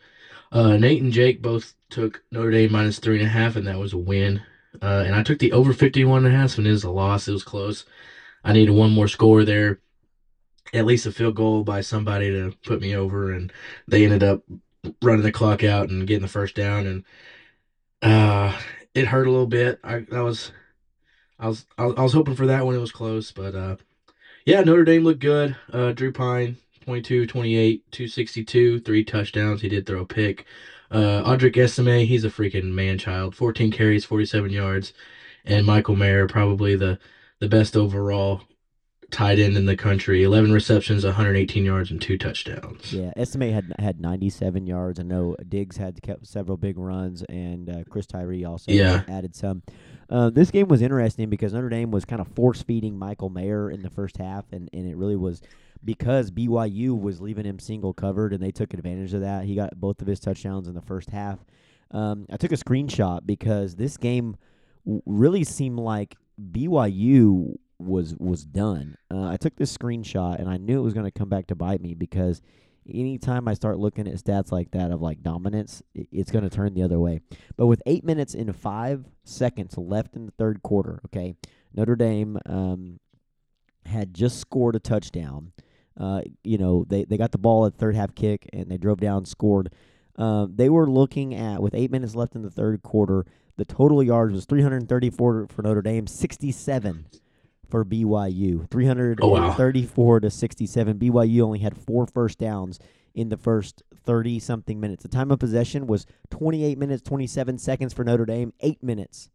Uh, 0.53 0.77
Nate 0.77 1.01
and 1.01 1.13
Jake 1.13 1.41
both 1.41 1.75
took 1.89 2.23
Notre 2.31 2.51
Dame 2.51 2.73
minus 2.73 2.99
three 2.99 3.19
and 3.19 3.27
a 3.27 3.31
half, 3.31 3.57
and 3.57 3.67
that 3.67 3.79
was 3.79 3.95
a 3.95 3.99
win. 3.99 4.43
Uh, 4.83 5.05
and 5.07 5.15
I 5.15 5.23
took 5.23 5.39
the 5.39 5.53
over 5.53 5.73
fifty 5.73 6.05
one 6.05 6.27
and 6.27 6.35
it 6.35 6.71
was 6.71 6.85
a 6.85 6.91
loss. 6.91 7.27
It 7.27 7.33
was 7.33 7.43
close. 7.43 7.87
I 8.45 8.53
needed 8.53 8.73
one 8.73 8.91
more 8.93 9.09
score 9.09 9.43
there, 9.43 9.81
at 10.75 10.85
least 10.85 11.07
a 11.07 11.11
field 11.11 11.37
goal 11.37 11.65
by 11.65 11.81
somebody 11.81 12.31
to 12.31 12.55
put 12.67 12.83
me 12.83 12.95
over, 12.95 13.33
and 13.33 13.51
they 13.87 14.05
ended 14.05 14.23
up 14.23 14.43
running 15.03 15.25
the 15.25 15.33
clock 15.33 15.65
out 15.65 15.89
and 15.89 16.07
getting 16.07 16.23
the 16.23 16.29
first 16.29 16.55
down, 16.55 16.87
and 16.87 17.05
uh, 18.03 18.59
it 18.95 19.07
hurt 19.07 19.27
a 19.27 19.31
little 19.31 19.47
bit. 19.47 19.81
I 19.83 20.01
that 20.01 20.19
I 20.19 20.23
was 20.23 20.53
I 21.39 21.49
was 21.49 21.67
I 21.77 21.87
was 21.87 22.13
hoping 22.13 22.35
for 22.35 22.47
that 22.47 22.67
when 22.67 22.75
it 22.77 22.81
was 22.81 22.93
close, 22.93 23.31
but 23.31 23.55
uh, 23.55 23.77
yeah, 24.45 24.63
Notre 24.63 24.85
Dame 24.85 25.05
looked 25.05 25.21
good. 25.21 25.57
Uh, 25.73 25.93
Drew 25.93 26.13
Pyne, 26.13 26.57
22, 26.85 27.27
28, 27.27 27.93
262, 27.93 28.81
three 28.81 29.05
touchdowns. 29.05 29.63
He 29.63 29.69
did 29.69 29.87
throw 29.87 30.01
a 30.01 30.07
pick. 30.07 30.47
Uh, 30.91 31.23
Audric 31.23 32.07
he's 32.07 32.25
a 32.25 32.31
freaking 32.31 32.73
man 32.73 32.97
child. 32.99 33.35
14 33.35 33.71
carries, 33.71 34.05
47 34.05 34.51
yards. 34.51 34.93
And 35.45 35.67
Michael 35.67 35.97
Mayer, 35.97 36.27
probably 36.27 36.77
the, 36.77 36.99
the 37.41 37.49
best 37.49 37.77
overall 37.77 38.43
tight 39.11 39.39
end 39.39 39.57
in 39.57 39.67
the 39.67 39.77
country. 39.77 40.23
11 40.23 40.53
receptions, 40.53 41.05
118 41.05 41.65
yards, 41.65 41.91
and 41.91 42.01
two 42.01 42.19
touchdowns. 42.19 42.93
Yeah, 42.93 43.13
Estime 43.17 43.53
had 43.53 43.73
had 43.79 44.01
97 44.01 44.67
yards. 44.67 44.99
I 44.99 45.03
know 45.03 45.37
Diggs 45.47 45.77
had 45.77 46.03
kept 46.03 46.27
several 46.27 46.57
big 46.57 46.79
runs, 46.79 47.23
and 47.25 47.69
uh, 47.69 47.85
Chris 47.91 48.07
Tyree 48.07 48.45
also 48.45 48.73
Yeah. 48.73 49.03
added 49.09 49.35
some. 49.35 49.63
Uh, 50.11 50.31
this 50.31 50.51
game 50.51 50.69
was 50.69 50.81
interesting 50.81 51.29
because 51.29 51.53
Notre 51.53 51.69
Dame 51.69 51.91
was 51.91 52.05
kind 52.05 52.21
of 52.21 52.29
force 52.29 52.63
feeding 52.63 52.99
Michael 52.99 53.29
Mayer 53.29 53.71
in 53.71 53.83
the 53.83 53.91
first 53.91 54.17
half, 54.17 54.45
and, 54.53 54.71
and 54.73 54.89
it 54.89 54.97
really 54.97 55.17
was 55.17 55.43
because 55.85 56.31
BYU 56.31 56.99
was 56.99 57.21
leaving 57.21 57.45
him 57.45 57.59
single 57.59 57.93
covered, 57.93 58.33
and 58.33 58.43
they 58.43 58.51
took 58.51 58.73
advantage 58.73 59.13
of 59.15 59.21
that. 59.21 59.45
He 59.45 59.55
got 59.55 59.79
both 59.79 60.01
of 60.01 60.07
his 60.07 60.21
touchdowns 60.21 60.67
in 60.67 60.75
the 60.75 60.83
first 60.83 61.11
half. 61.11 61.39
Um, 61.91 62.27
I 62.31 62.37
took 62.37 62.53
a 62.53 62.57
screenshot 62.57 63.27
because 63.27 63.77
this 63.77 63.97
game 63.97 64.37
w- 64.85 65.03
really 65.07 65.45
seemed 65.45 65.79
like 65.79 66.17
BYU 66.53 67.57
was 67.79 68.15
was 68.19 68.45
done. 68.45 68.97
Uh, 69.11 69.29
I 69.29 69.37
took 69.37 69.57
this 69.57 69.77
screenshot 69.77 70.39
and 70.39 70.49
I 70.49 70.57
knew 70.57 70.81
it 70.81 70.83
was 70.83 70.95
going 70.95 71.07
to 71.07 71.17
come 71.17 71.29
back 71.29 71.47
to 71.47 71.55
bite 71.55 71.81
me 71.81 71.95
because 71.95 72.43
anytime 72.93 73.49
I 73.49 73.55
start 73.55 73.79
looking 73.79 74.09
at 74.09 74.15
stats 74.15 74.53
like 74.53 74.71
that 74.73 74.91
of 74.91 75.01
like 75.01 75.23
dominance, 75.23 75.83
it's 75.95 76.31
going 76.31 76.45
to 76.45 76.51
turn 76.51 76.75
the 76.75 76.83
other 76.83 76.99
way. 76.99 77.21
But 77.57 77.67
with 77.67 77.83
eight 77.87 78.05
minutes 78.05 78.35
and 78.35 78.55
five 78.55 79.05
seconds 79.25 79.77
left 79.77 80.17
in 80.17 80.27
the 80.27 80.33
third 80.33 80.63
quarter, 80.63 81.01
okay, 81.07 81.35
Notre 81.75 81.97
Dame 81.97 82.39
um, 82.47 83.01
had 83.87 84.15
just 84.15 84.39
scored 84.39 84.77
a 84.77 84.81
touchdown. 84.81 85.53
Uh, 85.99 86.23
you 86.45 86.59
know, 86.59 86.85
they, 86.89 87.05
they 87.05 87.17
got 87.17 87.33
the 87.33 87.39
ball 87.39 87.67
at 87.67 87.75
third 87.75 87.97
half 87.97 88.15
kick 88.15 88.49
and 88.53 88.71
they 88.71 88.79
drove 88.79 89.01
down, 89.01 89.25
scored. 89.25 89.73
Uh, 90.17 90.47
they 90.49 90.69
were 90.69 90.89
looking 90.89 91.35
at 91.35 91.63
with 91.63 91.75
eight 91.75 91.91
minutes 91.91 92.15
left 92.15 92.35
in 92.35 92.43
the 92.43 92.51
third 92.51 92.83
quarter. 92.83 93.25
The 93.57 93.65
total 93.65 94.03
yards 94.03 94.33
was 94.33 94.45
334 94.45 95.49
for 95.49 95.63
Notre 95.63 95.83
Dame, 95.83 96.07
67 96.07 97.07
for 97.69 97.85
BYU. 97.85 98.69
334 98.71 100.21
to 100.21 100.31
67. 100.31 100.99
BYU 100.99 101.43
only 101.43 101.59
had 101.59 101.77
four 101.77 102.07
first 102.07 102.39
downs 102.39 102.79
in 103.15 103.29
the 103.29 103.37
first 103.37 103.83
30 104.05 104.39
something 104.39 104.81
minutes. 104.81 105.03
The 105.03 105.09
time 105.09 105.31
of 105.31 105.39
possession 105.39 105.87
was 105.87 106.07
28 106.31 106.79
minutes 106.79 107.03
27 107.03 107.59
seconds 107.59 107.93
for 107.93 108.05
Notre 108.05 108.27
Dame, 108.27 108.53
8 108.61 108.83
minutes 108.83 109.31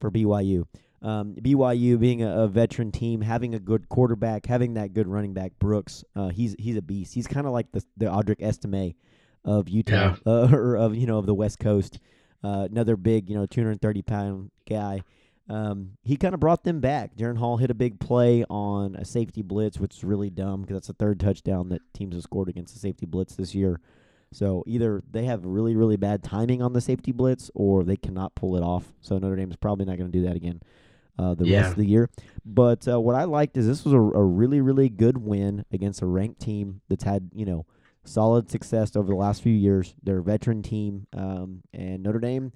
for 0.00 0.10
BYU. 0.10 0.66
Um, 1.00 1.34
BYU 1.36 1.98
being 2.00 2.22
a, 2.22 2.42
a 2.42 2.48
veteran 2.48 2.90
team, 2.90 3.20
having 3.20 3.54
a 3.54 3.60
good 3.60 3.88
quarterback, 3.88 4.46
having 4.46 4.74
that 4.74 4.94
good 4.94 5.06
running 5.06 5.32
back 5.32 5.52
Brooks, 5.60 6.04
uh, 6.16 6.28
he's 6.28 6.56
he's 6.58 6.76
a 6.76 6.82
beast. 6.82 7.14
He's 7.14 7.28
kind 7.28 7.46
of 7.46 7.52
like 7.52 7.70
the 7.70 7.84
the 7.96 8.06
Audric 8.06 8.42
Estime 8.42 8.94
of 9.44 9.68
Utah 9.68 10.16
uh, 10.26 10.48
or 10.52 10.76
of 10.76 10.96
you 10.96 11.06
know 11.06 11.18
of 11.18 11.26
the 11.26 11.34
West 11.34 11.60
Coast. 11.60 12.00
Uh, 12.42 12.66
another 12.70 12.96
big 12.96 13.28
you 13.28 13.36
know 13.36 13.46
230 13.46 14.02
pound 14.02 14.50
guy. 14.68 15.02
Um, 15.48 15.92
he 16.02 16.16
kind 16.16 16.34
of 16.34 16.40
brought 16.40 16.64
them 16.64 16.80
back. 16.80 17.16
Jaren 17.16 17.38
Hall 17.38 17.56
hit 17.56 17.70
a 17.70 17.74
big 17.74 17.98
play 18.00 18.44
on 18.50 18.94
a 18.96 19.04
safety 19.04 19.40
blitz, 19.42 19.78
which 19.78 19.96
is 19.96 20.04
really 20.04 20.28
dumb 20.30 20.60
because 20.62 20.76
that's 20.76 20.86
the 20.88 20.92
third 20.92 21.18
touchdown 21.20 21.70
that 21.70 21.80
teams 21.94 22.14
have 22.14 22.22
scored 22.22 22.48
against 22.48 22.74
the 22.74 22.80
safety 22.80 23.06
blitz 23.06 23.34
this 23.34 23.54
year. 23.54 23.80
So 24.30 24.62
either 24.66 25.02
they 25.10 25.24
have 25.24 25.46
really, 25.46 25.74
really 25.74 25.96
bad 25.96 26.22
timing 26.22 26.60
on 26.60 26.74
the 26.74 26.82
safety 26.82 27.12
blitz, 27.12 27.50
or 27.54 27.82
they 27.82 27.96
cannot 27.96 28.34
pull 28.34 28.56
it 28.56 28.62
off. 28.62 28.92
So 29.00 29.16
Notre 29.18 29.36
Dame 29.36 29.50
is 29.50 29.56
probably 29.56 29.86
not 29.86 29.96
going 29.96 30.12
to 30.12 30.18
do 30.18 30.26
that 30.26 30.36
again 30.36 30.60
uh, 31.18 31.32
the 31.34 31.46
Yeah. 31.46 31.60
rest 31.60 31.70
of 31.70 31.76
the 31.78 31.86
year. 31.86 32.10
But 32.44 32.86
uh, 32.86 33.00
what 33.00 33.14
I 33.14 33.24
liked 33.24 33.56
is 33.56 33.66
this 33.66 33.84
was 33.86 33.94
a, 33.94 33.96
a 34.00 34.22
really, 34.22 34.60
really 34.60 34.90
good 34.90 35.16
win 35.16 35.64
against 35.72 36.02
a 36.02 36.06
ranked 36.06 36.40
team 36.40 36.82
that's 36.90 37.04
had 37.04 37.30
you 37.34 37.46
know 37.46 37.64
solid 38.04 38.50
success 38.50 38.94
over 38.96 39.08
the 39.08 39.16
last 39.16 39.42
few 39.42 39.54
years. 39.54 39.94
They're 40.02 40.18
a 40.18 40.22
veteran 40.22 40.62
team, 40.62 41.06
um, 41.14 41.62
and 41.72 42.02
Notre 42.02 42.20
Dame 42.20 42.52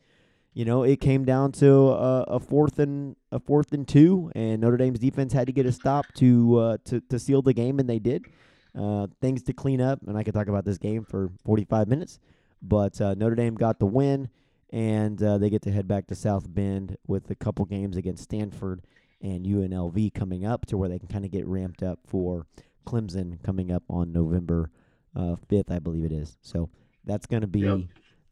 you 0.54 0.64
know, 0.64 0.82
it 0.82 1.00
came 1.00 1.24
down 1.24 1.52
to 1.52 1.72
a, 1.72 2.22
a 2.24 2.40
fourth 2.40 2.78
and 2.78 3.16
a 3.30 3.38
fourth 3.40 3.72
and 3.72 3.86
two, 3.88 4.30
and 4.34 4.60
Notre 4.60 4.76
Dame's 4.76 4.98
defense 4.98 5.32
had 5.32 5.46
to 5.46 5.52
get 5.52 5.66
a 5.66 5.72
stop 5.72 6.12
to 6.14 6.58
uh, 6.58 6.76
to 6.84 7.00
to 7.00 7.18
seal 7.18 7.42
the 7.42 7.54
game, 7.54 7.78
and 7.78 7.88
they 7.88 7.98
did. 7.98 8.26
Uh, 8.74 9.06
things 9.20 9.42
to 9.44 9.52
clean 9.52 9.80
up, 9.82 10.00
and 10.06 10.16
I 10.16 10.22
could 10.22 10.32
talk 10.34 10.48
about 10.48 10.64
this 10.64 10.78
game 10.78 11.04
for 11.04 11.30
45 11.44 11.88
minutes, 11.88 12.18
but 12.62 12.98
uh, 13.02 13.14
Notre 13.14 13.34
Dame 13.34 13.54
got 13.54 13.78
the 13.78 13.84
win, 13.84 14.30
and 14.70 15.22
uh, 15.22 15.36
they 15.36 15.50
get 15.50 15.60
to 15.62 15.70
head 15.70 15.86
back 15.86 16.06
to 16.06 16.14
South 16.14 16.46
Bend 16.48 16.96
with 17.06 17.30
a 17.30 17.34
couple 17.34 17.66
games 17.66 17.98
against 17.98 18.24
Stanford 18.24 18.80
and 19.20 19.44
UNLV 19.44 20.14
coming 20.14 20.46
up, 20.46 20.64
to 20.66 20.78
where 20.78 20.88
they 20.88 20.98
can 20.98 21.08
kind 21.08 21.26
of 21.26 21.30
get 21.30 21.46
ramped 21.46 21.82
up 21.82 21.98
for 22.06 22.46
Clemson 22.86 23.42
coming 23.42 23.70
up 23.70 23.82
on 23.90 24.10
November 24.10 24.70
uh, 25.14 25.36
5th, 25.50 25.70
I 25.70 25.78
believe 25.78 26.04
it 26.06 26.12
is. 26.12 26.38
So 26.40 26.70
that's 27.04 27.26
gonna 27.26 27.46
be 27.46 27.60
Yep. 27.60 27.80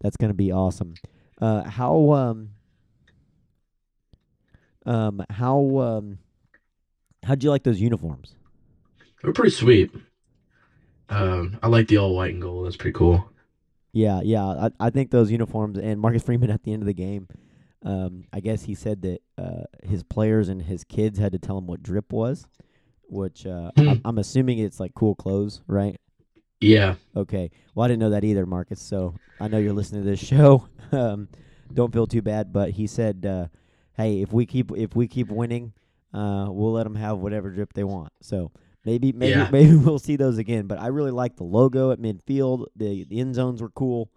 that's 0.00 0.16
gonna 0.16 0.32
be 0.32 0.50
awesome. 0.52 0.94
Uh, 1.40 1.62
how 1.64 2.12
um 2.12 2.50
um 4.86 5.22
how 5.30 5.78
um 5.78 6.18
how'd 7.24 7.42
you 7.42 7.50
like 7.50 7.62
those 7.62 7.80
uniforms? 7.80 8.34
They're 9.22 9.32
pretty 9.32 9.50
sweet. 9.50 9.90
Um, 11.08 11.58
I 11.62 11.68
like 11.68 11.88
the 11.88 11.98
all 11.98 12.14
white 12.14 12.32
and 12.32 12.40
gold. 12.42 12.66
That's 12.66 12.76
pretty 12.76 12.96
cool. 12.96 13.28
Yeah, 13.92 14.20
yeah. 14.22 14.44
I 14.44 14.70
I 14.78 14.90
think 14.90 15.10
those 15.10 15.30
uniforms 15.30 15.78
and 15.78 16.00
Marcus 16.00 16.22
Freeman 16.22 16.50
at 16.56 16.62
the 16.62 16.72
end 16.72 16.82
of 16.82 16.86
the 16.86 16.94
game, 16.94 17.28
um, 17.82 18.24
I 18.32 18.40
guess 18.40 18.64
he 18.64 18.74
said 18.74 19.02
that 19.02 19.20
uh 19.36 19.64
his 19.82 20.02
players 20.02 20.48
and 20.48 20.62
his 20.62 20.84
kids 20.84 21.18
had 21.18 21.32
to 21.32 21.38
tell 21.38 21.58
him 21.58 21.66
what 21.66 21.82
drip 21.82 22.12
was, 22.12 22.46
which 23.08 23.46
uh 23.46 23.70
Hmm. 23.76 23.88
I'm, 23.88 24.00
I'm 24.04 24.18
assuming 24.18 24.58
it's 24.58 24.78
like 24.80 24.94
cool 24.94 25.14
clothes, 25.14 25.62
right? 25.66 25.98
Yeah. 26.60 26.96
Okay. 27.16 27.50
Well, 27.74 27.84
I 27.84 27.88
didn't 27.88 28.00
know 28.00 28.10
that 28.10 28.24
either, 28.24 28.46
Marcus. 28.46 28.80
So 28.80 29.14
I 29.40 29.48
know 29.48 29.58
you're 29.58 29.72
listening 29.72 30.02
to 30.04 30.08
this 30.10 30.20
show. 30.26 30.68
Um, 30.92 31.28
don't 31.72 31.92
feel 31.92 32.06
too 32.06 32.22
bad, 32.22 32.52
but 32.52 32.70
he 32.70 32.86
said, 32.86 33.24
uh, 33.24 33.46
"Hey, 33.94 34.22
if 34.22 34.32
we 34.32 34.44
keep 34.46 34.70
if 34.76 34.94
we 34.96 35.06
keep 35.08 35.28
winning, 35.28 35.72
uh, 36.12 36.46
we'll 36.50 36.72
let 36.72 36.84
them 36.84 36.96
have 36.96 37.18
whatever 37.18 37.50
drip 37.50 37.72
they 37.72 37.84
want." 37.84 38.12
So 38.20 38.50
maybe 38.84 39.12
maybe 39.12 39.30
Yeah. 39.30 39.48
maybe 39.50 39.76
we'll 39.76 39.98
see 39.98 40.16
those 40.16 40.38
again. 40.38 40.66
But 40.66 40.78
I 40.80 40.88
really 40.88 41.12
like 41.12 41.36
the 41.36 41.44
logo 41.44 41.92
at 41.92 41.98
midfield. 42.00 42.66
The, 42.76 43.04
the 43.04 43.20
end 43.20 43.34
zones 43.34 43.62
were 43.62 43.70
cool. 43.70 44.10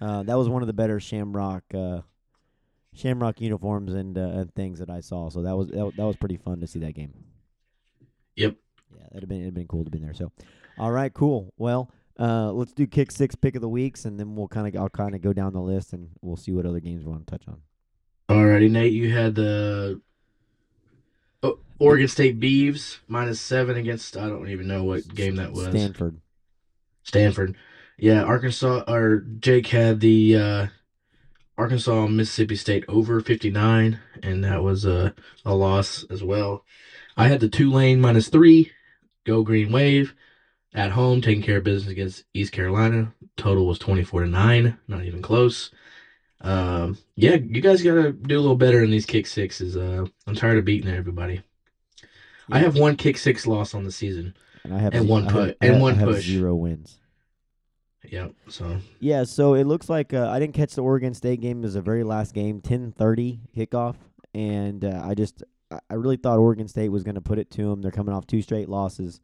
Uh, 0.00 0.22
that 0.24 0.36
was 0.36 0.48
one 0.48 0.62
of 0.62 0.66
the 0.66 0.72
better 0.72 0.98
Shamrock 0.98 1.62
uh, 1.74 2.00
Shamrock 2.94 3.40
uniforms 3.40 3.92
and 3.94 4.16
uh, 4.18 4.20
and 4.40 4.54
things 4.54 4.78
that 4.80 4.90
I 4.90 5.00
saw. 5.00 5.28
So 5.28 5.42
that 5.42 5.56
was 5.56 5.68
that, 5.68 5.92
that 5.96 6.04
was 6.06 6.16
pretty 6.16 6.38
fun 6.38 6.60
to 6.60 6.66
see 6.66 6.78
that 6.80 6.94
game. 6.94 7.12
Yep. 8.36 8.56
Yeah, 8.96 9.04
that'd 9.04 9.22
have 9.22 9.28
been 9.28 9.42
it'd 9.42 9.54
been 9.54 9.66
cool 9.66 9.84
to 9.84 9.90
be 9.90 9.98
there. 9.98 10.14
So, 10.14 10.32
all 10.78 10.90
right, 10.90 11.12
cool. 11.12 11.52
Well, 11.56 11.90
uh, 12.18 12.52
let's 12.52 12.72
do 12.72 12.86
kick 12.86 13.10
six 13.10 13.34
pick 13.34 13.54
of 13.54 13.60
the 13.60 13.68
weeks, 13.68 14.04
and 14.04 14.18
then 14.18 14.36
we'll 14.36 14.48
kind 14.48 14.66
of 14.66 14.80
I'll 14.80 14.88
kind 14.88 15.14
of 15.14 15.22
go 15.22 15.32
down 15.32 15.52
the 15.52 15.60
list, 15.60 15.92
and 15.92 16.10
we'll 16.20 16.36
see 16.36 16.52
what 16.52 16.66
other 16.66 16.80
games 16.80 17.04
we 17.04 17.10
want 17.10 17.26
to 17.26 17.30
touch 17.30 17.48
on. 17.48 17.60
Alrighty, 18.28 18.70
Nate. 18.70 18.92
You 18.92 19.12
had 19.12 19.34
the 19.34 20.00
oh, 21.42 21.58
Oregon 21.78 22.08
State 22.08 22.40
Beavs 22.40 22.98
minus 23.08 23.40
seven 23.40 23.76
against 23.76 24.16
I 24.16 24.28
don't 24.28 24.48
even 24.48 24.66
know 24.66 24.84
what 24.84 25.14
game 25.14 25.36
that 25.36 25.52
was. 25.52 25.68
Stanford. 25.68 26.20
Stanford. 27.02 27.56
Yeah, 27.98 28.22
Arkansas 28.22 28.84
or 28.88 29.24
Jake 29.40 29.68
had 29.68 30.00
the 30.00 30.36
uh 30.36 30.66
Arkansas 31.56 32.08
Mississippi 32.08 32.56
State 32.56 32.84
over 32.88 33.20
59, 33.20 34.00
and 34.22 34.44
that 34.44 34.62
was 34.62 34.84
a, 34.84 35.14
a 35.44 35.54
loss 35.54 36.04
as 36.10 36.22
well. 36.22 36.64
I 37.16 37.28
had 37.28 37.40
the 37.40 37.48
Tulane 37.48 38.00
minus 38.00 38.28
three, 38.28 38.72
go 39.24 39.42
Green 39.42 39.72
Wave 39.72 40.14
at 40.74 40.90
home, 40.92 41.20
taking 41.20 41.42
care 41.42 41.58
of 41.58 41.64
business 41.64 41.90
against 41.90 42.24
East 42.34 42.52
Carolina. 42.52 43.12
Total 43.36 43.64
was 43.66 43.78
24 43.78 44.22
to 44.24 44.28
9, 44.28 44.78
not 44.88 45.04
even 45.04 45.22
close. 45.22 45.70
Um, 46.40 46.98
yeah, 47.16 47.34
you 47.34 47.60
guys 47.60 47.82
got 47.82 47.94
to 47.94 48.12
do 48.12 48.38
a 48.38 48.40
little 48.40 48.56
better 48.56 48.82
in 48.82 48.90
these 48.90 49.06
kick 49.06 49.26
sixes. 49.26 49.76
Uh, 49.76 50.04
I'm 50.26 50.34
tired 50.34 50.58
of 50.58 50.64
beating 50.64 50.92
everybody. 50.92 51.42
I 52.50 52.58
have 52.58 52.76
one 52.76 52.96
kick 52.96 53.16
six 53.16 53.46
loss 53.46 53.74
on 53.74 53.84
the 53.84 53.92
season. 53.92 54.34
And 54.64 54.74
I 54.74 54.78
have 54.78 54.94
And 54.94 55.08
one 55.08 55.26
put- 55.26 55.56
and 55.60 55.80
one 55.80 55.94
I 55.94 55.98
have 55.98 56.08
push. 56.08 56.24
zero 56.24 56.54
wins. 56.54 56.98
Yep. 58.10 58.34
So 58.48 58.78
Yeah, 59.00 59.24
so 59.24 59.54
it 59.54 59.64
looks 59.64 59.88
like 59.88 60.12
uh, 60.12 60.28
I 60.28 60.38
didn't 60.38 60.54
catch 60.54 60.74
the 60.74 60.82
Oregon 60.82 61.14
State 61.14 61.40
game. 61.40 61.60
It 61.60 61.62
was 61.62 61.74
the 61.74 61.80
very 61.80 62.04
last 62.04 62.34
game, 62.34 62.60
ten 62.60 62.92
thirty 62.92 63.40
kickoff, 63.56 63.94
and 64.34 64.84
uh, 64.84 65.00
I 65.02 65.14
just 65.14 65.42
I- 65.70 65.94
really 65.94 66.16
thought 66.16 66.38
Oregon 66.38 66.68
State 66.68 66.90
was 66.90 67.02
going 67.02 67.14
to 67.14 67.20
put 67.20 67.38
it 67.38 67.50
to 67.52 67.68
them. 67.68 67.82
They're 67.82 67.90
coming 67.90 68.14
off 68.14 68.26
two 68.26 68.42
straight 68.42 68.68
losses, 68.68 69.20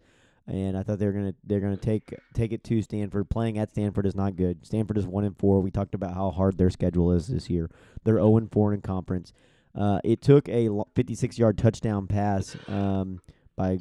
and 0.46 0.76
I 0.76 0.82
thought 0.82 0.98
they 0.98 1.06
were 1.06 1.12
gonna 1.12 1.34
they're 1.44 1.60
gonna 1.60 1.76
take 1.76 2.14
take 2.34 2.52
it 2.52 2.64
to 2.64 2.82
Stanford. 2.82 3.28
Playing 3.30 3.58
at 3.58 3.70
Stanford 3.70 4.06
is 4.06 4.14
not 4.14 4.36
good. 4.36 4.64
Stanford 4.66 4.98
is 4.98 5.06
one 5.06 5.24
and 5.24 5.36
four. 5.38 5.60
We 5.60 5.70
talked 5.70 5.94
about 5.94 6.14
how 6.14 6.30
hard 6.30 6.58
their 6.58 6.70
schedule 6.70 7.12
is 7.12 7.28
this 7.28 7.50
year. 7.50 7.70
They're 8.04 8.16
zero 8.16 8.36
and 8.36 8.50
four 8.50 8.72
in 8.72 8.80
conference. 8.80 9.32
Uh, 9.74 10.00
it 10.02 10.22
took 10.22 10.48
a 10.48 10.68
fifty 10.94 11.14
six 11.14 11.38
yard 11.38 11.58
touchdown 11.58 12.06
pass 12.06 12.56
um, 12.68 13.20
by 13.56 13.78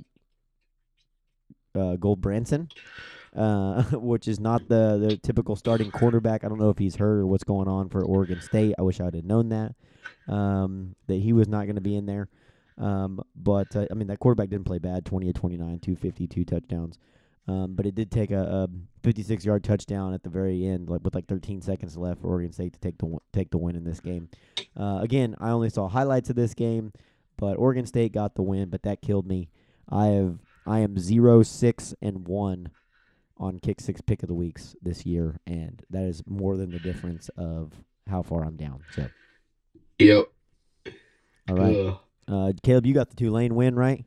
uh, 1.76 1.96
Gulbranson 1.96 2.70
uh, 3.36 3.84
which 3.94 4.28
is 4.28 4.40
not 4.40 4.68
the, 4.68 4.98
the 4.98 5.18
typical 5.18 5.56
starting 5.56 5.92
quarterback. 5.92 6.44
I 6.44 6.48
don't 6.50 6.60
know 6.60 6.70
if 6.70 6.78
he's 6.78 6.96
hurt 6.96 7.20
or 7.20 7.28
what's 7.28 7.44
going 7.44 7.68
on 7.68 7.90
for 7.90 8.04
Oregon 8.04 8.42
State. 8.42 8.76
I 8.78 8.82
wish 8.82 9.00
I 9.00 9.06
would 9.06 9.16
have 9.16 9.26
known 9.26 9.50
that, 9.50 9.76
um, 10.28 10.96
that 11.08 11.16
he 11.16 11.34
was 11.34 11.48
not 11.48 11.66
going 11.66 11.76
to 11.76 11.82
be 11.82 11.96
in 11.96 12.06
there. 12.06 12.28
Um, 12.80 13.22
but, 13.36 13.76
uh, 13.76 13.86
I 13.92 13.94
mean, 13.94 14.08
that 14.08 14.20
quarterback 14.20 14.50
didn't 14.50 14.66
play 14.66 14.80
bad 14.80 15.06
20 15.06 15.28
to 15.28 15.34
29, 15.34 15.80
250, 15.80 16.28
two 16.28 16.46
touchdowns. 16.46 16.98
Um, 17.48 17.74
but 17.74 17.86
it 17.86 17.96
did 17.96 18.12
take 18.12 18.30
a, 18.32 18.42
a 18.42 18.70
56 19.04 19.44
yard 19.44 19.64
touchdown 19.64 20.14
at 20.14 20.22
the 20.24 20.30
very 20.30 20.66
end, 20.68 20.90
like 20.90 21.02
with 21.04 21.16
like 21.16 21.26
13 21.28 21.62
seconds 21.62 21.98
left 21.98 22.22
for 22.22 22.28
Oregon 22.28 22.52
State 22.52 22.74
to 22.74 22.80
take 22.80 22.98
the 23.00 23.06
w- 23.06 23.20
take 23.34 23.50
the 23.50 23.58
win 23.58 23.76
in 23.76 23.84
this 23.84 24.00
game. 24.00 24.30
Uh, 24.78 25.00
again, 25.02 25.36
I 25.40 25.50
only 25.50 25.70
saw 25.72 25.88
highlights 25.88 26.30
of 26.30 26.36
this 26.36 26.54
game, 26.54 26.94
but 27.38 27.58
Oregon 27.58 27.88
State 27.88 28.12
got 28.12 28.36
the 28.36 28.44
win, 28.44 28.70
but 28.70 28.84
that 28.84 29.02
killed 29.02 29.26
me. 29.26 29.50
I 29.90 30.08
have 30.08 30.38
I 30.68 30.80
am 30.80 31.00
zero 31.00 31.42
six 31.42 31.96
and 32.04 32.28
one 32.28 32.70
on 33.38 33.58
kick 33.58 33.82
six 33.82 34.00
pick 34.00 34.22
of 34.22 34.28
the 34.28 34.36
weeks 34.36 34.76
this 34.84 35.04
year, 35.08 35.40
and 35.48 35.82
that 35.90 36.04
is 36.04 36.22
more 36.28 36.56
than 36.56 36.70
the 36.70 36.80
difference 36.80 37.30
of 37.36 37.72
how 38.08 38.22
far 38.22 38.44
I'm 38.46 38.58
down. 38.58 38.84
So, 38.96 39.08
yep. 39.98 40.28
all 41.50 41.56
right, 41.56 41.76
Uh, 41.76 41.98
uh, 42.30 42.54
Caleb, 42.64 42.86
you 42.86 42.94
got 42.94 43.10
the 43.10 43.16
Tulane 43.16 43.56
win, 43.56 43.76
right? 43.76 44.06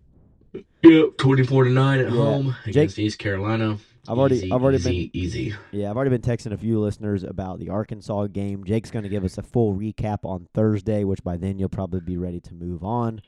yep. 0.83 1.17
24 1.19 1.65
to 1.65 1.71
9 1.71 1.99
at 2.01 2.05
Yeah. 2.07 2.11
home 2.11 2.55
Jake- 2.65 2.67
against 2.75 2.99
East 2.99 3.19
Carolina. 3.19 3.79
I've 4.09 4.19
already- 4.19 4.37
Easy, 4.37 4.53
I've 4.53 4.63
already 4.63 4.79
easy, 4.79 5.11
easy. 5.15 5.55
Yeah, 5.71 5.89
I've 5.91 5.97
already 5.97 6.11
been 6.11 6.23
texting 6.23 6.53
a 6.53 6.57
few 6.57 6.81
listeners 6.81 7.23
about 7.23 7.61
the 7.61 7.69
Arkansas 7.71 8.27
game. 8.27 8.65
Jake's 8.65 8.91
going 8.91 9.05
to 9.05 9.09
give 9.09 9.25
us 9.25 9.39
a 9.39 9.43
full 9.43 9.75
recap 9.75 10.25
on 10.25 10.49
Thursday, 10.55 11.05
which 11.05 11.23
by 11.23 11.37
then 11.37 11.59
you'll 11.59 11.69
probably 11.69 12.01
be 12.01 12.17
ready 12.17 12.41
to 12.41 12.55
move 12.55 12.83
on. 12.83 13.23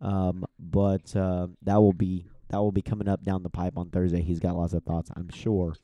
Um, 0.00 0.44
but 0.58 1.16
uh, 1.16 1.48
that 1.62 1.76
will 1.80 1.92
be 1.94 2.26
that 2.50 2.58
will 2.58 2.72
be 2.72 2.82
coming 2.82 3.08
up 3.08 3.24
down 3.24 3.42
the 3.42 3.50
pipe 3.50 3.76
on 3.76 3.90
Thursday. 3.90 4.22
He's 4.22 4.38
got 4.40 4.56
lots 4.56 4.72
of 4.72 4.82
thoughts, 4.84 5.10
I'm 5.16 5.28
sure. 5.30 5.74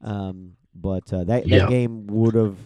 Um, 0.00 0.52
but 0.74 1.12
uh, 1.12 1.24
that 1.24 1.46
Yeah. 1.46 1.60
that 1.60 1.68
game 1.70 2.06
would 2.06 2.34
have 2.34 2.56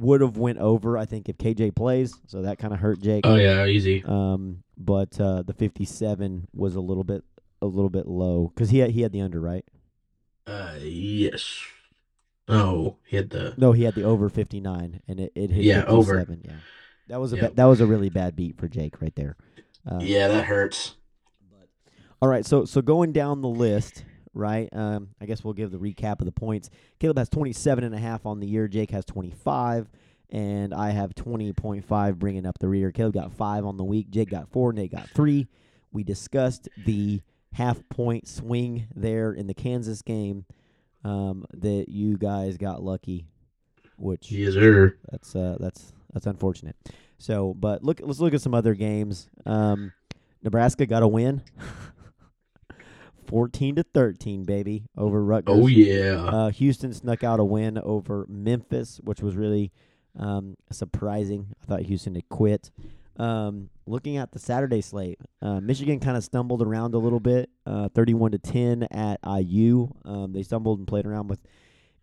would 0.00 0.20
have 0.20 0.36
went 0.36 0.58
over, 0.58 0.96
I 0.98 1.04
think, 1.04 1.28
if 1.28 1.36
KJ 1.38 1.74
plays. 1.76 2.14
So 2.26 2.42
that 2.42 2.58
kind 2.58 2.72
of 2.74 2.80
hurt 2.80 3.00
Jake. 3.00 3.26
Oh 3.26 3.36
yeah, 3.36 3.66
easy. 3.66 4.02
Um, 4.04 4.62
but 4.76 5.20
uh, 5.20 5.42
the 5.42 5.52
57 5.52 6.48
was 6.54 6.74
a 6.74 6.80
little 6.80 7.04
bit 7.04 7.22
a 7.62 7.66
little 7.66 7.90
bit 7.90 8.06
low 8.06 8.50
because 8.54 8.70
he 8.70 8.78
had, 8.78 8.90
he 8.90 9.02
had 9.02 9.12
the 9.12 9.20
under 9.20 9.40
right. 9.40 9.64
Uh, 10.46 10.74
yes. 10.80 11.60
Oh, 12.48 12.96
he 13.04 13.16
had 13.16 13.30
the. 13.30 13.54
No, 13.58 13.72
he 13.72 13.84
had 13.84 13.94
the 13.94 14.02
over 14.02 14.28
59, 14.28 15.02
and 15.06 15.20
it, 15.20 15.30
it 15.36 15.50
hit 15.50 15.64
Yeah, 15.64 15.84
over. 15.84 16.14
57. 16.18 16.42
Yeah, 16.44 16.52
that 17.08 17.20
was 17.20 17.32
a 17.32 17.36
Yep. 17.36 17.50
ba- 17.50 17.54
that 17.56 17.64
was 17.66 17.80
a 17.80 17.86
really 17.86 18.08
bad 18.08 18.34
beat 18.34 18.56
for 18.56 18.66
Jake 18.66 19.00
right 19.00 19.14
there. 19.14 19.36
Uh, 19.88 20.00
Yeah, 20.00 20.26
that 20.28 20.46
hurts. 20.46 20.96
But, 21.50 21.68
All 22.22 22.28
right, 22.28 22.44
so 22.44 22.64
so 22.64 22.80
going 22.82 23.12
down 23.12 23.42
the 23.42 23.48
list, 23.48 24.04
right? 24.34 24.68
Um, 24.72 25.08
I 25.20 25.26
guess 25.26 25.42
we'll 25.44 25.54
give 25.54 25.70
the 25.70 25.78
recap 25.78 26.20
of 26.20 26.26
the 26.26 26.32
points. 26.32 26.70
Caleb 26.98 27.18
has 27.18 27.28
27 27.28 27.84
and 27.84 27.94
a 27.94 27.98
half 27.98 28.26
on 28.26 28.40
the 28.40 28.46
year. 28.46 28.68
Jake 28.68 28.90
has 28.90 29.04
25, 29.04 29.88
and 30.30 30.72
I 30.74 30.90
have 30.90 31.14
20.5 31.14 32.16
bringing 32.18 32.46
up 32.46 32.58
the 32.58 32.68
rear. 32.68 32.92
Caleb 32.92 33.14
got 33.14 33.32
five 33.32 33.64
on 33.64 33.76
the 33.76 33.84
week. 33.84 34.10
Jake 34.10 34.30
got 34.30 34.48
four. 34.50 34.72
Nate 34.72 34.92
got 34.92 35.08
three. 35.10 35.48
We 35.92 36.04
discussed 36.04 36.68
the 36.86 37.20
half 37.52 37.82
point 37.88 38.28
swing 38.28 38.86
there 38.94 39.32
in 39.32 39.48
the 39.48 39.54
Kansas 39.54 40.02
game 40.02 40.44
um, 41.02 41.44
that 41.52 41.86
you 41.88 42.16
guys 42.16 42.56
got 42.56 42.82
lucky, 42.82 43.26
which 43.96 44.30
Yes, 44.30 44.52
sir. 44.54 44.94
that's 45.10 45.34
uh, 45.34 45.56
that's 45.58 45.92
that's 46.12 46.26
unfortunate. 46.26 46.76
So, 47.18 47.54
but 47.54 47.82
look, 47.82 48.00
let's 48.02 48.20
look 48.20 48.34
at 48.34 48.40
some 48.40 48.54
other 48.54 48.74
games. 48.74 49.28
Um, 49.44 49.92
Nebraska 50.42 50.86
got 50.86 51.02
a 51.02 51.08
win, 51.08 51.42
fourteen 53.30 53.76
to 53.76 53.84
thirteen, 53.84 54.44
baby, 54.44 54.84
over 54.98 55.24
Rutgers. 55.24 55.56
Oh 55.56 55.68
yeah. 55.68 56.24
Uh, 56.24 56.50
Houston 56.50 56.92
snuck 56.92 57.24
out 57.24 57.40
a 57.40 57.44
win 57.44 57.78
over 57.78 58.26
Memphis, 58.28 59.00
which 59.02 59.22
was 59.22 59.36
really 59.36 59.72
um, 60.18 60.56
surprising. 60.70 61.54
I 61.62 61.66
thought 61.66 61.82
Houston 61.82 62.16
had 62.16 62.28
quit. 62.28 62.70
Um, 63.16 63.70
looking 63.86 64.16
at 64.16 64.32
the 64.32 64.38
Saturday 64.38 64.80
slate, 64.80 65.20
uh, 65.42 65.60
Michigan 65.60 66.00
kind 66.00 66.16
of 66.16 66.24
stumbled 66.24 66.62
around 66.62 66.94
a 66.94 66.98
little 66.98 67.20
bit, 67.20 67.48
uh, 67.64 67.88
thirty-one 67.88 68.32
to 68.32 68.38
ten 68.38 68.82
at 68.90 69.20
IU. 69.24 69.88
Um, 70.04 70.32
they 70.32 70.42
stumbled 70.42 70.78
and 70.78 70.88
played 70.88 71.06
around 71.06 71.28
with 71.28 71.40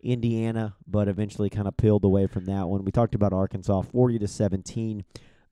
Indiana, 0.00 0.76
but 0.86 1.08
eventually 1.08 1.50
kind 1.50 1.68
of 1.68 1.76
peeled 1.76 2.04
away 2.04 2.26
from 2.26 2.46
that 2.46 2.68
one. 2.68 2.84
We 2.84 2.92
talked 2.92 3.14
about 3.14 3.32
Arkansas, 3.34 3.82
forty 3.82 4.18
to 4.18 4.26
seventeen 4.26 5.04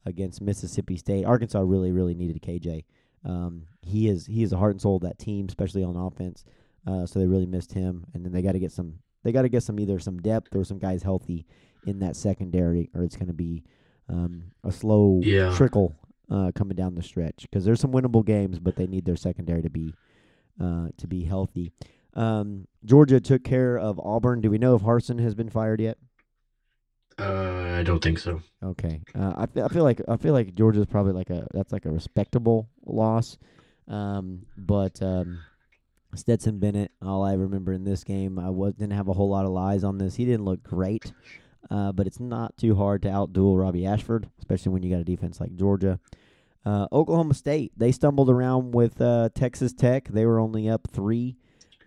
against 0.06 0.40
Mississippi 0.40 0.96
State. 0.96 1.24
Arkansas 1.24 1.60
really, 1.60 1.92
really 1.92 2.14
needed 2.14 2.40
KJ. 2.40 2.84
Um, 3.26 3.66
he 3.82 4.08
is 4.08 4.26
he 4.26 4.42
is 4.42 4.50
the 4.50 4.56
heart 4.56 4.70
and 4.72 4.80
soul 4.80 4.96
of 4.96 5.02
that 5.02 5.18
team, 5.18 5.46
especially 5.48 5.82
on 5.84 5.96
offense. 5.96 6.44
Uh, 6.86 7.04
so 7.04 7.18
they 7.18 7.26
really 7.26 7.46
missed 7.46 7.72
him, 7.72 8.06
and 8.14 8.24
then 8.24 8.32
they 8.32 8.40
got 8.42 8.52
to 8.52 8.58
get 8.60 8.72
some. 8.72 9.00
They 9.24 9.32
got 9.32 9.42
to 9.42 9.48
get 9.48 9.64
some 9.64 9.80
either 9.80 9.98
some 9.98 10.18
depth 10.22 10.54
or 10.54 10.64
some 10.64 10.78
guys 10.78 11.02
healthy 11.02 11.46
in 11.84 11.98
that 11.98 12.14
secondary, 12.14 12.88
or 12.94 13.02
it's 13.02 13.16
going 13.16 13.26
to 13.26 13.34
be 13.34 13.64
um, 14.08 14.52
a 14.62 14.70
slow 14.70 15.20
Yeah. 15.24 15.52
trickle 15.56 15.96
uh, 16.30 16.52
coming 16.54 16.76
down 16.76 16.94
the 16.94 17.02
stretch. 17.02 17.42
Because 17.42 17.64
there's 17.64 17.80
some 17.80 17.90
winnable 17.92 18.24
games, 18.24 18.60
but 18.60 18.76
they 18.76 18.86
need 18.86 19.04
their 19.04 19.16
secondary 19.16 19.62
to 19.62 19.70
be 19.70 19.92
uh, 20.60 20.88
to 20.96 21.06
be 21.08 21.24
healthy. 21.24 21.72
Um, 22.14 22.68
Georgia 22.84 23.20
took 23.20 23.42
care 23.44 23.76
of 23.76 23.98
Auburn. 23.98 24.40
Do 24.40 24.50
we 24.50 24.58
know 24.58 24.76
if 24.76 24.82
Harsin 24.82 25.20
has 25.20 25.34
been 25.34 25.50
fired 25.50 25.80
yet? 25.80 25.98
Uh, 27.18 27.76
I 27.78 27.82
don't 27.82 28.02
think 28.02 28.18
so. 28.18 28.42
Okay. 28.62 29.00
Uh, 29.14 29.32
I 29.36 29.46
feel, 29.46 29.64
I 29.64 29.68
feel 29.68 29.84
like 29.84 30.00
I 30.08 30.16
feel 30.16 30.34
like 30.34 30.54
Georgia's 30.54 30.86
probably 30.86 31.12
like 31.12 31.30
a 31.30 31.46
that's 31.52 31.72
like 31.72 31.86
a 31.86 31.90
respectable 31.90 32.68
loss. 32.84 33.38
Um, 33.88 34.42
but 34.56 35.00
um, 35.02 35.38
Stetson 36.14 36.58
Bennett, 36.58 36.92
all 37.00 37.24
I 37.24 37.34
remember 37.34 37.72
in 37.72 37.84
this 37.84 38.04
game, 38.04 38.38
I 38.38 38.50
was 38.50 38.74
didn't 38.74 38.92
have 38.92 39.08
a 39.08 39.12
whole 39.12 39.30
lot 39.30 39.46
of 39.46 39.52
lies 39.52 39.84
on 39.84 39.98
this. 39.98 40.16
He 40.16 40.24
didn't 40.24 40.44
look 40.44 40.62
great, 40.62 41.12
uh, 41.70 41.92
but 41.92 42.06
it's 42.06 42.20
not 42.20 42.56
too 42.58 42.74
hard 42.74 43.02
to 43.02 43.08
outduel 43.08 43.58
Robbie 43.58 43.86
Ashford, 43.86 44.28
especially 44.38 44.72
when 44.72 44.82
you 44.82 44.90
got 44.90 45.00
a 45.00 45.04
defense 45.04 45.40
like 45.40 45.54
Georgia. 45.54 45.98
Uh, 46.64 46.88
Oklahoma 46.90 47.34
State, 47.34 47.72
they 47.76 47.92
stumbled 47.92 48.28
around 48.28 48.74
with 48.74 49.00
uh, 49.00 49.28
Texas 49.34 49.72
Tech. 49.72 50.08
They 50.08 50.26
were 50.26 50.40
only 50.40 50.68
up 50.68 50.88
three, 50.92 51.36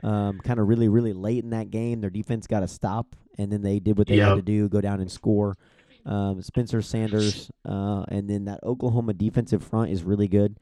um, 0.04 0.40
kind 0.40 0.60
of 0.60 0.70
really, 0.70 0.88
really 0.88 1.12
late 1.12 1.44
in 1.44 1.50
that 1.50 1.70
game. 1.70 2.00
Their 2.00 2.10
defense 2.10 2.48
got 2.48 2.64
a 2.64 2.68
stop, 2.68 3.16
and 3.40 3.52
then 3.52 3.62
they 3.64 3.80
did 3.80 3.98
what 3.98 4.08
they 4.08 4.18
had 4.30 4.36
to 4.36 4.42
do, 4.44 4.70
go 4.70 4.82
down 4.82 5.00
and 5.02 5.12
score. 5.12 5.58
Um, 6.06 6.42
Spencer 6.42 6.82
Sanders, 6.82 7.50
uh, 7.66 8.04
and 8.08 8.30
then 8.30 8.46
that 8.46 8.60
Oklahoma 8.64 9.14
defensive 9.14 9.64
front 9.64 9.92
is 9.92 10.04
really 10.04 10.28
good. 10.28 10.58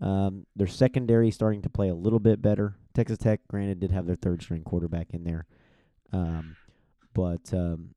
Um, 0.00 0.46
their 0.56 0.66
secondary 0.66 1.30
starting 1.30 1.62
to 1.62 1.70
play 1.70 1.88
a 1.88 1.94
little 1.94 2.18
bit 2.18 2.42
better. 2.42 2.74
Texas 2.94 3.18
Tech, 3.18 3.40
granted, 3.48 3.80
did 3.80 3.90
have 3.92 4.06
their 4.06 4.16
third 4.16 4.42
string 4.42 4.62
quarterback 4.64 5.08
in 5.14 5.24
there, 5.24 5.46
um, 6.12 6.56
but 7.14 7.52
um, 7.54 7.90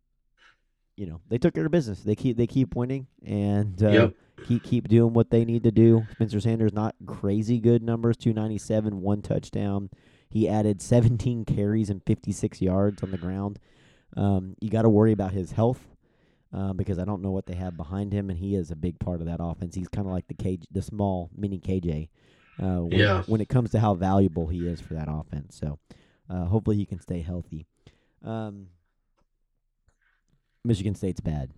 you 0.96 1.06
know 1.06 1.20
they 1.30 1.38
took 1.38 1.54
care 1.54 1.66
of 1.66 1.72
business. 1.72 2.02
They 2.02 2.16
keep 2.16 2.38
they 2.38 2.48
keep 2.48 2.76
winning 2.76 3.08
and 3.26 3.82
uh, 3.84 3.90
Yep. 3.92 4.14
keep 4.44 4.64
keep 4.64 4.88
doing 4.88 5.14
what 5.14 5.30
they 5.32 5.44
need 5.46 5.64
to 5.64 5.72
do. 5.72 6.06
Spencer 6.12 6.40
Sanders 6.40 6.74
not 6.74 6.96
crazy 7.06 7.60
good 7.60 7.84
numbers, 7.84 8.18
two 8.18 8.34
ninety 8.34 8.58
seven, 8.58 9.02
one 9.02 9.22
touchdown. 9.22 9.90
He 10.30 10.48
added 10.48 10.82
seventeen 10.82 11.44
carries 11.44 11.90
and 11.90 12.02
fifty 12.06 12.32
six 12.32 12.62
yards 12.62 13.04
on 13.04 13.12
the 13.12 13.18
ground. 13.18 13.60
Um, 14.16 14.56
you 14.62 14.70
got 14.70 14.84
to 14.84 14.90
worry 14.90 15.12
about 15.12 15.32
his 15.34 15.52
health 15.52 15.82
uh, 16.54 16.74
because 16.74 17.00
I 17.00 17.06
don't 17.06 17.22
know 17.22 17.32
what 17.32 17.46
they 17.48 17.56
have 17.56 17.76
behind 17.76 18.14
him, 18.14 18.30
and 18.30 18.40
he 18.40 18.56
is 18.56 18.72
a 18.72 18.76
big 18.76 18.98
part 19.00 19.20
of 19.20 19.28
that 19.28 19.40
offense. 19.42 19.76
He's 19.76 19.88
kind 19.90 20.08
of 20.08 20.14
like 20.14 20.28
the 20.28 20.34
KJ, 20.36 20.64
the 20.72 20.82
small 20.82 21.30
mini 21.36 21.60
KJ. 21.60 22.10
Uh, 22.58 22.84
when, 22.86 22.92
Yeah. 23.00 23.24
when 23.24 23.42
it 23.42 23.50
comes 23.50 23.72
to 23.72 23.80
how 23.80 23.94
valuable 23.96 24.48
he 24.48 24.66
is 24.68 24.80
for 24.80 24.94
that 24.94 25.10
offense, 25.10 25.58
so 25.60 25.78
uh, 26.30 26.46
hopefully 26.46 26.78
he 26.78 26.86
can 26.86 27.00
stay 27.02 27.20
healthy. 27.22 27.66
Um, 28.24 28.68
Michigan 30.64 30.96
State's 30.96 31.20
bad. 31.20 31.52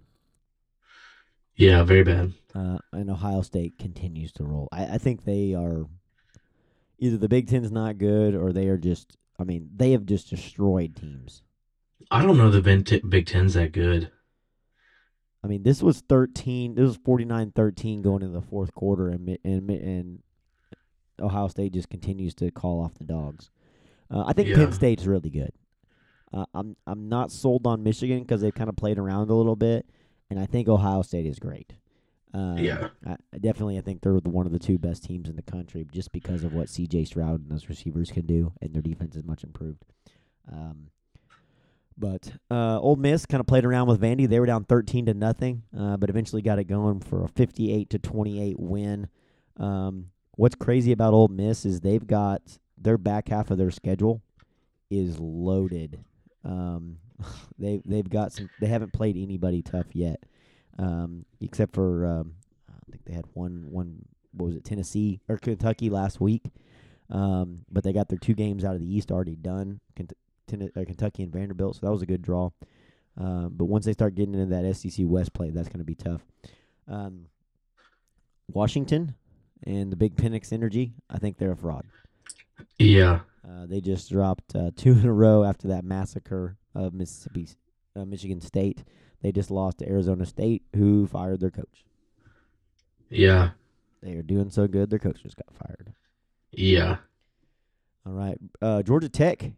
Yeah, 1.55 1.83
very 1.83 2.03
bad. 2.03 2.33
uh, 2.55 2.77
and 2.91 3.09
Ohio 3.09 3.41
State 3.41 3.77
continues 3.79 4.31
to 4.33 4.43
roll. 4.43 4.67
I, 4.71 4.85
I 4.95 4.97
think 4.97 5.23
they 5.23 5.53
are 5.53 5.85
either 6.99 7.17
the 7.17 7.29
Big 7.29 7.47
Ten's 7.47 7.71
not 7.71 7.97
good 7.97 8.35
or 8.35 8.51
they 8.53 8.67
are 8.67 8.77
just. 8.77 9.17
I 9.39 9.43
mean, 9.43 9.69
they 9.75 9.91
have 9.91 10.05
just 10.07 10.29
destroyed 10.31 10.95
teams. 10.95 11.43
I 12.11 12.23
don't 12.23 12.37
know 12.37 12.49
the 12.49 13.01
Big 13.07 13.25
Ten's 13.25 13.53
that 13.55 13.71
good. 13.71 14.11
I 15.43 15.47
mean, 15.47 15.63
this 15.63 15.81
was 15.81 16.01
13. 16.01 16.75
This 16.75 16.87
was 16.87 16.97
49-13 16.97 18.01
going 18.01 18.21
into 18.21 18.33
the 18.39 18.45
fourth 18.45 18.73
quarter, 18.73 19.09
and 19.09 19.37
and 19.43 19.69
and 19.69 20.19
Ohio 21.19 21.47
State 21.47 21.73
just 21.73 21.89
continues 21.89 22.33
to 22.35 22.51
call 22.51 22.81
off 22.81 22.95
the 22.95 23.05
dogs. 23.05 23.49
Uh, 24.09 24.23
I 24.25 24.33
think 24.33 24.49
Yeah. 24.49 24.55
Penn 24.55 24.71
State's 24.71 25.05
really 25.05 25.29
good. 25.29 25.51
Uh, 26.33 26.45
I'm 26.53 26.75
I'm 26.85 27.07
not 27.07 27.31
sold 27.31 27.65
on 27.65 27.83
Michigan 27.83 28.21
because 28.21 28.41
they've 28.41 28.53
kind 28.53 28.69
of 28.69 28.75
played 28.75 28.99
around 28.99 29.29
a 29.29 29.33
little 29.33 29.55
bit, 29.55 29.85
and 30.29 30.39
I 30.39 30.45
think 30.45 30.67
Ohio 30.67 31.01
State 31.01 31.25
is 31.25 31.39
great. 31.39 31.73
Um, 32.33 32.57
Yeah. 32.57 32.89
I, 33.05 33.15
I 33.33 33.37
definitely 33.37 33.77
I 33.77 33.81
think 33.81 34.01
they're 34.01 34.15
one 34.17 34.45
of 34.45 34.51
the 34.51 34.59
two 34.59 34.77
best 34.77 35.03
teams 35.03 35.29
in 35.29 35.35
the 35.35 35.41
country 35.41 35.87
just 35.91 36.11
because 36.11 36.43
of 36.43 36.53
what 36.53 36.69
C.J. 36.69 37.05
Stroud 37.05 37.41
and 37.41 37.51
those 37.51 37.69
receivers 37.69 38.11
can 38.11 38.25
do, 38.25 38.51
and 38.61 38.73
their 38.73 38.81
defense 38.81 39.15
is 39.15 39.23
much 39.23 39.43
improved. 39.43 39.85
Um, 40.51 40.89
but 41.97 42.31
uh, 42.51 42.79
Ole 42.79 42.95
Miss 42.95 43.25
kind 43.25 43.39
of 43.39 43.47
played 43.47 43.65
around 43.65 43.87
with 43.87 43.99
Vandy. 43.99 44.27
They 44.27 44.39
were 44.39 44.45
down 44.45 44.65
thirteen 44.65 45.05
to 45.07 45.13
nothing, 45.13 45.63
uh, 45.77 45.97
but 45.97 46.09
eventually 46.09 46.41
got 46.41 46.59
it 46.59 46.65
going 46.65 46.99
for 46.99 47.23
a 47.23 47.27
fifty-eight 47.27 47.89
to 47.91 47.99
twenty-eight 47.99 48.59
win. 48.59 49.07
Um, 49.57 50.11
what's 50.35 50.55
crazy 50.55 50.91
about 50.91 51.13
Ole 51.13 51.29
Miss 51.29 51.65
is 51.65 51.81
they've 51.81 52.05
got 52.05 52.41
their 52.77 52.97
back 52.97 53.29
half 53.29 53.49
of 53.49 53.57
their 53.57 53.71
schedule 53.71 54.21
is 54.89 55.19
loaded. 55.19 56.03
Um, 56.43 56.99
they 57.59 57.81
they've 57.85 58.09
got 58.09 58.31
some. 58.31 58.49
They 58.61 58.67
haven't 58.67 58.93
played 58.93 59.17
anybody 59.17 59.61
tough 59.61 59.95
yet, 59.95 60.23
um, 60.77 61.25
except 61.41 61.73
for 61.73 62.05
um, 62.05 62.35
I 62.69 62.91
think 62.91 63.05
they 63.05 63.13
had 63.13 63.25
one 63.33 63.65
one. 63.69 64.05
What 64.33 64.47
was 64.47 64.55
it? 64.55 64.65
Tennessee 64.65 65.19
or 65.27 65.37
Kentucky 65.37 65.89
last 65.89 66.21
week. 66.21 66.43
Um, 67.09 67.65
but 67.71 67.83
they 67.83 67.93
got 67.93 68.09
their 68.09 68.19
two 68.19 68.33
games 68.33 68.65
out 68.65 68.75
of 68.75 68.81
the 68.81 68.95
East 68.95 69.11
already 69.11 69.35
done. 69.35 69.79
Kent- 70.47 70.73
Ten- 70.73 70.81
uh, 70.81 70.85
Kentucky 70.85 71.23
and 71.23 71.31
Vanderbilt, 71.31 71.75
so 71.75 71.85
that 71.85 71.91
was 71.91 72.01
a 72.01 72.05
good 72.05 72.21
draw. 72.21 72.49
Um, 73.17 73.53
but 73.55 73.65
once 73.65 73.85
they 73.85 73.93
start 73.93 74.15
getting 74.15 74.35
into 74.35 74.45
that 74.55 74.75
SEC 74.75 75.05
West 75.07 75.33
play, 75.33 75.49
that's 75.49 75.69
going 75.69 75.79
to 75.79 75.85
be 75.85 75.95
tough. 75.95 76.21
Um, 76.87 77.25
Washington 78.51 79.15
and 79.63 79.91
the 79.91 79.95
Big 79.95 80.15
Penix 80.15 80.53
Energy, 80.53 80.93
I 81.09 81.17
think 81.17 81.37
they're 81.37 81.51
a 81.51 81.57
fraud. 81.57 81.85
Yeah. 82.77 83.21
Uh, 83.47 83.65
they 83.65 83.81
just 83.81 84.09
dropped 84.11 84.55
uh, 84.55 84.71
two 84.75 84.91
in 84.91 85.05
a 85.05 85.13
row 85.13 85.43
after 85.43 85.67
that 85.69 85.83
massacre 85.83 86.57
of 86.75 86.93
Mississippi, 86.93 87.47
uh, 87.95 88.05
Michigan 88.05 88.41
State. 88.41 88.83
They 89.21 89.31
just 89.31 89.49
lost 89.49 89.79
to 89.79 89.89
Arizona 89.89 90.25
State, 90.25 90.63
who 90.75 91.07
fired 91.07 91.39
their 91.39 91.49
coach. 91.49 91.85
Yeah. 93.09 93.51
They 94.03 94.13
are 94.13 94.21
doing 94.21 94.49
so 94.49 94.67
good, 94.67 94.89
their 94.89 94.99
coach 94.99 95.23
just 95.23 95.37
got 95.37 95.47
fired. 95.53 95.93
Yeah. 96.51 96.97
All 98.05 98.13
right, 98.13 98.37
uh, 98.61 98.83
Georgia 98.83 99.09
Tech. 99.09 99.51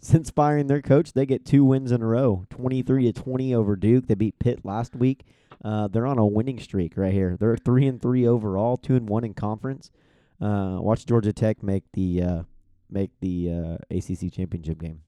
Since 0.00 0.30
firing 0.30 0.68
their 0.68 0.82
coach, 0.82 1.12
they 1.12 1.26
get 1.26 1.44
two 1.44 1.64
wins 1.64 1.90
in 1.90 2.02
a 2.02 2.06
row, 2.06 2.46
twenty-three 2.50 3.10
to 3.10 3.20
twenty 3.20 3.54
over 3.54 3.74
Duke. 3.76 4.06
They 4.06 4.14
beat 4.14 4.38
Pitt 4.38 4.64
last 4.64 4.94
week. 4.94 5.24
Uh, 5.64 5.88
they're 5.88 6.06
on 6.06 6.18
a 6.18 6.26
winning 6.26 6.60
streak 6.60 6.96
right 6.96 7.12
here. 7.12 7.36
They're 7.38 7.56
three 7.56 7.86
and 7.86 8.00
three 8.00 8.26
overall, 8.26 8.76
two 8.76 8.94
and 8.94 9.08
one 9.08 9.24
in 9.24 9.34
conference. 9.34 9.90
Uh, 10.40 10.78
watch 10.80 11.04
Georgia 11.04 11.32
Tech 11.32 11.62
make 11.62 11.84
the 11.94 12.22
uh, 12.22 12.42
make 12.88 13.10
the 13.20 13.50
uh, 13.50 13.76
ACC 13.96 14.32
championship 14.32 14.78
game. 14.80 15.02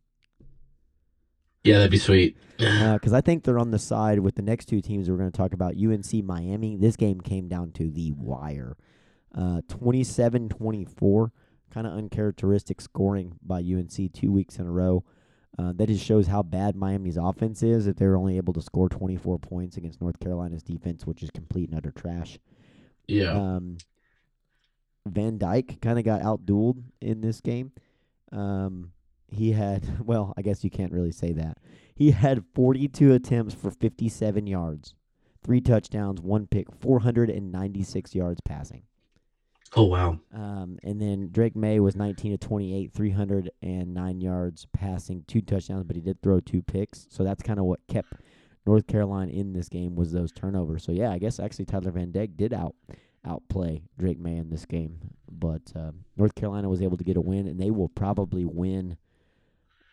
Yeah, 1.62 1.76
that'd 1.76 1.90
be 1.90 1.98
sweet. 1.98 2.36
because 2.56 3.12
I 3.12 3.20
think 3.20 3.44
they're 3.44 3.58
on 3.58 3.70
the 3.70 3.78
side 3.78 4.20
with 4.20 4.34
the 4.34 4.42
next 4.42 4.66
two 4.66 4.80
teams 4.80 5.10
we're 5.10 5.18
going 5.18 5.30
to 5.30 5.36
talk 5.36 5.52
about, 5.52 5.74
UNC 5.76 6.24
Miami. 6.24 6.76
This 6.76 6.96
game 6.96 7.20
came 7.20 7.48
down 7.48 7.72
to 7.72 7.90
the 7.90 8.12
wire. 8.12 8.76
Uh, 9.34 9.60
27-24, 9.68 11.30
kind 11.72 11.86
of 11.86 11.92
uncharacteristic 11.94 12.80
scoring 12.80 13.38
by 13.42 13.58
UNC 13.60 14.12
two 14.12 14.32
weeks 14.32 14.58
in 14.58 14.66
a 14.66 14.70
row. 14.70 15.04
Uh, 15.58 15.72
that 15.74 15.88
just 15.88 16.04
shows 16.04 16.28
how 16.28 16.42
bad 16.42 16.76
Miami's 16.76 17.16
offense 17.16 17.62
is 17.62 17.84
that 17.84 17.96
they're 17.96 18.16
only 18.16 18.36
able 18.36 18.52
to 18.52 18.62
score 18.62 18.88
24 18.88 19.38
points 19.38 19.76
against 19.76 20.00
North 20.00 20.18
Carolina's 20.20 20.62
defense, 20.62 21.06
which 21.06 21.22
is 21.22 21.30
complete 21.30 21.68
and 21.68 21.76
utter 21.78 21.90
trash. 21.90 22.38
yeah. 23.06 23.32
Um, 23.32 23.76
Van 25.06 25.38
Dyke 25.38 25.80
kind 25.80 25.98
of 25.98 26.04
got 26.04 26.22
outdueled 26.22 26.82
in 27.00 27.20
this 27.20 27.40
game. 27.40 27.72
Um, 28.32 28.92
he 29.28 29.52
had, 29.52 29.84
well, 30.06 30.34
I 30.36 30.42
guess 30.42 30.62
you 30.64 30.70
can't 30.70 30.92
really 30.92 31.12
say 31.12 31.32
that. 31.32 31.58
He 31.94 32.12
had 32.12 32.44
42 32.54 33.12
attempts 33.12 33.54
for 33.54 33.70
57 33.70 34.46
yards, 34.46 34.94
three 35.42 35.60
touchdowns, 35.60 36.20
one 36.20 36.46
pick, 36.46 36.66
496 36.80 38.14
yards 38.14 38.40
passing. 38.42 38.82
Oh 39.76 39.84
wow. 39.84 40.18
Um, 40.34 40.78
and 40.82 41.00
then 41.00 41.28
Drake 41.30 41.54
Maye 41.54 41.78
was 41.78 41.94
19 41.94 42.32
to 42.32 42.38
28, 42.38 42.92
309 42.92 44.20
yards 44.20 44.66
passing, 44.72 45.24
two 45.28 45.40
touchdowns, 45.40 45.84
but 45.84 45.94
he 45.94 46.02
did 46.02 46.20
throw 46.22 46.40
two 46.40 46.62
picks. 46.62 47.06
So 47.10 47.22
that's 47.22 47.42
kind 47.42 47.60
of 47.60 47.66
what 47.66 47.80
kept 47.86 48.14
North 48.66 48.86
Carolina 48.86 49.30
in 49.30 49.52
this 49.52 49.68
game 49.68 49.94
was 49.94 50.12
those 50.12 50.32
turnovers. 50.32 50.82
So 50.82 50.92
yeah, 50.92 51.12
I 51.12 51.18
guess 51.18 51.38
actually 51.38 51.66
Tyler 51.66 51.92
Van 51.92 52.10
Dyke 52.10 52.36
did 52.36 52.52
out 52.52 52.74
outplay 53.24 53.82
Drake 53.98 54.18
Maye 54.18 54.38
in 54.38 54.50
this 54.50 54.64
game, 54.64 54.98
but 55.30 55.62
um, 55.76 56.04
North 56.16 56.34
Carolina 56.34 56.68
was 56.68 56.82
able 56.82 56.96
to 56.96 57.04
get 57.04 57.16
a 57.16 57.20
win, 57.20 57.46
and 57.46 57.60
they 57.60 57.70
will 57.70 57.88
probably 57.88 58.44
win 58.44 58.96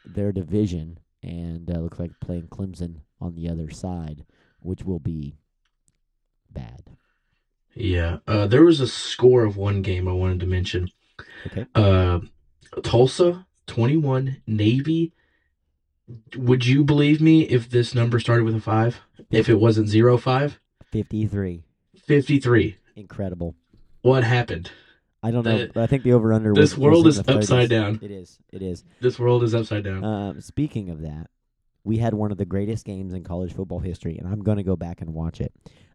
their 0.06 0.32
division. 0.32 1.00
And 1.24 1.70
uh, 1.70 1.80
looks 1.80 2.00
like 2.00 2.12
playing 2.22 2.48
Clemson 2.48 3.02
on 3.20 3.36
the 3.36 3.50
other 3.50 3.70
side, 3.70 4.24
which 4.62 4.84
will 4.84 5.00
be 5.00 5.36
bad. 6.50 6.97
Yeah. 7.78 8.18
Uh, 8.28 8.48
there 8.48 8.64
was 8.64 8.80
a 8.80 8.88
score 8.88 9.44
of 9.44 9.58
one 9.58 9.82
game 9.82 10.08
I 10.08 10.12
wanted 10.14 10.40
to 10.42 10.46
mention. 10.48 10.90
Okay. 11.48 11.66
Uh, 11.76 12.20
Tulsa, 12.84 13.46
21, 13.68 14.42
Navy. 14.48 15.14
Would 16.36 16.66
you 16.66 16.84
believe 16.84 17.22
me 17.22 17.42
if 17.44 17.70
this 17.70 17.94
number 17.94 18.20
started 18.20 18.46
with 18.46 18.56
a 18.56 18.62
5? 18.62 19.02
If 19.30 19.50
it 19.50 19.56
wasn't 19.56 19.90
zero 19.90 20.18
five? 20.18 20.60
53, 20.92 21.64
53. 22.06 22.78
incredible. 22.96 23.56
What 24.02 24.24
happened? 24.24 24.72
I 25.22 25.32
don't 25.32 25.44
know, 25.44 25.68
I 25.76 25.88
think 25.88 26.04
the 26.04 26.14
over 26.14 26.32
under. 26.32 26.54
this 26.54 26.74
was, 26.74 26.78
world 26.78 27.06
was 27.06 27.20
is 27.20 27.28
upside 27.28 27.68
30s. 27.68 27.70
down. 27.70 28.00
It 28.02 28.12
is. 28.12 28.40
It 28.54 28.62
is. 28.62 28.84
This 29.02 29.20
world 29.20 29.44
is 29.44 29.54
upside 29.54 29.84
down. 29.84 30.04
Um, 30.04 30.42
speaking 30.42 30.90
of 30.90 31.02
that, 31.02 31.30
we 31.84 31.98
had 31.98 32.14
one 32.14 32.32
of 32.32 32.38
the 32.38 32.46
greatest 32.46 32.86
games 32.86 33.14
in 33.14 33.24
college 33.24 33.54
football 33.54 33.80
history, 33.80 34.18
and 34.18 34.28
I'm 34.28 34.42
going 34.44 34.58
to 34.58 34.64
go 34.64 34.76
back 34.76 35.02
and 35.02 35.14
watch 35.14 35.42
it. 35.42 35.52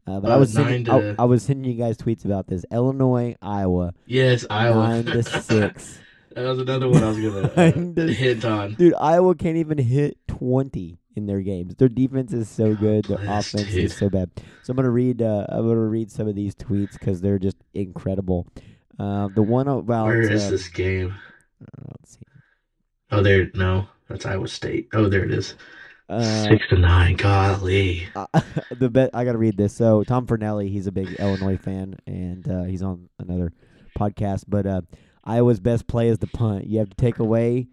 Uh, 0.06 0.18
but 0.20 0.30
I 0.30 0.34
Uh, 0.34 0.38
was 0.40 0.52
sending, 0.52 0.82
nine 0.84 1.14
I, 1.18 1.22
I 1.22 1.24
was 1.26 1.42
sending 1.44 1.70
you 1.70 1.78
guys 1.78 1.96
tweets 1.96 2.24
about 2.24 2.48
this. 2.48 2.64
Illinois, 2.72 3.36
Iowa, 3.40 3.94
yes, 4.06 4.44
Iowa. 4.50 4.88
nine 4.88 5.04
to 5.04 5.22
six. 5.42 6.00
that 6.34 6.42
was 6.44 6.58
another 6.58 6.88
one 6.88 7.02
I 7.04 7.08
was 7.08 7.18
going 7.18 7.48
to 7.48 7.56
Nine 7.56 7.94
uh, 7.98 8.06
hit 8.12 8.44
on. 8.44 8.74
Dude, 8.74 8.94
Iowa 9.00 9.34
can't 9.34 9.56
even 9.58 9.78
hit 9.78 10.18
20 10.28 10.98
in 11.14 11.26
their 11.26 11.40
games. 11.40 11.74
Their 11.76 11.88
defense 11.88 12.32
is 12.32 12.48
so 12.48 12.74
good. 12.74 13.04
Their 13.04 13.18
bless, 13.18 13.52
offense 13.54 13.70
dude. 13.70 13.84
is 13.84 13.96
so 13.96 14.08
bad. 14.10 14.30
So 14.64 14.70
I'm 14.72 14.76
gonna 14.76 14.90
read. 14.90 15.22
Uh, 15.22 15.46
I'm 15.48 15.68
gonna 15.68 15.76
read 15.80 16.10
some 16.10 16.26
of 16.26 16.34
these 16.34 16.54
tweets 16.56 16.92
because 16.92 17.20
they're 17.20 17.38
just 17.38 17.58
incredible. 17.74 18.46
Uh, 18.98 19.28
the 19.34 19.42
one 19.42 19.68
about 19.68 20.06
Where 20.06 20.20
is 20.22 20.44
uh, 20.46 20.50
this 20.50 20.68
game? 20.68 21.14
uh, 21.62 21.84
let's 22.00 22.14
see. 22.14 22.20
Oh, 23.10 23.22
there. 23.22 23.50
No, 23.54 23.86
that's 24.08 24.24
Iowa 24.26 24.48
State. 24.48 24.88
Oh, 24.94 25.08
there 25.08 25.24
it 25.24 25.32
is. 25.32 25.54
Uh, 26.12 26.48
Six 26.48 26.68
to 26.68 26.76
nine. 26.76 27.16
Golly. 27.16 28.06
uh, 28.14 28.26
the 28.78 28.90
bet 28.90 29.10
I 29.14 29.24
gotta 29.24 29.38
read 29.38 29.56
this. 29.56 29.74
So 29.74 30.04
Tom 30.04 30.26
Fernelli, 30.26 30.68
he's 30.70 30.86
a 30.86 30.92
big 30.92 31.08
Illinois 31.18 31.56
fan, 31.56 31.96
and 32.06 32.46
uh, 32.48 32.64
he's 32.64 32.82
on 32.82 33.08
another 33.18 33.52
podcast. 33.98 34.44
But 34.46 34.66
uh, 34.66 34.82
Iowa's 35.24 35.60
best 35.60 35.86
play 35.86 36.08
is 36.08 36.18
the 36.18 36.26
punt. 36.26 36.66
You 36.66 36.78
have 36.80 36.90
to 36.90 36.96
take 36.96 37.18
away 37.18 37.68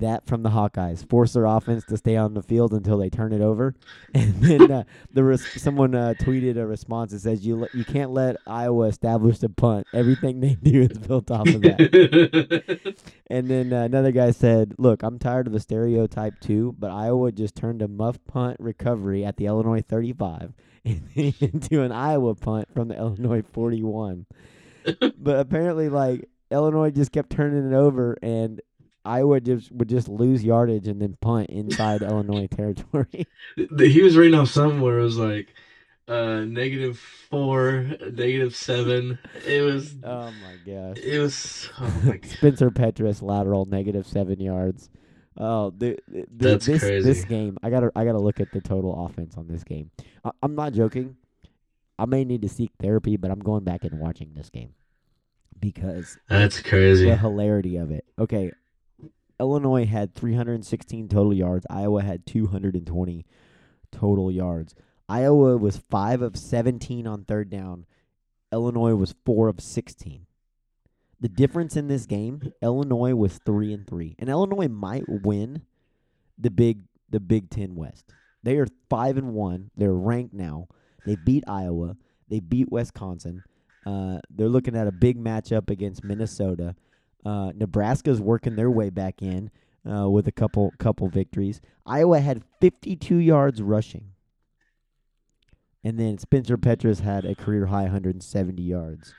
that 0.00 0.26
from 0.26 0.42
the 0.42 0.50
Hawkeyes, 0.50 1.08
force 1.08 1.32
their 1.32 1.46
offense 1.46 1.84
to 1.86 1.96
stay 1.96 2.16
on 2.16 2.34
the 2.34 2.42
field 2.42 2.72
until 2.72 2.98
they 2.98 3.08
turn 3.10 3.32
it 3.32 3.40
over, 3.40 3.74
and 4.14 4.34
then 4.42 4.70
uh, 4.70 4.84
the 5.12 5.24
res- 5.24 5.62
someone 5.62 5.94
uh, 5.94 6.14
tweeted 6.20 6.56
a 6.56 6.66
response 6.66 7.12
that 7.12 7.20
says 7.20 7.46
you 7.46 7.56
le- 7.56 7.68
you 7.72 7.84
can't 7.84 8.10
let 8.10 8.36
Iowa 8.46 8.86
establish 8.86 9.38
the 9.38 9.48
punt. 9.48 9.86
Everything 9.92 10.40
they 10.40 10.54
do 10.54 10.82
is 10.82 10.98
built 10.98 11.30
off 11.30 11.48
of 11.48 11.62
that. 11.62 12.96
And 13.30 13.48
then 13.48 13.72
uh, 13.72 13.82
another 13.82 14.10
guy 14.10 14.32
said, 14.32 14.74
"Look, 14.76 15.04
I'm 15.04 15.20
tired 15.20 15.46
of 15.46 15.52
the 15.52 15.60
stereotype 15.60 16.40
too, 16.40 16.74
but 16.76 16.90
Iowa 16.90 17.30
just 17.30 17.54
turned 17.54 17.80
a 17.80 17.86
muff 17.86 18.18
punt 18.26 18.56
recovery 18.58 19.24
at 19.24 19.36
the 19.36 19.46
Illinois 19.46 19.82
35 19.82 20.52
into 20.84 21.82
an 21.82 21.92
Iowa 21.92 22.34
punt 22.34 22.68
from 22.74 22.88
the 22.88 22.96
Illinois 22.96 23.44
41." 23.52 24.26
but 25.16 25.38
apparently, 25.38 25.88
like 25.88 26.28
Illinois 26.50 26.90
just 26.90 27.12
kept 27.12 27.30
turning 27.30 27.70
it 27.70 27.74
over, 27.74 28.18
and 28.20 28.60
Iowa 29.04 29.40
just 29.40 29.72
would 29.72 29.88
just 29.88 30.08
lose 30.08 30.44
yardage 30.44 30.86
and 30.88 31.00
then 31.00 31.16
punt 31.20 31.50
inside 31.50 32.02
Illinois 32.02 32.46
territory. 32.46 33.26
he 33.56 34.02
was 34.02 34.16
reading 34.16 34.38
off 34.38 34.48
somewhere. 34.50 34.98
It 34.98 35.02
was 35.02 35.16
like 35.18 35.54
uh, 36.08 36.40
negative 36.40 36.98
four, 36.98 37.86
negative 38.12 38.54
seven. 38.54 39.18
It 39.46 39.62
was. 39.62 39.94
oh 40.04 40.30
my 40.42 40.56
gosh! 40.66 40.98
It 40.98 41.18
was. 41.18 41.70
Oh 41.80 42.00
my. 42.04 42.20
Spencer 42.24 42.70
Petras 42.70 43.22
lateral 43.22 43.64
negative 43.66 44.06
seven 44.06 44.40
yards. 44.40 44.90
Oh, 45.36 45.72
That's 45.78 46.66
this, 46.66 46.82
This 46.82 47.24
game, 47.24 47.56
I 47.62 47.70
gotta 47.70 47.90
I 47.96 48.04
gotta 48.04 48.18
look 48.18 48.40
at 48.40 48.52
the 48.52 48.60
total 48.60 49.06
offense 49.06 49.36
on 49.38 49.46
this 49.46 49.64
game. 49.64 49.90
I, 50.24 50.32
I'm 50.42 50.54
not 50.54 50.74
joking. 50.74 51.16
I 51.98 52.04
may 52.06 52.24
need 52.24 52.42
to 52.42 52.48
seek 52.48 52.72
therapy, 52.80 53.16
but 53.16 53.30
I'm 53.30 53.38
going 53.38 53.62
back 53.64 53.84
and 53.84 54.00
watching 54.00 54.32
this 54.34 54.50
game 54.50 54.74
because 55.58 56.18
That's 56.28 56.60
crazy. 56.60 57.08
the 57.08 57.16
hilarity 57.16 57.76
of 57.76 57.90
it. 57.90 58.04
Okay, 58.18 58.50
Illinois 59.40 59.86
had 59.86 60.14
316 60.14 61.08
total 61.08 61.32
yards. 61.32 61.66
Iowa 61.70 62.02
had 62.02 62.26
220 62.26 63.26
total 63.90 64.30
yards. 64.30 64.74
Iowa 65.08 65.56
was 65.56 65.78
5 65.78 66.22
of 66.22 66.36
17 66.36 67.06
on 67.06 67.24
third 67.24 67.50
down. 67.50 67.86
Illinois 68.52 68.94
was 68.94 69.14
4 69.24 69.48
of 69.48 69.60
16. 69.60 70.26
The 71.18 71.28
difference 71.28 71.76
in 71.76 71.88
this 71.88 72.06
game, 72.06 72.52
Illinois 72.62 73.14
was 73.14 73.38
3 73.38 73.72
and 73.72 73.86
3. 73.86 74.16
And 74.18 74.28
Illinois 74.28 74.68
might 74.68 75.04
win 75.08 75.62
the 76.38 76.50
Big 76.50 76.82
the 77.08 77.20
Big 77.20 77.50
10 77.50 77.74
West. 77.74 78.04
They 78.42 78.56
are 78.56 78.68
5 78.88 79.16
and 79.16 79.34
1. 79.34 79.70
They're 79.76 79.92
ranked 79.92 80.34
now. 80.34 80.68
They 81.04 81.16
beat 81.16 81.44
Iowa. 81.48 81.96
They 82.28 82.40
beat 82.40 82.70
Wisconsin. 82.70 83.42
Uh, 83.84 84.18
they're 84.30 84.48
looking 84.48 84.76
at 84.76 84.86
a 84.86 84.92
big 84.92 85.18
matchup 85.18 85.70
against 85.70 86.04
Minnesota. 86.04 86.76
Uh, 87.24 87.52
Nebraska's 87.54 88.20
working 88.20 88.56
their 88.56 88.70
way 88.70 88.90
back 88.90 89.22
in 89.22 89.50
uh, 89.90 90.08
with 90.08 90.26
a 90.26 90.32
couple 90.32 90.72
couple 90.78 91.08
victories. 91.08 91.60
Iowa 91.86 92.20
had 92.20 92.42
52 92.60 93.16
yards 93.16 93.62
rushing, 93.62 94.12
and 95.84 95.98
then 95.98 96.18
Spencer 96.18 96.56
Petras 96.56 97.00
had 97.00 97.24
a 97.24 97.34
career 97.34 97.66
high 97.66 97.82
170 97.82 98.62
yards 98.62 99.14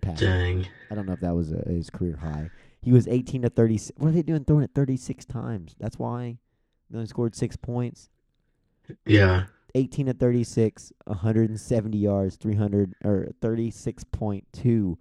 passing. 0.00 0.28
Dang. 0.28 0.66
I 0.90 0.94
don't 0.94 1.06
know 1.06 1.12
if 1.12 1.20
that 1.20 1.34
was 1.34 1.52
a, 1.52 1.62
his 1.68 1.90
career 1.90 2.16
high. 2.16 2.50
He 2.80 2.92
was 2.92 3.08
18 3.08 3.42
to 3.42 3.50
30. 3.50 3.80
What 3.96 4.08
are 4.08 4.12
they 4.12 4.22
doing 4.22 4.44
throwing 4.44 4.64
it 4.64 4.70
36 4.74 5.24
times? 5.24 5.74
That's 5.78 5.98
why 5.98 6.38
they 6.90 6.96
only 6.96 7.08
scored 7.08 7.34
six 7.34 7.56
points. 7.56 8.08
Yeah. 9.04 9.44
18 9.74 10.06
to 10.06 10.12
36, 10.14 10.92
170 11.04 11.98
yards, 11.98 12.36
300 12.36 12.94
or 13.04 13.28
36.2 13.42 14.96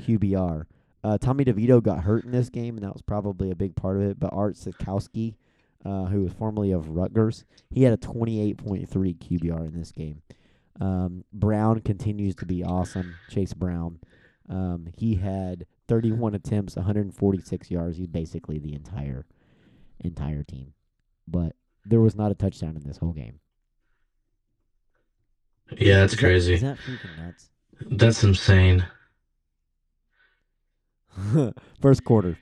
QBR. 0.00 0.66
Uh, 1.04 1.18
Tommy 1.18 1.44
DeVito 1.44 1.82
got 1.82 2.04
hurt 2.04 2.24
in 2.24 2.30
this 2.30 2.48
game, 2.48 2.76
and 2.76 2.84
that 2.84 2.94
was 2.94 3.02
probably 3.02 3.50
a 3.50 3.54
big 3.54 3.76
part 3.76 3.96
of 3.96 4.02
it. 4.02 4.18
But 4.18 4.32
Art 4.32 4.54
Sitkowski, 4.54 5.34
uh, 5.84 6.06
who 6.06 6.22
was 6.22 6.32
formerly 6.32 6.72
of 6.72 6.88
Rutgers, 6.88 7.44
he 7.70 7.82
had 7.82 7.92
a 7.92 7.98
28.3 7.98 8.88
QBR 8.88 9.66
in 9.66 9.78
this 9.78 9.92
game. 9.92 10.22
Um, 10.80 11.24
Brown 11.30 11.80
continues 11.80 12.34
to 12.36 12.46
be 12.46 12.64
awesome. 12.64 13.14
Chase 13.28 13.52
Brown, 13.52 14.00
um, 14.48 14.88
he 14.96 15.16
had 15.16 15.66
31 15.88 16.34
attempts, 16.34 16.74
146 16.74 17.70
yards. 17.70 17.98
He's 17.98 18.06
basically 18.06 18.58
the 18.58 18.74
entire 18.74 19.26
entire 20.00 20.42
team, 20.42 20.72
but 21.28 21.54
there 21.84 22.00
was 22.00 22.16
not 22.16 22.32
a 22.32 22.34
touchdown 22.34 22.76
in 22.76 22.82
this 22.82 22.96
whole 22.96 23.12
game. 23.12 23.40
Yeah, 25.78 26.00
that's 26.00 26.14
Is 26.14 26.18
crazy. 26.18 26.54
Is 26.54 26.62
that 26.62 26.78
freaking 26.78 27.16
nuts? 27.18 27.50
That's 27.90 28.24
insane. 28.24 28.86
First 31.80 32.04
quarter, 32.04 32.38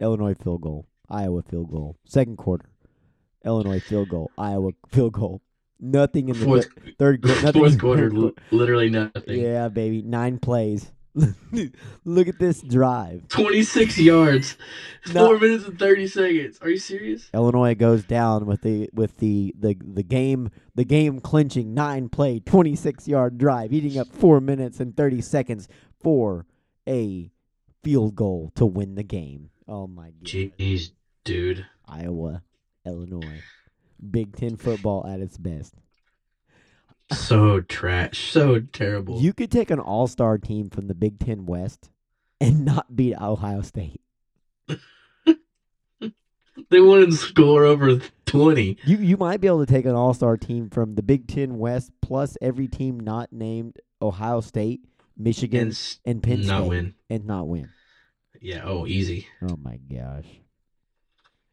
Illinois 0.00 0.34
field 0.34 0.60
goal, 0.62 0.86
Iowa 1.08 1.42
field 1.42 1.70
goal. 1.70 1.96
Second 2.04 2.36
quarter, 2.38 2.70
Illinois 3.44 3.80
field 3.80 4.08
goal, 4.08 4.30
Iowa 4.38 4.72
field 4.88 5.12
goal. 5.14 5.42
Nothing 5.82 6.28
in 6.28 6.38
the 6.38 6.44
Fourth, 6.44 6.66
thir- 6.74 6.92
third. 6.98 7.24
Nothing 7.24 7.52
fourth 7.62 7.78
quarter, 7.78 8.10
third 8.10 8.32
literally 8.50 8.90
nothing. 8.90 9.40
Yeah, 9.40 9.68
baby, 9.68 10.02
nine 10.02 10.38
plays. 10.38 10.92
Look 12.04 12.28
at 12.28 12.38
this 12.38 12.60
drive. 12.62 13.26
26 13.28 13.98
yards, 13.98 14.56
No. 15.12 15.26
four 15.26 15.38
minutes 15.40 15.64
and 15.64 15.78
30 15.78 16.06
seconds. 16.06 16.58
Are 16.62 16.68
you 16.70 16.76
serious? 16.76 17.28
Illinois 17.34 17.74
goes 17.74 18.04
down 18.04 18.46
with 18.46 18.60
the 18.62 18.90
with 18.92 19.16
the, 19.18 19.52
the 19.58 19.76
the 19.82 20.02
game 20.04 20.50
the 20.76 20.84
game 20.84 21.18
clinching 21.18 21.74
nine 21.74 22.08
play 22.10 22.38
26 22.40 23.08
yard 23.08 23.38
drive 23.38 23.72
eating 23.72 23.98
up 23.98 24.06
4 24.14 24.40
minutes 24.40 24.78
and 24.80 24.96
30 24.96 25.20
seconds 25.20 25.68
for 26.00 26.46
a 26.86 27.32
field 27.82 28.14
goal 28.14 28.52
to 28.56 28.66
win 28.66 28.94
the 28.94 29.02
game. 29.02 29.50
Oh 29.68 29.86
my 29.86 30.10
god. 30.10 30.24
Jeez, 30.24 30.90
dude. 31.24 31.66
Iowa, 31.86 32.42
Illinois. 32.86 33.42
Big 34.10 34.36
10 34.36 34.56
football 34.56 35.06
at 35.06 35.20
its 35.20 35.36
best. 35.36 35.74
So 37.12 37.60
trash. 37.60 38.30
So 38.32 38.60
terrible. 38.60 39.20
You 39.20 39.32
could 39.32 39.50
take 39.50 39.70
an 39.70 39.80
all-star 39.80 40.38
team 40.38 40.70
from 40.70 40.86
the 40.86 40.94
Big 40.94 41.18
10 41.18 41.46
West 41.46 41.90
and 42.40 42.64
not 42.64 42.94
beat 42.94 43.20
Ohio 43.20 43.62
State. 43.62 44.00
they 46.70 46.80
wouldn't 46.80 47.14
score 47.14 47.64
over 47.64 48.00
20. 48.26 48.78
You 48.84 48.96
you 48.98 49.16
might 49.16 49.40
be 49.40 49.48
able 49.48 49.66
to 49.66 49.72
take 49.72 49.86
an 49.86 49.94
all-star 49.94 50.36
team 50.36 50.70
from 50.70 50.94
the 50.94 51.02
Big 51.02 51.26
10 51.26 51.58
West 51.58 51.90
plus 52.00 52.36
every 52.40 52.68
team 52.68 53.00
not 53.00 53.32
named 53.32 53.78
Ohio 54.00 54.40
State, 54.40 54.80
Michigan, 55.22 55.68
And 55.68 55.98
and, 56.04 56.22
Penn 56.22 56.46
not 56.46 56.60
State 56.60 56.68
win. 56.68 56.94
and 57.08 57.24
not 57.26 57.46
win. 57.48 57.68
Yeah, 58.40 58.62
oh, 58.64 58.86
easy. 58.86 59.26
Oh 59.42 59.56
my 59.56 59.76
gosh. 59.92 60.26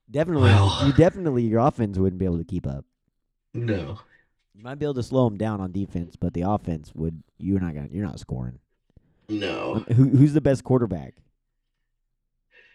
Definitely 0.09 0.43
Well. 0.49 0.87
you 0.87 0.93
definitely 0.93 1.43
your 1.43 1.59
offense 1.59 1.97
wouldn't 1.97 2.19
be 2.19 2.25
able 2.25 2.37
to 2.37 2.45
keep 2.45 2.65
up. 2.65 2.85
No. 3.53 3.99
You 4.53 4.63
might 4.63 4.75
be 4.79 4.85
able 4.85 4.93
to 4.95 5.03
slow 5.03 5.27
them 5.27 5.37
down 5.37 5.59
on 5.59 5.71
defense, 5.73 6.15
but 6.15 6.33
the 6.33 6.41
offense 6.41 6.91
would 6.95 7.21
you're 7.37 7.59
not 7.59 7.73
to 7.73 7.89
you're 7.91 8.05
not 8.05 8.19
scoring. 8.19 8.59
No. 9.27 9.83
Who 9.93 10.07
who's 10.09 10.33
the 10.33 10.39
best 10.41 10.63
quarterback? 10.63 11.15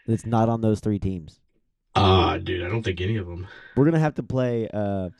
That's 0.07 0.27
not 0.27 0.49
on 0.49 0.61
those 0.61 0.81
three 0.81 0.99
teams. 0.99 1.41
Ah, 1.95 2.37
dude, 2.39 2.63
I 2.65 2.69
don't 2.69 2.83
think 2.83 3.01
any 3.01 3.17
of 3.17 3.27
them. 3.27 3.47
We're 3.77 3.85
gonna 3.87 3.99
have 3.99 4.15
to 4.17 4.23
play. 4.23 4.69
Uh, 4.73 5.11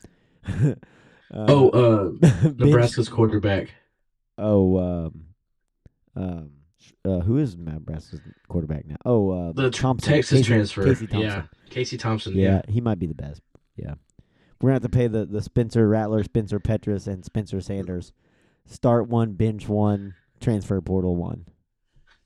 uh, 0.47 0.75
Oh, 1.33 1.69
uh, 1.69 2.09
bench- 2.41 2.57
Nebraska's 2.59 3.09
quarterback. 3.09 3.69
Oh, 4.37 4.77
um, 4.77 5.25
um, 6.15 6.49
uh, 7.05 7.19
who 7.19 7.37
is 7.37 7.55
Nebraska's 7.57 8.19
quarterback 8.47 8.85
now? 8.85 8.97
Oh, 9.05 9.29
uh, 9.29 9.51
The 9.53 9.69
Thompson, 9.69 10.13
Texas 10.13 10.39
Casey- 10.39 10.47
transfer. 10.47 10.83
Casey 10.83 11.07
Thompson. 11.07 11.21
Yeah. 11.29 11.43
Casey 11.69 11.97
Thompson. 11.97 12.35
Yeah, 12.35 12.61
Yeah. 12.67 12.71
he 12.73 12.81
might 12.81 12.99
be 12.99 13.07
the 13.07 13.15
best. 13.15 13.41
Yeah, 13.75 13.95
we're 14.61 14.69
gonna 14.69 14.75
have 14.75 14.83
to 14.83 14.89
pay 14.89 15.07
the 15.07 15.25
the 15.25 15.41
Spencer 15.41 15.87
Rattler, 15.87 16.23
Spencer 16.23 16.59
Petras, 16.59 17.07
and 17.07 17.25
Spencer 17.25 17.59
Sanders. 17.61 18.11
Start 18.65 19.07
one, 19.09 19.33
bench 19.33 19.67
one, 19.67 20.13
transfer 20.39 20.79
portal 20.81 21.15
one. 21.15 21.45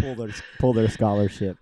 pull 0.00 0.14
their 0.14 0.30
pull 0.58 0.72
their 0.72 0.88
scholarship. 0.88 1.58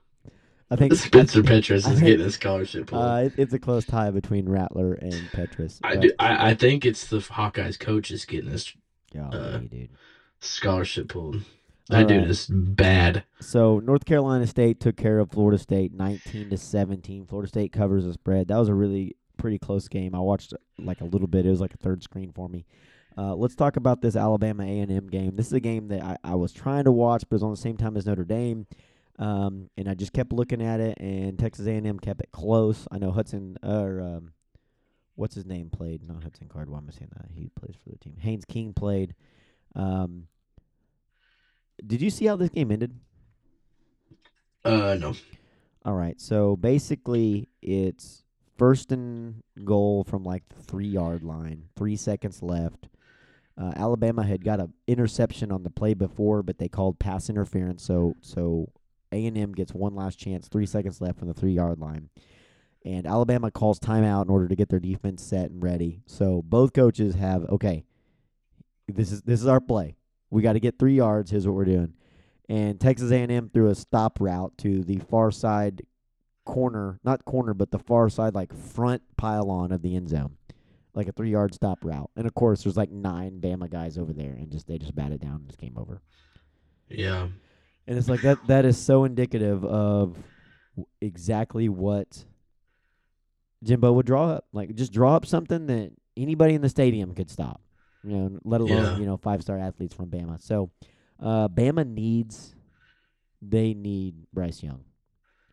I 0.70 0.76
think 0.76 0.94
Spencer 0.96 1.42
Petras 1.42 1.90
is 1.90 2.00
getting 2.00 2.26
a 2.26 2.30
scholarship. 2.30 2.92
Uh, 2.92 3.24
it, 3.26 3.34
it's 3.36 3.52
a 3.54 3.58
close 3.58 3.84
tie 3.84 4.10
between 4.10 4.48
Rattler 4.48 4.94
and 4.94 5.12
Petras. 5.32 5.80
I, 5.82 5.96
do, 5.96 6.12
I 6.18 6.50
I 6.50 6.54
think 6.54 6.84
it's 6.84 7.06
the 7.06 7.18
Hawkeyes 7.18 7.78
coach 7.78 8.10
is 8.10 8.24
getting 8.24 8.50
this 8.50 8.72
Golly, 9.14 9.36
uh, 9.36 9.58
dude. 9.58 9.90
Scholarship 10.40 11.08
pulled. 11.08 11.42
That 11.88 12.08
dude 12.08 12.22
right. 12.22 12.30
is 12.30 12.46
bad. 12.46 13.24
So 13.40 13.78
North 13.78 14.04
Carolina 14.04 14.46
State 14.46 14.80
took 14.80 14.96
care 14.96 15.20
of 15.20 15.30
Florida 15.30 15.58
State, 15.58 15.92
nineteen 15.92 16.50
to 16.50 16.58
seventeen. 16.58 17.26
Florida 17.26 17.48
State 17.48 17.72
covers 17.72 18.04
the 18.04 18.12
spread. 18.12 18.48
That 18.48 18.58
was 18.58 18.68
a 18.68 18.74
really 18.74 19.16
pretty 19.36 19.58
close 19.58 19.86
game. 19.86 20.14
I 20.14 20.18
watched 20.18 20.52
like 20.78 21.00
a 21.00 21.04
little 21.04 21.28
bit. 21.28 21.46
It 21.46 21.50
was 21.50 21.60
like 21.60 21.74
a 21.74 21.78
third 21.78 22.02
screen 22.02 22.32
for 22.32 22.48
me. 22.48 22.66
Uh, 23.16 23.34
let's 23.34 23.54
talk 23.54 23.76
about 23.76 24.02
this 24.02 24.16
Alabama 24.16 24.64
A 24.64 24.80
and 24.80 24.90
M 24.90 25.06
game. 25.06 25.36
This 25.36 25.46
is 25.46 25.52
a 25.52 25.60
game 25.60 25.88
that 25.88 26.02
I, 26.02 26.16
I 26.24 26.34
was 26.34 26.52
trying 26.52 26.84
to 26.84 26.92
watch, 26.92 27.22
but 27.28 27.34
it 27.34 27.36
was 27.36 27.42
on 27.44 27.50
the 27.50 27.56
same 27.56 27.76
time 27.76 27.96
as 27.96 28.06
Notre 28.06 28.24
Dame. 28.24 28.66
Um, 29.18 29.70
and 29.78 29.88
I 29.88 29.94
just 29.94 30.12
kept 30.12 30.32
looking 30.32 30.60
at 30.60 30.80
it, 30.80 30.98
and 30.98 31.38
Texas 31.38 31.66
A 31.66 31.70
and 31.70 31.86
M 31.86 31.98
kept 31.98 32.20
it 32.20 32.32
close. 32.32 32.86
I 32.90 32.98
know 32.98 33.12
Hudson 33.12 33.56
or 33.62 34.02
um, 34.02 34.32
what's 35.14 35.34
his 35.34 35.46
name 35.46 35.70
played? 35.70 36.06
Not 36.06 36.24
Hudson 36.24 36.48
Card. 36.48 36.68
Why 36.68 36.78
am 36.78 36.88
I 36.88 36.98
saying 36.98 37.12
that? 37.16 37.30
He 37.32 37.48
plays 37.58 37.76
for 37.82 37.90
the 37.90 37.96
team. 37.96 38.16
Haynes 38.20 38.44
King 38.44 38.74
played. 38.74 39.14
Um, 39.76 40.26
did 41.86 42.00
you 42.00 42.10
see 42.10 42.26
how 42.26 42.36
this 42.36 42.48
game 42.50 42.72
ended? 42.72 42.98
Uh, 44.64 44.96
no. 44.98 45.14
All 45.84 45.94
right. 45.94 46.20
So 46.20 46.56
basically, 46.56 47.48
it's 47.62 48.24
first 48.58 48.90
and 48.90 49.42
goal 49.64 50.04
from 50.04 50.24
like 50.24 50.42
the 50.48 50.62
three 50.62 50.88
yard 50.88 51.22
line, 51.22 51.68
three 51.76 51.96
seconds 51.96 52.42
left. 52.42 52.88
Uh, 53.58 53.72
Alabama 53.76 54.22
had 54.22 54.44
got 54.44 54.60
a 54.60 54.68
interception 54.86 55.50
on 55.52 55.62
the 55.62 55.70
play 55.70 55.94
before, 55.94 56.42
but 56.42 56.58
they 56.58 56.68
called 56.68 56.98
pass 56.98 57.30
interference. 57.30 57.84
So 57.84 58.16
so 58.20 58.70
A 59.12 59.26
and 59.26 59.38
M 59.38 59.52
gets 59.52 59.72
one 59.72 59.94
last 59.94 60.18
chance, 60.18 60.48
three 60.48 60.66
seconds 60.66 61.00
left 61.00 61.18
from 61.18 61.28
the 61.28 61.34
three 61.34 61.52
yard 61.52 61.78
line, 61.78 62.10
and 62.84 63.06
Alabama 63.06 63.50
calls 63.50 63.78
timeout 63.78 64.24
in 64.24 64.30
order 64.30 64.48
to 64.48 64.56
get 64.56 64.68
their 64.68 64.80
defense 64.80 65.22
set 65.22 65.50
and 65.50 65.62
ready. 65.62 66.02
So 66.06 66.42
both 66.42 66.72
coaches 66.72 67.14
have 67.14 67.44
okay. 67.44 67.84
This 68.88 69.12
is 69.12 69.22
this 69.22 69.40
is 69.40 69.46
our 69.46 69.60
play. 69.60 69.96
We 70.30 70.42
got 70.42 70.54
to 70.54 70.60
get 70.60 70.78
three 70.78 70.94
yards. 70.94 71.30
Here's 71.30 71.46
what 71.46 71.54
we're 71.54 71.64
doing 71.64 71.94
and 72.48 72.80
Texas 72.80 73.10
A&M 73.10 73.50
threw 73.52 73.68
a 73.68 73.74
stop 73.74 74.18
route 74.20 74.56
to 74.58 74.82
the 74.82 74.98
far 74.98 75.30
side 75.30 75.82
corner, 76.44 77.00
not 77.02 77.24
corner, 77.24 77.54
but 77.54 77.70
the 77.70 77.78
far 77.78 78.08
side 78.08 78.34
like 78.34 78.54
front 78.54 79.02
pylon 79.16 79.72
of 79.72 79.82
the 79.82 79.96
end 79.96 80.08
zone, 80.08 80.36
like 80.94 81.08
a 81.08 81.12
three 81.12 81.30
yard 81.30 81.54
stop 81.54 81.84
route. 81.84 82.10
And 82.16 82.26
of 82.26 82.34
course, 82.34 82.62
there's 82.62 82.76
like 82.76 82.90
nine 82.90 83.40
Bama 83.40 83.68
guys 83.68 83.98
over 83.98 84.12
there, 84.12 84.32
and 84.32 84.50
just 84.50 84.66
they 84.66 84.78
just 84.78 84.94
batted 84.94 85.20
down 85.20 85.36
and 85.36 85.46
just 85.46 85.58
came 85.58 85.76
over. 85.76 86.00
Yeah. 86.88 87.28
And 87.88 87.98
it's 87.98 88.08
like 88.08 88.22
that 88.22 88.38
that 88.46 88.64
is 88.64 88.78
so 88.78 89.04
indicative 89.04 89.64
of 89.64 90.16
exactly 91.00 91.68
what 91.68 92.24
Jimbo 93.64 93.92
would 93.92 94.06
draw 94.06 94.30
up. 94.30 94.46
Like 94.52 94.74
just 94.74 94.92
draw 94.92 95.16
up 95.16 95.26
something 95.26 95.66
that 95.66 95.92
anybody 96.16 96.54
in 96.54 96.62
the 96.62 96.68
stadium 96.68 97.14
could 97.14 97.30
stop. 97.30 97.60
You 98.06 98.16
know, 98.16 98.38
let 98.44 98.60
alone 98.60 98.76
Yeah. 98.84 98.98
you 98.98 99.06
know 99.06 99.16
five 99.16 99.42
star 99.42 99.58
athletes 99.58 99.94
from 99.94 100.08
Bama. 100.10 100.40
So, 100.40 100.70
uh, 101.20 101.48
Bama 101.48 101.86
needs 101.86 102.54
they 103.42 103.74
need 103.74 104.14
Bryce 104.32 104.62
Young. 104.62 104.84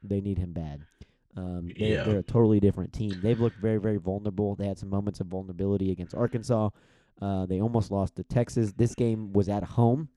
They 0.01 0.21
need 0.21 0.37
him 0.37 0.53
bad. 0.53 0.81
Um, 1.35 1.67
they, 1.77 1.93
Yeah. 1.93 2.03
They're 2.03 2.19
a 2.19 2.23
totally 2.23 2.59
different 2.59 2.93
team. 2.93 3.19
They've 3.21 3.39
looked 3.39 3.57
very, 3.57 3.77
very 3.79 3.97
vulnerable. 3.97 4.55
They 4.55 4.67
had 4.67 4.77
some 4.77 4.89
moments 4.89 5.19
of 5.19 5.27
vulnerability 5.27 5.91
against 5.91 6.15
Arkansas. 6.15 6.69
Uh, 7.21 7.45
they 7.45 7.61
almost 7.61 7.91
lost 7.91 8.15
to 8.15 8.23
Texas. 8.23 8.73
This 8.73 8.95
game 8.95 9.33
was 9.33 9.49
at 9.49 9.63
home, 9.63 10.09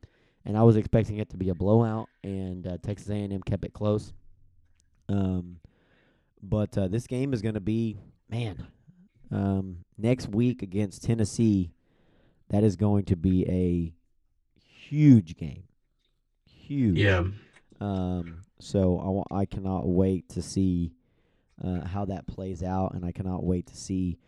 and 0.44 0.56
I 0.56 0.62
was 0.62 0.76
expecting 0.76 1.18
it 1.18 1.28
to 1.30 1.36
be 1.36 1.48
a 1.50 1.54
blowout, 1.54 2.08
and 2.22 2.66
uh, 2.66 2.78
Texas 2.82 3.08
A&M 3.10 3.42
kept 3.42 3.64
it 3.64 3.72
close. 3.72 4.12
Um, 5.08 5.58
but 6.42 6.76
uh, 6.76 6.88
this 6.88 7.06
game 7.06 7.32
is 7.32 7.42
going 7.42 7.54
to 7.54 7.60
be, 7.60 7.98
man, 8.28 8.66
um, 9.30 9.78
next 9.98 10.28
week 10.28 10.62
against 10.62 11.02
Tennessee. 11.02 11.70
That 12.50 12.64
is 12.64 12.76
going 12.76 13.04
to 13.06 13.16
be 13.16 13.44
a 13.48 13.92
huge 14.88 15.36
game. 15.36 15.64
Huge. 16.44 16.98
Yeah. 16.98 17.24
Um, 17.80 18.42
so 18.58 18.98
I, 18.98 19.08
wa- 19.08 19.38
I 19.40 19.44
cannot 19.44 19.86
wait 19.86 20.28
to 20.30 20.42
see 20.42 20.92
uh, 21.62 21.86
how 21.86 22.04
that 22.06 22.26
plays 22.26 22.62
out, 22.62 22.94
and 22.94 23.04
I 23.04 23.12
cannot 23.12 23.44
wait 23.44 23.66
to 23.68 23.76
see 23.76 24.18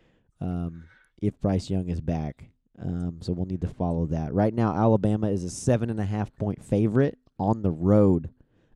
um, 0.41 0.85
if 1.21 1.39
Bryce 1.39 1.69
Young 1.69 1.89
is 1.89 2.01
back. 2.01 2.49
Um, 2.81 3.19
so 3.21 3.33
we'll 3.33 3.45
need 3.45 3.61
to 3.61 3.67
follow 3.67 4.05
that. 4.07 4.33
Right 4.33 4.53
now, 4.53 4.73
Alabama 4.73 5.29
is 5.29 5.43
a 5.43 5.49
seven 5.49 5.89
and 5.89 5.99
a 5.99 6.05
half 6.05 6.33
point 6.35 6.63
favorite 6.63 7.17
on 7.37 7.61
the 7.61 7.71
road 7.71 8.29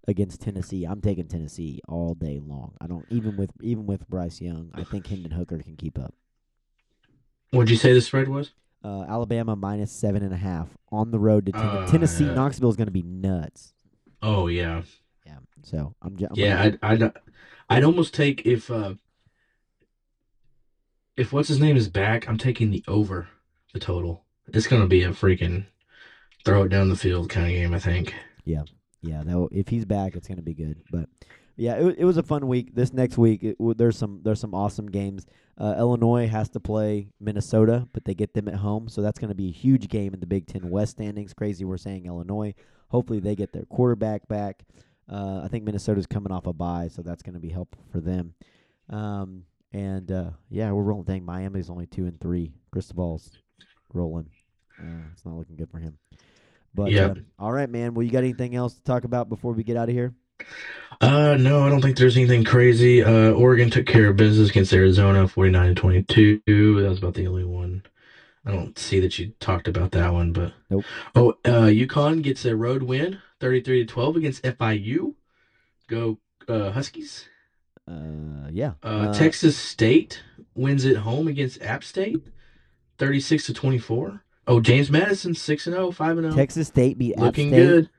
against 0.08 0.42
Tennessee. 0.42 0.84
I'm 0.84 1.00
taking 1.02 1.28
Tennessee 1.28 1.80
all 1.88 2.14
day 2.14 2.40
long. 2.44 2.74
I 2.82 2.88
don't 2.88 3.06
even 3.10 3.38
with 3.38 3.52
even 3.62 3.86
with 3.86 4.10
Bryce 4.10 4.42
Young. 4.42 4.72
I 4.74 4.84
think 4.84 5.08
Hendon 5.08 5.32
Hooker 5.32 5.60
can 5.60 5.78
keep 5.78 5.98
up. 5.98 6.14
What'd 7.52 7.70
you 7.70 7.78
say 7.78 7.94
the 7.94 8.02
spread 8.02 8.28
was? 8.28 8.52
Uh, 8.84 9.04
Alabama 9.08 9.56
minus 9.56 9.92
seven 9.92 10.24
and 10.24 10.34
a 10.34 10.38
half 10.38 10.68
on 10.92 11.12
the 11.12 11.20
road 11.20 11.46
to 11.46 11.52
Ten- 11.54 11.62
Uh, 11.62 11.88
Tennessee. 11.88 12.26
yeah. 12.26 12.34
Knoxville 12.34 12.70
is 12.70 12.76
going 12.76 12.88
to 12.88 12.92
be 12.92 13.02
nuts. 13.04 13.74
Oh 14.22 14.48
yeah. 14.48 14.82
Yeah. 15.26 15.38
So 15.64 15.96
I'm, 16.02 16.18
j- 16.18 16.26
I'm 16.26 16.36
Yeah, 16.36 16.62
I'd, 16.62 16.80
I'd 16.84 17.12
I'd 17.70 17.84
almost 17.84 18.14
take 18.14 18.46
if 18.46 18.70
uh 18.70 18.96
if 21.16 21.32
what's 21.32 21.48
his 21.48 21.60
name 21.60 21.78
is 21.78 21.88
back, 21.88 22.28
I'm 22.28 22.38
taking 22.38 22.72
the 22.72 22.84
over 22.88 23.28
the 23.74 23.80
total. 23.80 24.24
It's 24.48 24.68
gonna 24.68 24.88
be 24.88 25.04
a 25.04 25.10
freaking 25.12 25.66
throw 26.44 26.64
it 26.64 26.70
down 26.70 26.90
the 26.90 26.96
field 26.96 27.30
kind 27.30 27.46
of 27.48 27.54
game, 27.54 27.74
I 27.74 27.80
think. 27.80 28.14
Yeah, 28.44 28.64
yeah. 29.02 29.20
that 29.20 29.32
w- 29.32 29.50
if 29.52 29.70
he's 29.70 29.86
back, 29.86 30.16
it's 30.16 30.28
going 30.28 30.36
to 30.38 30.44
be 30.44 30.54
good. 30.54 30.82
But 30.92 31.08
yeah, 31.56 31.76
it, 31.76 31.96
it 32.00 32.04
was 32.06 32.18
a 32.18 32.24
fun 32.24 32.48
week. 32.50 32.76
This 32.76 32.92
next 32.92 33.18
week, 33.18 33.42
it, 33.44 33.56
there's 33.78 33.98
some 33.98 34.20
there's 34.24 34.42
some 34.42 34.54
awesome 34.54 34.88
games. 34.88 35.26
Uh, 35.58 35.76
Illinois 35.78 36.28
has 36.28 36.50
to 36.50 36.60
play 36.60 37.10
Minnesota, 37.20 37.88
but 37.94 38.06
they 38.06 38.14
get 38.16 38.34
them 38.34 38.48
at 38.48 38.56
home, 38.56 38.88
so 38.90 39.02
that's 39.02 39.20
going 39.20 39.30
to 39.30 39.36
be 39.36 39.50
a 39.50 39.52
huge 39.52 39.88
game 39.88 40.14
in 40.14 40.20
the 40.20 40.26
Big 40.26 40.48
Ten 40.48 40.70
West 40.70 40.94
standings. 40.94 41.34
Crazy, 41.34 41.64
we're 41.64 41.78
saying 41.78 42.06
Illinois. 42.06 42.54
Hopefully, 42.90 43.20
they 43.20 43.36
get 43.36 43.54
their 43.54 43.66
quarterback 43.66 44.28
back. 44.28 44.64
Uh, 45.08 45.42
I 45.44 45.48
think 45.50 45.64
Minnesota's 45.64 46.08
coming 46.08 46.32
off 46.32 46.48
a 46.48 46.54
bye, 46.54 46.88
so 46.88 47.02
that's 47.02 47.22
going 47.22 47.36
to 47.36 47.40
be 47.40 47.50
helpful 47.50 47.84
for 47.92 48.00
them. 48.00 48.34
Um, 48.90 49.44
and 49.72 50.12
uh, 50.12 50.32
yeah, 50.50 50.72
we're 50.72 50.84
rolling. 50.84 51.04
Dang, 51.06 51.26
Miami's 51.26 51.70
only 51.70 51.86
two 51.88 52.06
and 52.06 52.20
three. 52.20 52.54
Cristobal's 52.72 53.38
rolling. 53.94 54.30
Uh, 54.80 55.04
it's 55.12 55.26
not 55.26 55.36
looking 55.36 55.56
good 55.56 55.70
for 55.70 55.78
him. 55.80 55.98
But 56.74 56.92
Yeah. 56.92 57.06
uh, 57.08 57.16
all 57.38 57.52
right, 57.52 57.70
man. 57.70 57.94
Well, 57.94 58.04
you 58.04 58.12
got 58.12 58.24
anything 58.24 58.56
else 58.56 58.74
to 58.76 58.84
talk 58.84 59.04
about 59.04 59.30
before 59.30 59.54
we 59.54 59.64
get 59.64 59.78
out 59.78 59.90
of 59.90 59.96
here? 59.96 60.14
Uh 61.02 61.36
no, 61.36 61.66
I 61.66 61.70
don't 61.70 61.82
think 61.82 61.98
there's 61.98 62.16
anything 62.18 62.44
crazy. 62.44 63.04
Uh 63.04 63.32
Oregon 63.32 63.70
took 63.70 63.86
care 63.86 64.08
of 64.10 64.16
business 64.16 64.50
against 64.50 64.74
Arizona 64.74 65.28
49 65.28 65.76
to 65.76 65.82
22. 65.82 66.42
That 66.82 66.90
was 66.90 66.98
about 67.00 67.14
the 67.16 67.28
only 67.28 67.44
one. 67.44 67.84
I 68.46 68.52
don't 68.52 68.78
see 68.78 69.00
that 69.00 69.18
you 69.20 69.34
talked 69.40 69.68
about 69.68 69.92
that 69.92 70.14
one, 70.14 70.32
but 70.34 70.54
Nope. 70.70 70.86
Oh, 71.16 71.32
uh 71.46 71.68
UConn 71.68 72.22
gets 72.22 72.46
a 72.46 72.56
road 72.56 72.84
win 72.84 73.20
33 73.40 73.86
to 73.86 73.92
12 73.94 74.16
against 74.18 74.44
FIU. 74.44 75.16
Go 75.88 76.20
uh 76.48 76.72
Huskies. 76.72 77.26
Uh, 77.86 78.48
yeah. 78.50 78.74
Uh, 78.82 79.14
Texas 79.14 79.58
State 79.58 80.24
wins 80.56 80.86
at 80.86 80.96
home 80.98 81.28
against 81.28 81.62
App 81.62 81.84
State, 81.84 82.26
thirty-six 82.98 83.46
to 83.48 83.54
twenty-four. 83.54 84.24
Oh, 84.48 84.62
James 84.62 84.90
Madison 84.90 85.34
six 85.36 85.68
and 85.68 85.76
0, 85.76 85.92
5 85.92 86.18
and 86.20 86.26
0. 86.32 86.36
Texas 86.36 86.70
State 86.70 86.98
beat 86.98 87.16
App 87.16 87.20
looking 87.24 87.50
State. 87.50 87.58
good. 87.58 87.90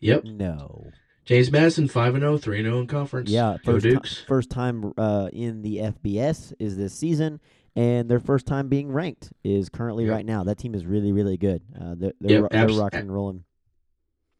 Yep, 0.00 0.24
No. 0.24 0.90
James 1.24 1.52
Madison 1.52 1.86
five 1.88 2.14
and 2.14 2.22
0, 2.22 2.38
3 2.38 2.58
and 2.58 2.66
0 2.66 2.80
in 2.80 2.86
conference. 2.86 3.30
Yeah, 3.30 3.56
first, 3.64 3.84
Dukes. 3.84 4.18
first 4.26 4.50
time 4.50 4.92
uh, 4.98 5.28
in 5.32 5.62
the 5.62 5.78
FBS 5.78 6.52
is 6.58 6.76
this 6.76 6.92
season, 6.94 7.40
and 7.76 8.08
their 8.08 8.18
first 8.20 8.44
time 8.46 8.68
being 8.68 8.90
ranked 8.90 9.32
is 9.44 9.68
currently 9.68 10.04
Yep. 10.06 10.12
right 10.14 10.26
now. 10.26 10.42
That 10.44 10.58
team 10.58 10.74
is 10.74 10.84
really, 10.84 11.12
really 11.12 11.36
good. 11.36 11.62
Uh, 11.80 11.94
they're 11.96 12.12
they're, 12.20 12.30
Yep, 12.30 12.42
ro- 12.42 12.48
they're 12.50 12.68
rocking 12.68 13.00
and 13.00 13.14
rolling. 13.14 13.44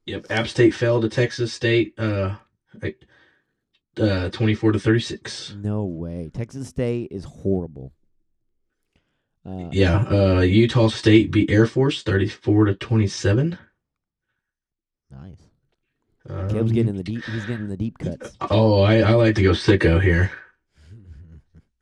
Yep, 0.06 0.26
App 0.30 0.48
State 0.48 0.74
fell 0.74 1.00
to 1.00 1.08
Texas 1.08 1.52
State, 1.52 1.94
uh, 1.98 2.34
like, 2.82 3.04
uh, 4.00 4.30
twenty-four 4.30 4.72
to 4.72 4.80
thirty-six. 4.80 5.54
No 5.56 5.84
way. 5.84 6.30
Texas 6.34 6.66
State 6.68 7.12
is 7.12 7.22
horrible. 7.24 7.92
Uh, 9.46 9.68
Yeah, 9.70 9.98
uh, 10.10 10.40
Utah 10.40 10.88
State 10.88 11.30
beat 11.30 11.48
Air 11.50 11.66
Force 11.68 12.02
thirty-four 12.02 12.64
to 12.64 12.74
twenty-seven. 12.74 13.56
Nice. 15.12 15.38
Um, 16.28 16.48
Caleb's 16.48 16.72
getting 16.72 16.94
the 16.96 17.02
deep. 17.02 17.24
He's 17.24 17.46
getting 17.46 17.68
the 17.68 17.76
deep 17.76 17.98
cuts. 17.98 18.36
Oh, 18.40 18.82
I, 18.82 18.98
I 18.98 19.12
like 19.14 19.34
to 19.36 19.42
go 19.42 19.50
sicko 19.50 20.00
here. 20.00 20.30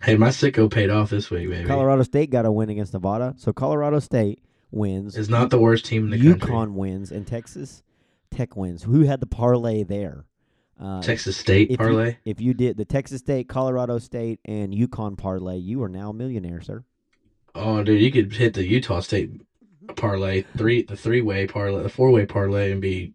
Hey, 0.02 0.16
my 0.16 0.28
sicko 0.28 0.70
paid 0.70 0.88
off 0.88 1.10
this 1.10 1.30
week, 1.30 1.50
baby. 1.50 1.66
Colorado 1.66 2.02
State 2.04 2.30
got 2.30 2.46
a 2.46 2.52
win 2.52 2.70
against 2.70 2.94
Nevada, 2.94 3.34
so 3.36 3.52
Colorado 3.52 3.98
State 3.98 4.42
wins. 4.70 5.16
is 5.16 5.28
not 5.28 5.50
the 5.50 5.58
worst 5.58 5.84
team 5.84 6.04
in 6.04 6.10
the 6.10 6.16
UConn 6.34 6.40
country. 6.40 6.72
wins 6.74 7.12
and 7.12 7.26
Texas 7.26 7.82
Tech 8.30 8.56
wins. 8.56 8.82
Who 8.84 9.02
had 9.02 9.20
the 9.20 9.26
parlay 9.26 9.82
there? 9.82 10.24
Uh, 10.80 11.02
Texas 11.02 11.36
State 11.36 11.66
if 11.66 11.72
you- 11.72 11.76
parlay. 11.76 12.16
If 12.24 12.40
you 12.40 12.54
did 12.54 12.78
the 12.78 12.86
Texas 12.86 13.18
State, 13.20 13.48
Colorado 13.48 13.98
State, 13.98 14.40
and 14.46 14.72
UConn 14.72 15.18
parlay, 15.18 15.58
you 15.58 15.82
are 15.82 15.88
now 15.90 16.10
a 16.10 16.14
millionaire, 16.14 16.62
sir. 16.62 16.84
Oh, 17.54 17.82
dude, 17.82 18.00
you 18.00 18.10
could 18.10 18.32
hit 18.32 18.54
the 18.54 18.66
Utah 18.66 19.00
State 19.00 19.42
parlay, 19.96 20.44
three 20.56 20.82
the 20.82 20.96
three 20.96 21.20
way 21.20 21.46
parlay, 21.46 21.82
the 21.82 21.88
four 21.90 22.10
way 22.10 22.24
parlay, 22.24 22.72
and 22.72 22.80
be 22.80 23.12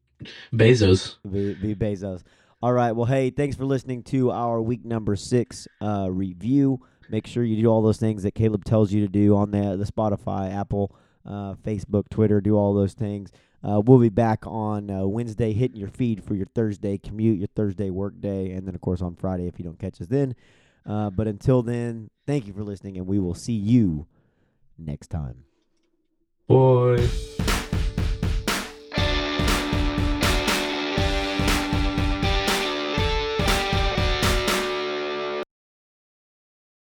Bezos. 0.53 1.18
Be, 1.30 1.53
be 1.53 1.76
Bezos. 1.76 2.24
All 2.61 2.74
right. 2.74 2.93
Well, 2.93 3.05
hey, 3.05 3.30
thanks 3.30 3.55
for 3.55 3.66
listening 3.66 4.03
to 4.03 4.32
our 4.32 4.61
week 4.61 4.86
number 4.86 5.16
six 5.16 5.68
uh, 5.82 6.07
review. 6.09 6.80
Make 7.09 7.28
sure 7.28 7.43
you 7.43 7.61
do 7.61 7.68
all 7.68 7.82
those 7.82 7.97
things 7.97 8.24
that 8.24 8.34
Caleb 8.34 8.66
tells 8.66 8.91
you 8.91 9.01
to 9.01 9.07
do 9.07 9.36
on 9.36 9.51
the 9.51 9.78
the 9.78 9.86
Spotify, 9.86 10.53
Apple, 10.53 10.95
uh, 11.26 11.55
Facebook, 11.63 12.09
Twitter. 12.09 12.41
Do 12.41 12.55
all 12.55 12.74
those 12.74 12.93
things. 12.93 13.32
Uh, 13.63 13.82
we'll 13.82 13.99
be 13.99 14.09
back 14.09 14.45
on 14.45 14.91
uh, 14.91 15.05
Wednesday, 15.05 15.53
hitting 15.53 15.78
your 15.78 15.89
feed 15.89 16.24
for 16.24 16.36
your 16.36 16.45
Thursday 16.45 16.97
commute, 16.97 17.39
your 17.39 17.47
Thursday 17.55 17.89
work 17.89 18.20
day, 18.20 18.51
and 18.51 18.68
then 18.68 18.76
of 18.76 18.82
course 18.82 19.01
on 19.01 19.16
Friday 19.16 19.47
if 19.47 19.57
you 19.57 19.66
don't 19.66 19.80
catch 19.80 19.99
us 20.01 20.07
then. 20.07 20.36
Uh, 20.86 21.09
but 21.09 21.28
until 21.28 21.63
then, 21.63 22.09
thank 22.28 22.45
you 22.45 22.53
for 22.53 22.63
listening, 22.63 22.97
and 22.97 23.07
we 23.07 23.20
will 23.20 23.34
see 23.34 23.53
you 23.53 24.05
next 24.78 25.07
time. 25.07 25.45
Boy. 26.47 27.07